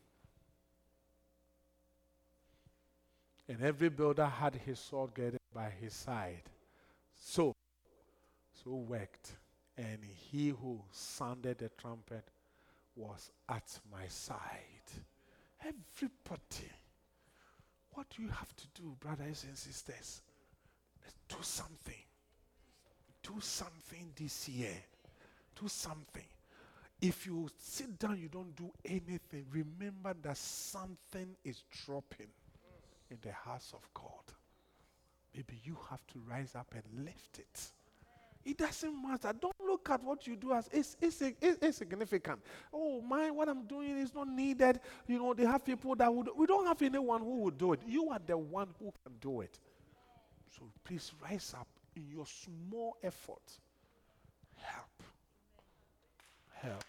And 3.48 3.62
every 3.62 3.90
builder 3.90 4.24
had 4.24 4.54
his 4.54 4.78
sword 4.78 5.12
girded 5.12 5.40
by 5.54 5.70
his 5.78 5.92
side. 5.92 6.42
So 7.14 7.52
so 8.62 8.74
worked, 8.74 9.32
and 9.76 9.98
he 10.30 10.48
who 10.48 10.80
sounded 10.90 11.58
the 11.58 11.70
trumpet 11.70 12.24
was 12.94 13.30
at 13.48 13.78
my 13.90 14.06
side. 14.08 14.38
Everybody, 15.60 16.70
what 17.92 18.06
do 18.10 18.22
you 18.22 18.28
have 18.28 18.54
to 18.56 18.66
do, 18.74 18.96
brothers 19.00 19.44
and 19.48 19.56
sisters? 19.56 20.20
Do 21.28 21.36
something. 21.40 21.94
Do 23.22 23.34
something 23.40 24.12
this 24.16 24.48
year. 24.48 24.76
Do 25.60 25.68
something. 25.68 26.24
If 27.00 27.26
you 27.26 27.48
sit 27.58 27.98
down, 27.98 28.18
you 28.20 28.28
don't 28.28 28.54
do 28.54 28.70
anything, 28.84 29.46
remember 29.50 30.14
that 30.22 30.36
something 30.36 31.34
is 31.44 31.62
dropping 31.84 32.28
in 33.10 33.18
the 33.22 33.32
house 33.32 33.72
of 33.74 33.88
God. 33.92 34.34
Maybe 35.34 35.60
you 35.64 35.76
have 35.90 36.06
to 36.08 36.20
rise 36.28 36.54
up 36.54 36.72
and 36.74 37.04
lift 37.04 37.38
it. 37.38 37.60
It 38.44 38.58
doesn't 38.58 39.02
matter. 39.02 39.32
Don't 39.40 39.54
look 39.64 39.88
at 39.90 40.02
what 40.02 40.26
you 40.26 40.36
do 40.36 40.52
as 40.52 40.68
it's, 40.72 40.96
it's, 41.00 41.22
it's 41.40 41.62
insignificant. 41.62 42.40
Oh, 42.72 43.00
my, 43.00 43.30
what 43.30 43.48
I'm 43.48 43.64
doing 43.66 43.98
is 43.98 44.12
not 44.12 44.28
needed. 44.28 44.80
You 45.06 45.18
know, 45.18 45.32
they 45.32 45.44
have 45.44 45.64
people 45.64 45.94
that 45.96 46.12
would. 46.12 46.28
We 46.36 46.46
don't 46.46 46.66
have 46.66 46.82
anyone 46.82 47.20
who 47.20 47.40
would 47.42 47.58
do 47.58 47.72
it. 47.72 47.80
You 47.86 48.10
are 48.10 48.20
the 48.24 48.36
one 48.36 48.68
who 48.80 48.92
can 49.04 49.12
do 49.20 49.42
it. 49.42 49.58
So 50.58 50.64
please 50.84 51.12
rise 51.22 51.54
up 51.58 51.68
in 51.94 52.08
your 52.08 52.26
small 52.26 52.96
effort. 53.02 53.58
Help. 54.56 55.02
Help. 56.54 56.84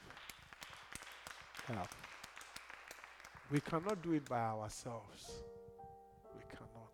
Help. 1.68 1.89
We 3.51 3.60
cannot 3.60 4.01
do 4.01 4.14
it 4.14 4.28
by 4.28 4.39
ourselves. 4.39 5.43
We 6.36 6.41
cannot. 6.49 6.93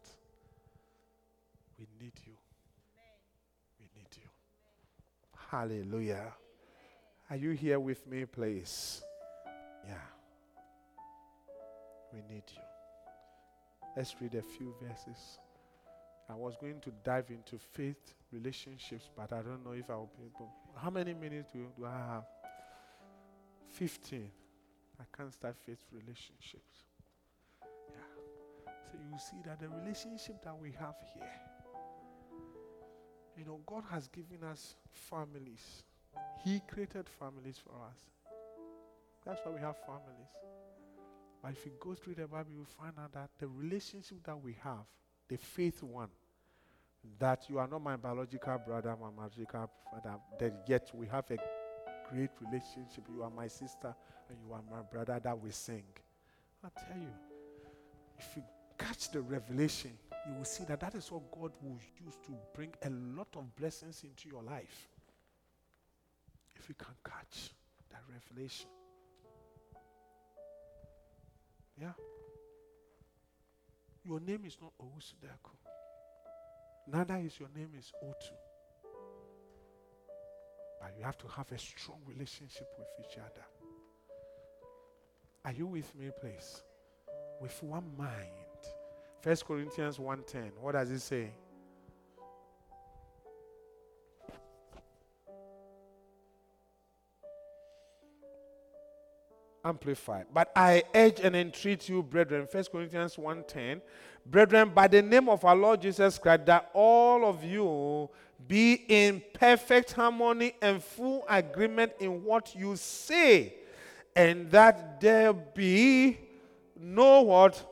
We 1.78 1.88
need 1.99 2.14
you. 2.26 2.34
Hallelujah. 5.50 6.34
Are 7.30 7.36
you 7.36 7.52
here 7.52 7.80
with 7.80 8.06
me, 8.06 8.26
please? 8.26 9.02
Yeah. 9.84 9.93
We 12.14 12.20
need 12.22 12.43
you. 12.56 12.62
Let's 13.97 14.16
read 14.22 14.36
a 14.36 14.43
few 14.43 14.76
verses. 14.80 15.39
I 16.30 16.36
was 16.36 16.56
going 16.56 16.80
to 16.82 16.91
dive 17.04 17.32
into 17.32 17.58
faith 17.58 18.14
relationships, 18.32 19.10
but 19.18 19.34
I 19.34 19.41
don't 19.41 19.66
know 19.66 19.72
if 19.72 19.89
I'll 19.89 20.12
be 20.16 20.26
able. 20.36 20.52
How 20.76 20.91
many 20.91 21.16
minutes 21.16 21.52
do, 21.52 21.66
do 21.76 21.86
I 21.86 21.97
have? 21.97 22.26
15, 23.72 24.30
I 25.00 25.04
can't 25.18 25.34
start 25.34 25.56
faith 25.66 25.84
relationships. 25.91 26.84
Yeah. 27.62 28.72
So 28.91 28.97
you 29.12 29.18
see 29.18 29.38
that 29.45 29.60
the 29.60 29.70
relationship 29.70 30.43
that 30.43 30.56
we 30.56 30.72
have 30.80 30.95
here, 31.16 31.28
you 33.40 33.46
know, 33.46 33.60
God 33.66 33.84
has 33.92 34.08
given 34.10 34.44
us 34.44 34.76
families. 34.92 35.84
He 36.44 36.62
created 36.70 37.08
families 37.08 37.58
for 37.58 37.72
us. 37.90 37.98
That's 39.26 39.40
why 39.44 39.54
we 39.54 39.62
have 39.62 39.78
families. 39.86 40.30
But 41.42 41.54
if 41.54 41.66
you 41.66 41.72
go 41.80 41.94
through 41.94 42.16
the 42.16 42.28
Bible, 42.28 42.52
you 42.52 42.66
find 42.78 42.94
out 43.02 43.14
that 43.14 43.30
the 43.40 43.48
relationship 43.48 44.18
that 44.26 44.42
we 44.42 44.58
have, 44.62 44.86
the 45.30 45.38
faith 45.38 45.82
one, 45.82 46.10
that 47.18 47.46
you 47.50 47.60
are 47.60 47.68
not 47.68 47.82
my 47.82 47.96
biological 47.96 48.58
brother, 48.58 48.96
my 49.00 49.10
biological 49.10 49.70
father, 49.90 50.18
that 50.38 50.66
yet 50.68 50.92
we 50.94 51.08
have 51.08 51.26
a 51.32 51.38
great 52.12 52.32
relationship. 52.42 53.06
You 53.14 53.24
are 53.24 53.30
my 53.30 53.48
sister 53.48 53.96
and 54.28 54.38
you 54.46 54.54
are 54.54 54.62
my 54.70 54.82
brother 54.82 55.18
that 55.24 55.40
we 55.40 55.52
sing. 55.52 55.84
I 56.64 56.68
tell 56.78 56.98
you, 56.98 57.08
if 58.18 58.36
you 58.36 58.44
catch 58.78 59.12
the 59.12 59.22
revelation, 59.22 59.92
you 60.28 60.36
will 60.36 60.45
see 60.45 60.63
that 60.65 60.80
that 60.82 60.95
is 60.95 61.11
what 61.11 61.32
God 61.32 61.51
will 61.61 61.80
use 62.03 62.15
to 62.26 62.32
bring 62.53 62.74
a 62.84 62.89
lot 62.89 63.28
of 63.36 63.55
blessings 63.55 64.03
into 64.03 64.30
your 64.30 64.43
life. 64.43 64.88
If 66.55 66.67
you 66.70 66.76
can 66.76 66.93
catch 67.03 67.51
that 67.89 68.01
revelation. 68.11 68.67
Yeah. 71.80 71.93
Your 74.03 74.20
name 74.20 74.43
is 74.45 74.57
not 74.61 74.74
Owusudaku. 74.82 75.55
Neither 76.91 77.17
is 77.17 77.39
your 77.39 77.49
name 77.55 77.72
is 77.78 77.91
Otu. 78.03 78.34
But 80.82 80.93
you 80.97 81.03
have 81.03 81.17
to 81.20 81.28
have 81.28 81.51
a 81.51 81.57
strong 81.57 81.99
relationship 82.07 82.67
with 82.78 82.88
each 82.99 83.17
other. 83.17 83.45
Are 85.45 85.51
you 85.51 85.67
with 85.67 85.93
me, 85.95 86.09
please? 86.20 86.63
With 87.41 87.61
one 87.63 87.91
mind. 87.97 88.39
First 89.22 89.45
Corinthians 89.45 89.99
1:10. 89.99 90.51
What 90.61 90.74
does 90.74 90.89
it 90.91 90.99
say? 90.99 91.32
Amplified. 99.63 100.28
But 100.34 100.51
I 100.55 100.84
urge 100.95 101.20
and 101.20 101.36
entreat 101.36 101.89
you, 101.89 102.01
brethren, 102.01 102.47
1 102.49 102.72
Corinthians 102.72 103.17
1:10, 103.17 103.82
brethren, 104.26 104.70
by 104.70 104.88
the 104.88 105.01
name 105.01 105.28
of 105.28 105.43
our 105.43 105.55
Lord 105.55 105.82
Jesus 105.82 106.17
Christ, 106.17 106.45
that 106.45 106.70
all 106.74 107.26
of 107.26 107.43
you 107.43 108.09
be 108.47 108.86
in 108.88 109.22
perfect 109.34 109.91
harmony 109.91 110.53
and 110.61 110.82
full 110.82 111.26
agreement 111.28 111.91
in 111.99 112.24
what 112.24 112.55
you 112.55 112.78
say, 112.78 113.55
and 114.15 114.49
that 114.49 115.01
there 115.01 115.34
be 115.34 116.17
no 116.78 117.22
what 117.24 117.65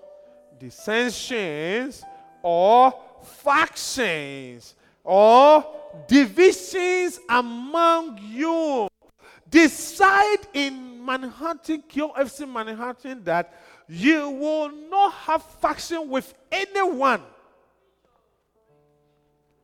dissensions 0.59 2.03
or 2.41 2.93
factions 3.23 4.75
or 5.03 5.65
divisions 6.07 7.19
among 7.29 8.19
you. 8.31 8.87
Decide 9.49 10.47
in 10.53 11.03
Manhattan, 11.05 11.83
QFC 11.89 12.51
Manhattan, 12.51 13.23
that 13.23 13.53
you 13.87 14.29
will 14.29 14.69
not 14.89 15.13
have 15.13 15.43
faction 15.43 16.09
with 16.09 16.33
anyone. 16.51 17.21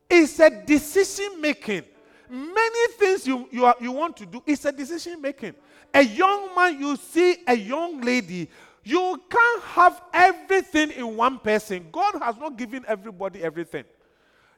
It's 0.08 0.38
a 0.40 0.48
decision 0.48 1.40
making. 1.40 1.82
Many 2.30 2.92
things 2.98 3.26
you, 3.26 3.46
you, 3.50 3.64
are, 3.66 3.76
you 3.80 3.92
want 3.92 4.16
to 4.16 4.26
do, 4.26 4.42
it's 4.46 4.64
a 4.64 4.72
decision 4.72 5.20
making. 5.20 5.54
A 5.92 6.02
young 6.02 6.54
man, 6.56 6.80
you 6.80 6.96
see 6.96 7.36
a 7.46 7.54
young 7.54 8.00
lady, 8.00 8.48
you 8.84 9.22
can't 9.30 9.62
have 9.62 10.02
everything 10.12 10.90
in 10.90 11.16
one 11.16 11.38
person. 11.38 11.86
God 11.90 12.20
has 12.20 12.36
not 12.36 12.56
given 12.56 12.84
everybody 12.86 13.42
everything. 13.42 13.84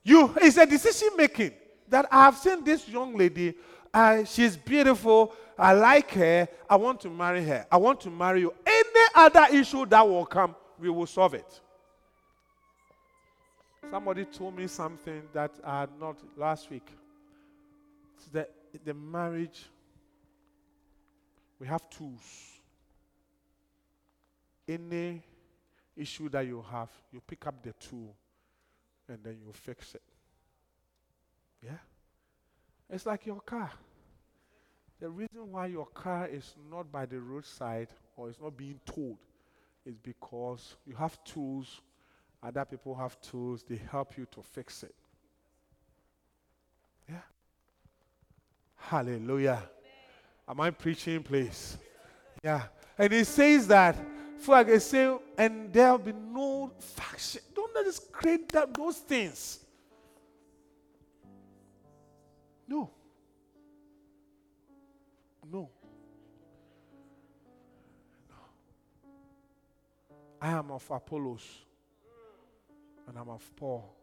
You, 0.02 0.34
it's 0.42 0.56
a 0.56 0.66
decision 0.66 1.10
making 1.16 1.52
that 1.88 2.06
I 2.10 2.24
have 2.24 2.36
seen 2.36 2.64
this 2.64 2.88
young 2.88 3.16
lady. 3.16 3.54
Uh, 3.94 4.24
she's 4.24 4.56
beautiful. 4.56 5.32
I 5.58 5.72
like 5.72 6.10
her. 6.12 6.48
I 6.68 6.76
want 6.76 7.00
to 7.00 7.10
marry 7.10 7.44
her. 7.44 7.66
I 7.70 7.76
want 7.76 8.00
to 8.02 8.10
marry 8.10 8.40
you. 8.40 8.52
Any 8.66 9.04
other 9.14 9.46
issue 9.52 9.86
that 9.86 10.06
will 10.06 10.26
come, 10.26 10.54
we 10.78 10.90
will 10.90 11.06
solve 11.06 11.34
it. 11.34 11.60
Somebody 13.90 14.24
told 14.24 14.56
me 14.56 14.66
something 14.66 15.22
that 15.32 15.52
I 15.64 15.80
had 15.80 15.90
not 16.00 16.16
last 16.36 16.68
week. 16.68 16.88
The, 18.32 18.48
the 18.84 18.92
marriage, 18.92 19.64
we 21.60 21.68
have 21.68 21.88
tools. 21.90 22.55
Any 24.68 25.22
issue 25.96 26.28
that 26.30 26.46
you 26.46 26.64
have, 26.70 26.90
you 27.12 27.20
pick 27.20 27.46
up 27.46 27.62
the 27.62 27.72
tool 27.72 28.14
and 29.08 29.18
then 29.22 29.38
you 29.44 29.52
fix 29.52 29.94
it. 29.94 30.02
Yeah? 31.62 31.78
It's 32.90 33.06
like 33.06 33.26
your 33.26 33.40
car. 33.40 33.70
The 35.00 35.08
reason 35.08 35.50
why 35.50 35.66
your 35.66 35.86
car 35.86 36.26
is 36.26 36.54
not 36.70 36.90
by 36.90 37.06
the 37.06 37.20
roadside 37.20 37.88
or 38.16 38.30
is 38.30 38.36
not 38.40 38.56
being 38.56 38.80
towed 38.86 39.18
is 39.84 39.96
because 39.98 40.76
you 40.86 40.94
have 40.96 41.22
tools, 41.24 41.80
other 42.42 42.64
people 42.64 42.94
have 42.94 43.20
tools, 43.20 43.64
they 43.68 43.80
help 43.90 44.16
you 44.16 44.26
to 44.32 44.42
fix 44.42 44.82
it. 44.82 44.94
Yeah? 47.08 47.16
Hallelujah. 48.76 49.62
Am 50.48 50.60
I 50.60 50.70
preaching, 50.70 51.22
please? 51.22 51.78
Yeah. 52.42 52.62
And 52.98 53.12
it 53.12 53.26
says 53.26 53.66
that, 53.68 53.96
for 54.38 54.54
I 54.56 54.78
say, 54.78 55.16
and 55.36 55.72
there'll 55.72 55.98
be 55.98 56.12
no 56.12 56.70
faction. 56.78 57.40
Don't 57.54 57.74
let 57.74 57.86
us 57.86 57.98
create 57.98 58.48
that, 58.52 58.72
those 58.74 58.98
things. 58.98 59.60
No. 62.68 62.90
No. 65.50 65.70
No. 68.28 68.36
I 70.40 70.50
am 70.50 70.70
of 70.70 70.90
Apollos 70.90 71.44
and 73.08 73.18
I'm 73.18 73.28
of 73.28 73.56
Paul. 73.56 73.94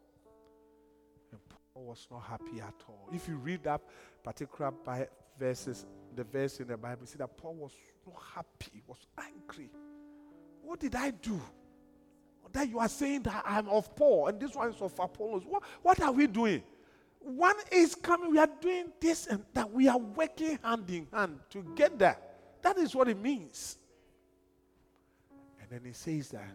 And 1.30 1.40
Paul 1.48 1.84
was 1.84 2.06
not 2.10 2.22
happy 2.22 2.60
at 2.60 2.74
all. 2.88 3.08
If 3.12 3.28
you 3.28 3.36
read 3.36 3.64
that 3.64 3.82
particular 4.22 4.72
verses, 5.38 5.84
the 6.14 6.24
verse 6.24 6.60
in 6.60 6.68
the 6.68 6.76
Bible, 6.76 7.06
see 7.06 7.18
that 7.18 7.36
Paul 7.36 7.54
was 7.54 7.72
not 8.06 8.22
happy, 8.34 8.70
he 8.72 8.82
was 8.86 8.98
angry. 9.18 9.70
What 10.64 10.80
did 10.80 10.94
I 10.94 11.10
do? 11.10 11.40
That 12.52 12.68
you 12.68 12.78
are 12.78 12.88
saying 12.88 13.22
that 13.24 13.42
I'm 13.44 13.68
of 13.68 13.94
Paul 13.96 14.28
and 14.28 14.38
this 14.38 14.54
one 14.54 14.70
is 14.70 14.80
of 14.80 14.96
Apollos. 14.98 15.42
What, 15.44 15.62
what 15.82 16.00
are 16.00 16.12
we 16.12 16.28
doing? 16.28 16.62
One 17.18 17.56
is 17.72 17.94
coming, 17.94 18.30
we 18.30 18.38
are 18.38 18.48
doing 18.60 18.92
this 19.00 19.26
and 19.26 19.42
that. 19.54 19.70
We 19.72 19.88
are 19.88 19.98
working 19.98 20.58
hand 20.62 20.88
in 20.88 21.08
hand 21.12 21.40
together. 21.50 22.16
That 22.62 22.78
is 22.78 22.94
what 22.94 23.08
it 23.08 23.20
means. 23.20 23.78
And 25.60 25.68
then 25.70 25.80
he 25.84 25.92
says 25.94 26.28
that 26.28 26.54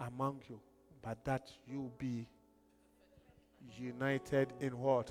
among 0.00 0.40
you, 0.48 0.60
but 1.02 1.24
that 1.24 1.50
you 1.68 1.90
be 1.98 2.26
united 3.76 4.52
in 4.60 4.78
what? 4.78 5.10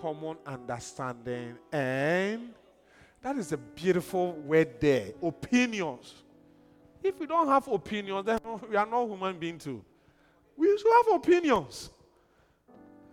Common 0.00 0.36
understanding. 0.44 1.56
And 1.72 2.52
that 3.24 3.38
is 3.38 3.52
a 3.52 3.56
beautiful 3.56 4.32
word 4.32 4.78
there. 4.80 5.12
Opinions. 5.22 6.12
If 7.02 7.18
we 7.18 7.26
don't 7.26 7.48
have 7.48 7.66
opinions, 7.68 8.26
then 8.26 8.38
we 8.68 8.76
are 8.76 8.84
not 8.84 9.08
human 9.08 9.38
beings 9.38 9.64
too. 9.64 9.82
We 10.54 10.66
should 10.76 10.92
have 11.06 11.14
opinions. 11.14 11.90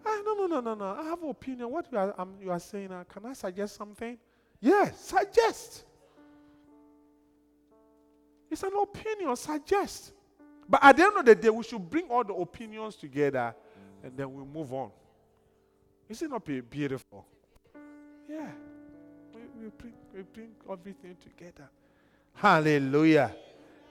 Ah, 0.06 0.22
no, 0.26 0.34
no, 0.34 0.48
no, 0.48 0.60
no, 0.60 0.76
no. 0.76 0.86
I 1.00 1.04
have 1.06 1.24
opinion. 1.24 1.72
What 1.72 1.88
you 1.90 1.98
are, 1.98 2.14
um, 2.18 2.34
you 2.42 2.52
are 2.52 2.60
saying, 2.60 2.92
uh, 2.92 3.06
can 3.06 3.26
I 3.26 3.32
suggest 3.32 3.78
something? 3.78 4.18
Yes, 4.60 5.00
suggest. 5.00 5.86
It's 8.50 8.64
an 8.64 8.72
opinion, 8.82 9.34
suggest. 9.38 10.12
But 10.68 10.84
at 10.84 10.98
the 10.98 11.04
end 11.04 11.18
of 11.20 11.26
the 11.26 11.36
day, 11.36 11.50
we 11.50 11.64
should 11.64 11.90
bring 11.90 12.10
all 12.10 12.26
the 12.26 12.34
opinions 12.34 12.98
together 12.98 13.56
and 14.04 14.18
then 14.18 14.34
we 14.34 14.44
move 14.44 14.74
on. 14.74 14.92
Isn't 16.10 16.28
it 16.28 16.32
not 16.32 16.70
beautiful? 16.70 17.26
Yeah. 18.30 18.50
We, 19.62 19.70
bring, 19.78 19.94
we 20.16 20.22
bring 20.24 20.50
everything 20.72 21.16
together. 21.22 21.70
Hallelujah. 22.34 23.36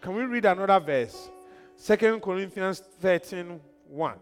Can 0.00 0.16
we 0.16 0.24
read 0.24 0.44
another 0.44 0.80
verse? 0.80 1.30
Second 1.76 2.20
Corinthians 2.20 2.80
13 3.00 3.60
1. 3.88 4.14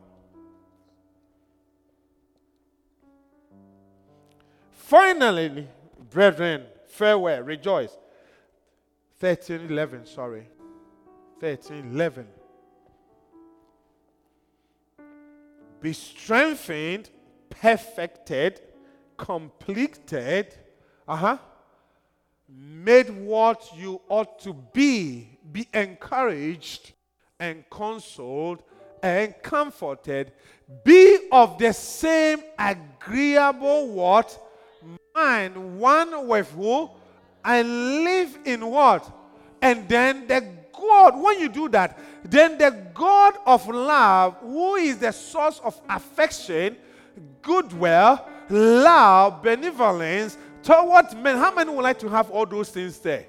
Finally, 4.72 5.66
brethren, 6.10 6.64
farewell, 6.86 7.42
rejoice. 7.42 7.96
13 9.18 9.62
11, 9.70 10.04
sorry. 10.04 10.46
13 11.40 11.92
11. 11.94 12.26
Be 15.80 15.94
strengthened, 15.94 17.08
perfected, 17.48 18.60
completed. 19.16 20.54
Uh 21.08 21.16
huh. 21.16 21.38
made 22.48 23.08
what 23.08 23.66
you 23.74 23.98
ought 24.10 24.38
to 24.40 24.52
be, 24.52 25.38
be 25.50 25.66
encouraged 25.72 26.92
and 27.40 27.64
consoled 27.70 28.62
and 29.02 29.34
comforted, 29.42 30.32
be 30.84 31.28
of 31.32 31.56
the 31.56 31.72
same 31.72 32.40
agreeable 32.58 33.88
what? 33.88 34.38
Mind, 35.14 35.80
one 35.80 36.28
with 36.28 36.50
who? 36.50 36.90
And 37.42 38.04
live 38.04 38.38
in 38.44 38.66
what? 38.66 39.10
And 39.62 39.88
then 39.88 40.26
the 40.26 40.46
God, 40.72 41.18
when 41.18 41.40
you 41.40 41.48
do 41.48 41.70
that, 41.70 41.98
then 42.22 42.58
the 42.58 42.70
God 42.92 43.34
of 43.46 43.66
love, 43.66 44.36
who 44.40 44.76
is 44.76 44.98
the 44.98 45.12
source 45.12 45.58
of 45.64 45.80
affection, 45.88 46.76
goodwill, 47.40 48.20
love, 48.50 49.42
benevolence 49.42 50.36
towards 50.68 51.14
men. 51.14 51.38
How 51.38 51.54
many 51.54 51.70
would 51.70 51.82
like 51.82 51.98
to 52.00 52.08
have 52.10 52.30
all 52.30 52.44
those 52.44 52.68
things 52.68 52.98
there? 52.98 53.24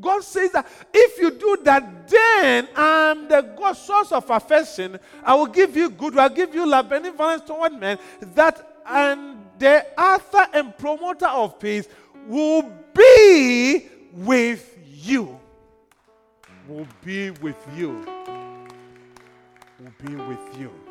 God 0.00 0.24
says 0.24 0.50
that 0.52 0.66
if 0.94 1.20
you 1.20 1.30
do 1.32 1.58
that, 1.64 2.08
then 2.08 2.66
I'm 2.74 3.28
the 3.28 3.42
God 3.42 3.74
source 3.74 4.12
of 4.12 4.30
affection. 4.30 4.98
I 5.22 5.34
will 5.34 5.48
give 5.48 5.76
you 5.76 5.90
good, 5.90 6.16
I'll 6.16 6.30
give 6.30 6.54
you 6.54 6.66
love, 6.66 6.88
benevolence 6.88 7.42
toward 7.42 7.74
men. 7.74 7.98
That 8.34 8.66
and 8.86 9.44
the 9.58 9.86
author 10.00 10.46
and 10.54 10.76
promoter 10.78 11.26
of 11.26 11.60
peace 11.60 11.86
will 12.26 12.62
be 12.94 13.86
with 14.14 14.78
you. 14.86 15.38
Will 16.66 16.86
be 17.04 17.30
with 17.32 17.58
you. 17.76 18.02
Will 19.78 19.92
be 20.02 20.14
with 20.14 20.58
you. 20.58 20.89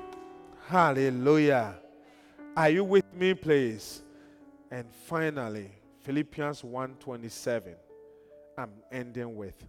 Hallelujah. 0.70 1.80
Are 2.56 2.70
you 2.70 2.84
with 2.84 3.12
me, 3.16 3.34
please? 3.34 4.04
And 4.70 4.86
finally, 5.08 5.72
Philippians 6.04 6.62
1:27. 6.62 7.76
I'm 8.56 8.70
ending 8.92 9.36
with. 9.36 9.66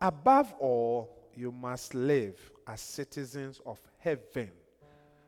Above 0.00 0.54
all, 0.58 1.10
you 1.34 1.52
must 1.52 1.92
live 1.92 2.50
as 2.66 2.80
citizens 2.80 3.60
of 3.66 3.78
heaven. 3.98 4.50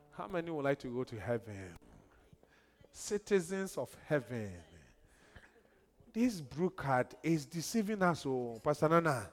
How 0.09 0.27
many 0.27 0.49
would 0.49 0.65
like 0.65 0.79
to 0.79 0.87
go 0.87 1.03
to 1.03 1.19
heaven? 1.19 1.77
Citizens 2.91 3.77
of 3.77 3.95
heaven. 4.07 4.53
This 6.11 6.41
blue 6.41 6.71
card 6.71 7.13
is 7.21 7.45
deceiving 7.45 8.01
us, 8.01 8.25
oh, 8.25 8.59
Pastor 8.63 8.89
Nana. 8.89 9.29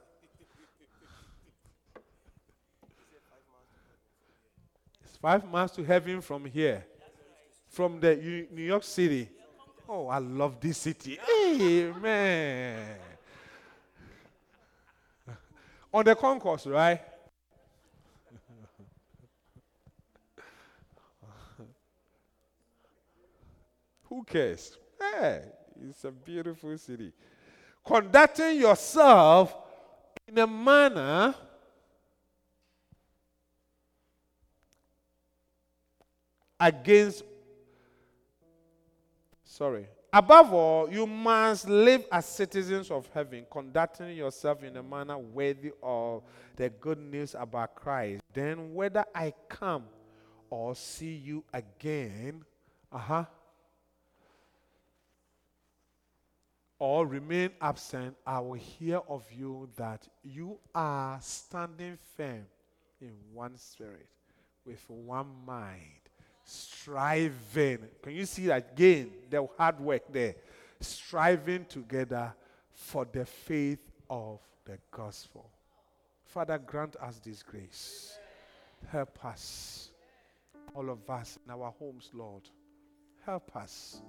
Five 5.23 5.49
miles 5.49 5.71
to 5.71 5.85
heaven 5.85 6.21
from 6.21 6.45
here, 6.47 6.85
from 7.69 8.01
the 8.01 8.17
New 8.51 8.65
York 8.65 8.83
City. 8.83 9.29
Oh, 9.89 10.09
I 10.09 10.19
love 10.19 10.59
this 10.61 10.79
city. 10.79 11.17
Amen. 11.41 12.97
On 15.95 16.05
the 16.05 16.17
concourse, 16.17 16.67
right? 16.67 17.01
Who 24.09 24.25
cares? 24.25 24.77
Hey, 25.01 25.43
it's 25.89 26.03
a 26.05 26.11
beautiful 26.11 26.77
city. 26.79 27.13
Conducting 27.85 28.59
yourself 28.59 29.55
in 30.27 30.37
a 30.39 30.47
manner 30.49 31.33
against 36.63 37.25
sorry 39.45 39.87
above 40.13 40.53
all 40.53 40.91
you 40.91 41.07
must 41.07 41.69
live 41.69 42.07
as 42.11 42.25
citizens 42.25 42.91
of 42.91 43.09
heaven 43.13 43.45
conducting 43.51 44.17
yourself 44.17 44.63
in 44.63 44.77
a 44.77 44.83
manner 44.83 45.19
worthy 45.19 45.73
of 45.83 46.23
the 46.57 46.69
good 46.69 46.99
news 46.99 47.35
about 47.39 47.75
christ. 47.75 48.23
Then 48.33 48.73
whether 48.75 49.05
i 49.15 49.35
come 49.49 49.85
or 50.49 50.75
see 50.75 51.15
you 51.15 51.45
again 51.53 52.45
uh-huh 52.91 53.25
or 56.83 57.07
remain 57.07 57.51
absent, 57.61 58.17
I 58.27 58.41
will 58.41 58.55
hear 58.55 58.97
of 59.09 59.25
you 59.31 59.69
that 59.77 60.09
you 60.25 60.59
are 60.75 61.17
standing 61.23 61.97
firm 62.17 62.45
in 63.01 63.13
one 63.33 63.57
spirit, 63.57 64.09
with 64.67 64.85
one 64.91 65.29
mind, 65.47 66.02
striving. 66.53 67.79
Can 68.03 68.13
you 68.13 68.27
see 68.27 68.47
that 68.47 68.73
again? 68.73 69.11
The 69.31 69.47
hard 69.57 69.81
work 69.81 70.03
there. 70.13 70.35
Striving 70.81 71.65
together 71.67 72.35
for 72.73 73.07
the 73.11 73.25
faith 73.25 73.79
of 74.11 74.41
the 74.65 74.79
gospel. 74.91 75.49
Father, 76.25 76.59
grant 76.59 76.97
us 76.97 77.21
this 77.25 77.43
grace. 77.43 78.19
Help 78.91 79.25
us, 79.25 79.91
all 80.75 80.91
of 80.91 81.09
us 81.09 81.39
in 81.45 81.53
our 81.53 81.73
homes, 81.79 82.11
Lord. 82.13 82.43
Help 83.25 83.55
us 83.57 84.03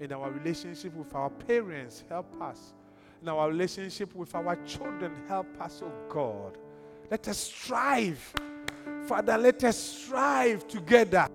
in 0.00 0.12
our 0.12 0.30
relationship 0.30 0.94
with 0.94 1.14
our 1.14 1.30
parents, 1.30 2.04
help 2.08 2.40
us. 2.42 2.74
In 3.22 3.28
our 3.28 3.48
relationship 3.48 4.14
with 4.14 4.34
our 4.34 4.56
children, 4.66 5.12
help 5.28 5.46
us, 5.60 5.82
oh 5.82 5.92
God. 6.10 6.58
Let 7.10 7.26
us 7.28 7.38
strive. 7.38 8.34
Father, 9.06 9.38
let 9.38 9.64
us 9.64 9.78
strive 9.78 10.66
together 10.68 11.28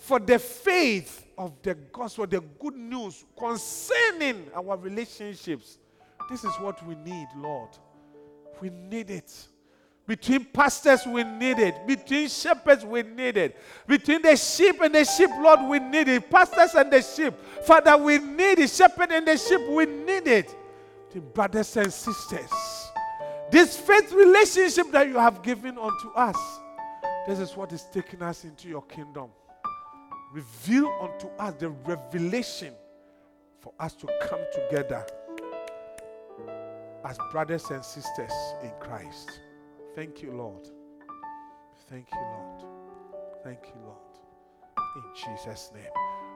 for 0.00 0.18
the 0.18 0.38
faith 0.38 1.26
of 1.36 1.52
the 1.62 1.74
gospel, 1.74 2.26
the 2.26 2.40
good 2.58 2.74
news 2.74 3.24
concerning 3.38 4.46
our 4.56 4.76
relationships. 4.78 5.78
This 6.30 6.42
is 6.42 6.54
what 6.56 6.84
we 6.86 6.94
need, 6.94 7.28
Lord. 7.36 7.68
We 8.62 8.70
need 8.70 9.10
it. 9.10 9.32
Between 10.06 10.46
pastors, 10.46 11.06
we 11.06 11.22
need 11.22 11.58
it. 11.58 11.86
Between 11.86 12.28
shepherds, 12.28 12.84
we 12.84 13.02
need 13.02 13.36
it. 13.36 13.56
Between 13.86 14.22
the 14.22 14.36
sheep 14.36 14.80
and 14.80 14.94
the 14.94 15.04
sheep, 15.04 15.30
Lord, 15.38 15.60
we 15.68 15.78
need 15.78 16.08
it. 16.08 16.30
Pastors 16.30 16.74
and 16.74 16.90
the 16.90 17.02
sheep, 17.02 17.34
Father, 17.64 17.96
we 17.96 18.18
need 18.18 18.58
it. 18.58 18.70
Shepherd 18.70 19.12
and 19.12 19.28
the 19.28 19.36
sheep, 19.36 19.60
we 19.68 19.84
need 19.84 20.26
it. 20.26 20.56
The 21.12 21.20
brothers 21.20 21.76
and 21.76 21.92
sisters, 21.92 22.50
this 23.50 23.76
faith 23.76 24.12
relationship 24.12 24.90
that 24.92 25.08
you 25.08 25.18
have 25.18 25.42
given 25.42 25.76
unto 25.76 26.08
us, 26.16 26.38
this 27.28 27.38
is 27.38 27.54
what 27.54 27.72
is 27.72 27.84
taking 27.92 28.22
us 28.22 28.44
into 28.44 28.66
your 28.66 28.82
kingdom. 28.82 29.28
Reveal 30.32 30.86
unto 31.00 31.26
us 31.38 31.54
the 31.58 31.70
revelation 31.70 32.72
for 33.58 33.72
us 33.80 33.94
to 33.94 34.06
come 34.22 34.40
together 34.52 35.04
as 37.04 37.18
brothers 37.32 37.64
and 37.70 37.84
sisters 37.84 38.32
in 38.62 38.70
Christ. 38.80 39.40
Thank 39.94 40.22
you, 40.22 40.32
Lord. 40.32 40.68
Thank 41.88 42.06
you, 42.12 42.20
Lord. 42.20 42.64
Thank 43.42 43.58
you, 43.64 43.80
Lord. 43.84 43.98
In 44.96 45.02
Jesus' 45.14 45.72
name. 45.74 45.90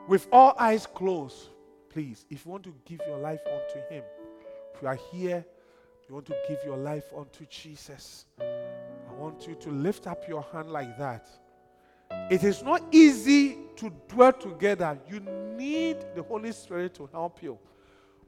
With 0.09 0.27
all 0.33 0.55
eyes 0.59 0.87
closed, 0.87 1.51
please, 1.89 2.27
if 2.31 2.45
you 2.45 2.51
want 2.51 2.65
to 2.65 2.75
give 2.85 3.01
your 3.07 3.19
life 3.19 3.41
unto 3.47 3.87
Him, 3.89 4.03
if 4.75 4.83
you 4.83 4.89
are 4.89 4.99
here, 5.13 5.45
you 6.09 6.15
want 6.15 6.27
to 6.27 6.37
give 6.49 6.59
your 6.65 6.77
life 6.77 7.05
unto 7.17 7.47
Jesus, 7.47 8.27
I 8.41 9.13
want 9.17 9.47
you 9.47 9.55
to 9.55 9.71
lift 9.71 10.07
up 10.07 10.29
your 10.29 10.45
hand 10.53 10.71
like 10.71 10.99
that. 10.99 11.29
It 12.31 12.45
is 12.45 12.63
not 12.63 12.83
easy 12.93 13.59
to 13.77 13.91
dwell 14.09 14.33
together. 14.33 14.99
You 15.09 15.21
need 15.57 15.99
the 16.15 16.23
Holy 16.23 16.53
Spirit 16.53 16.95
to 16.95 17.09
help 17.13 17.43
you 17.43 17.59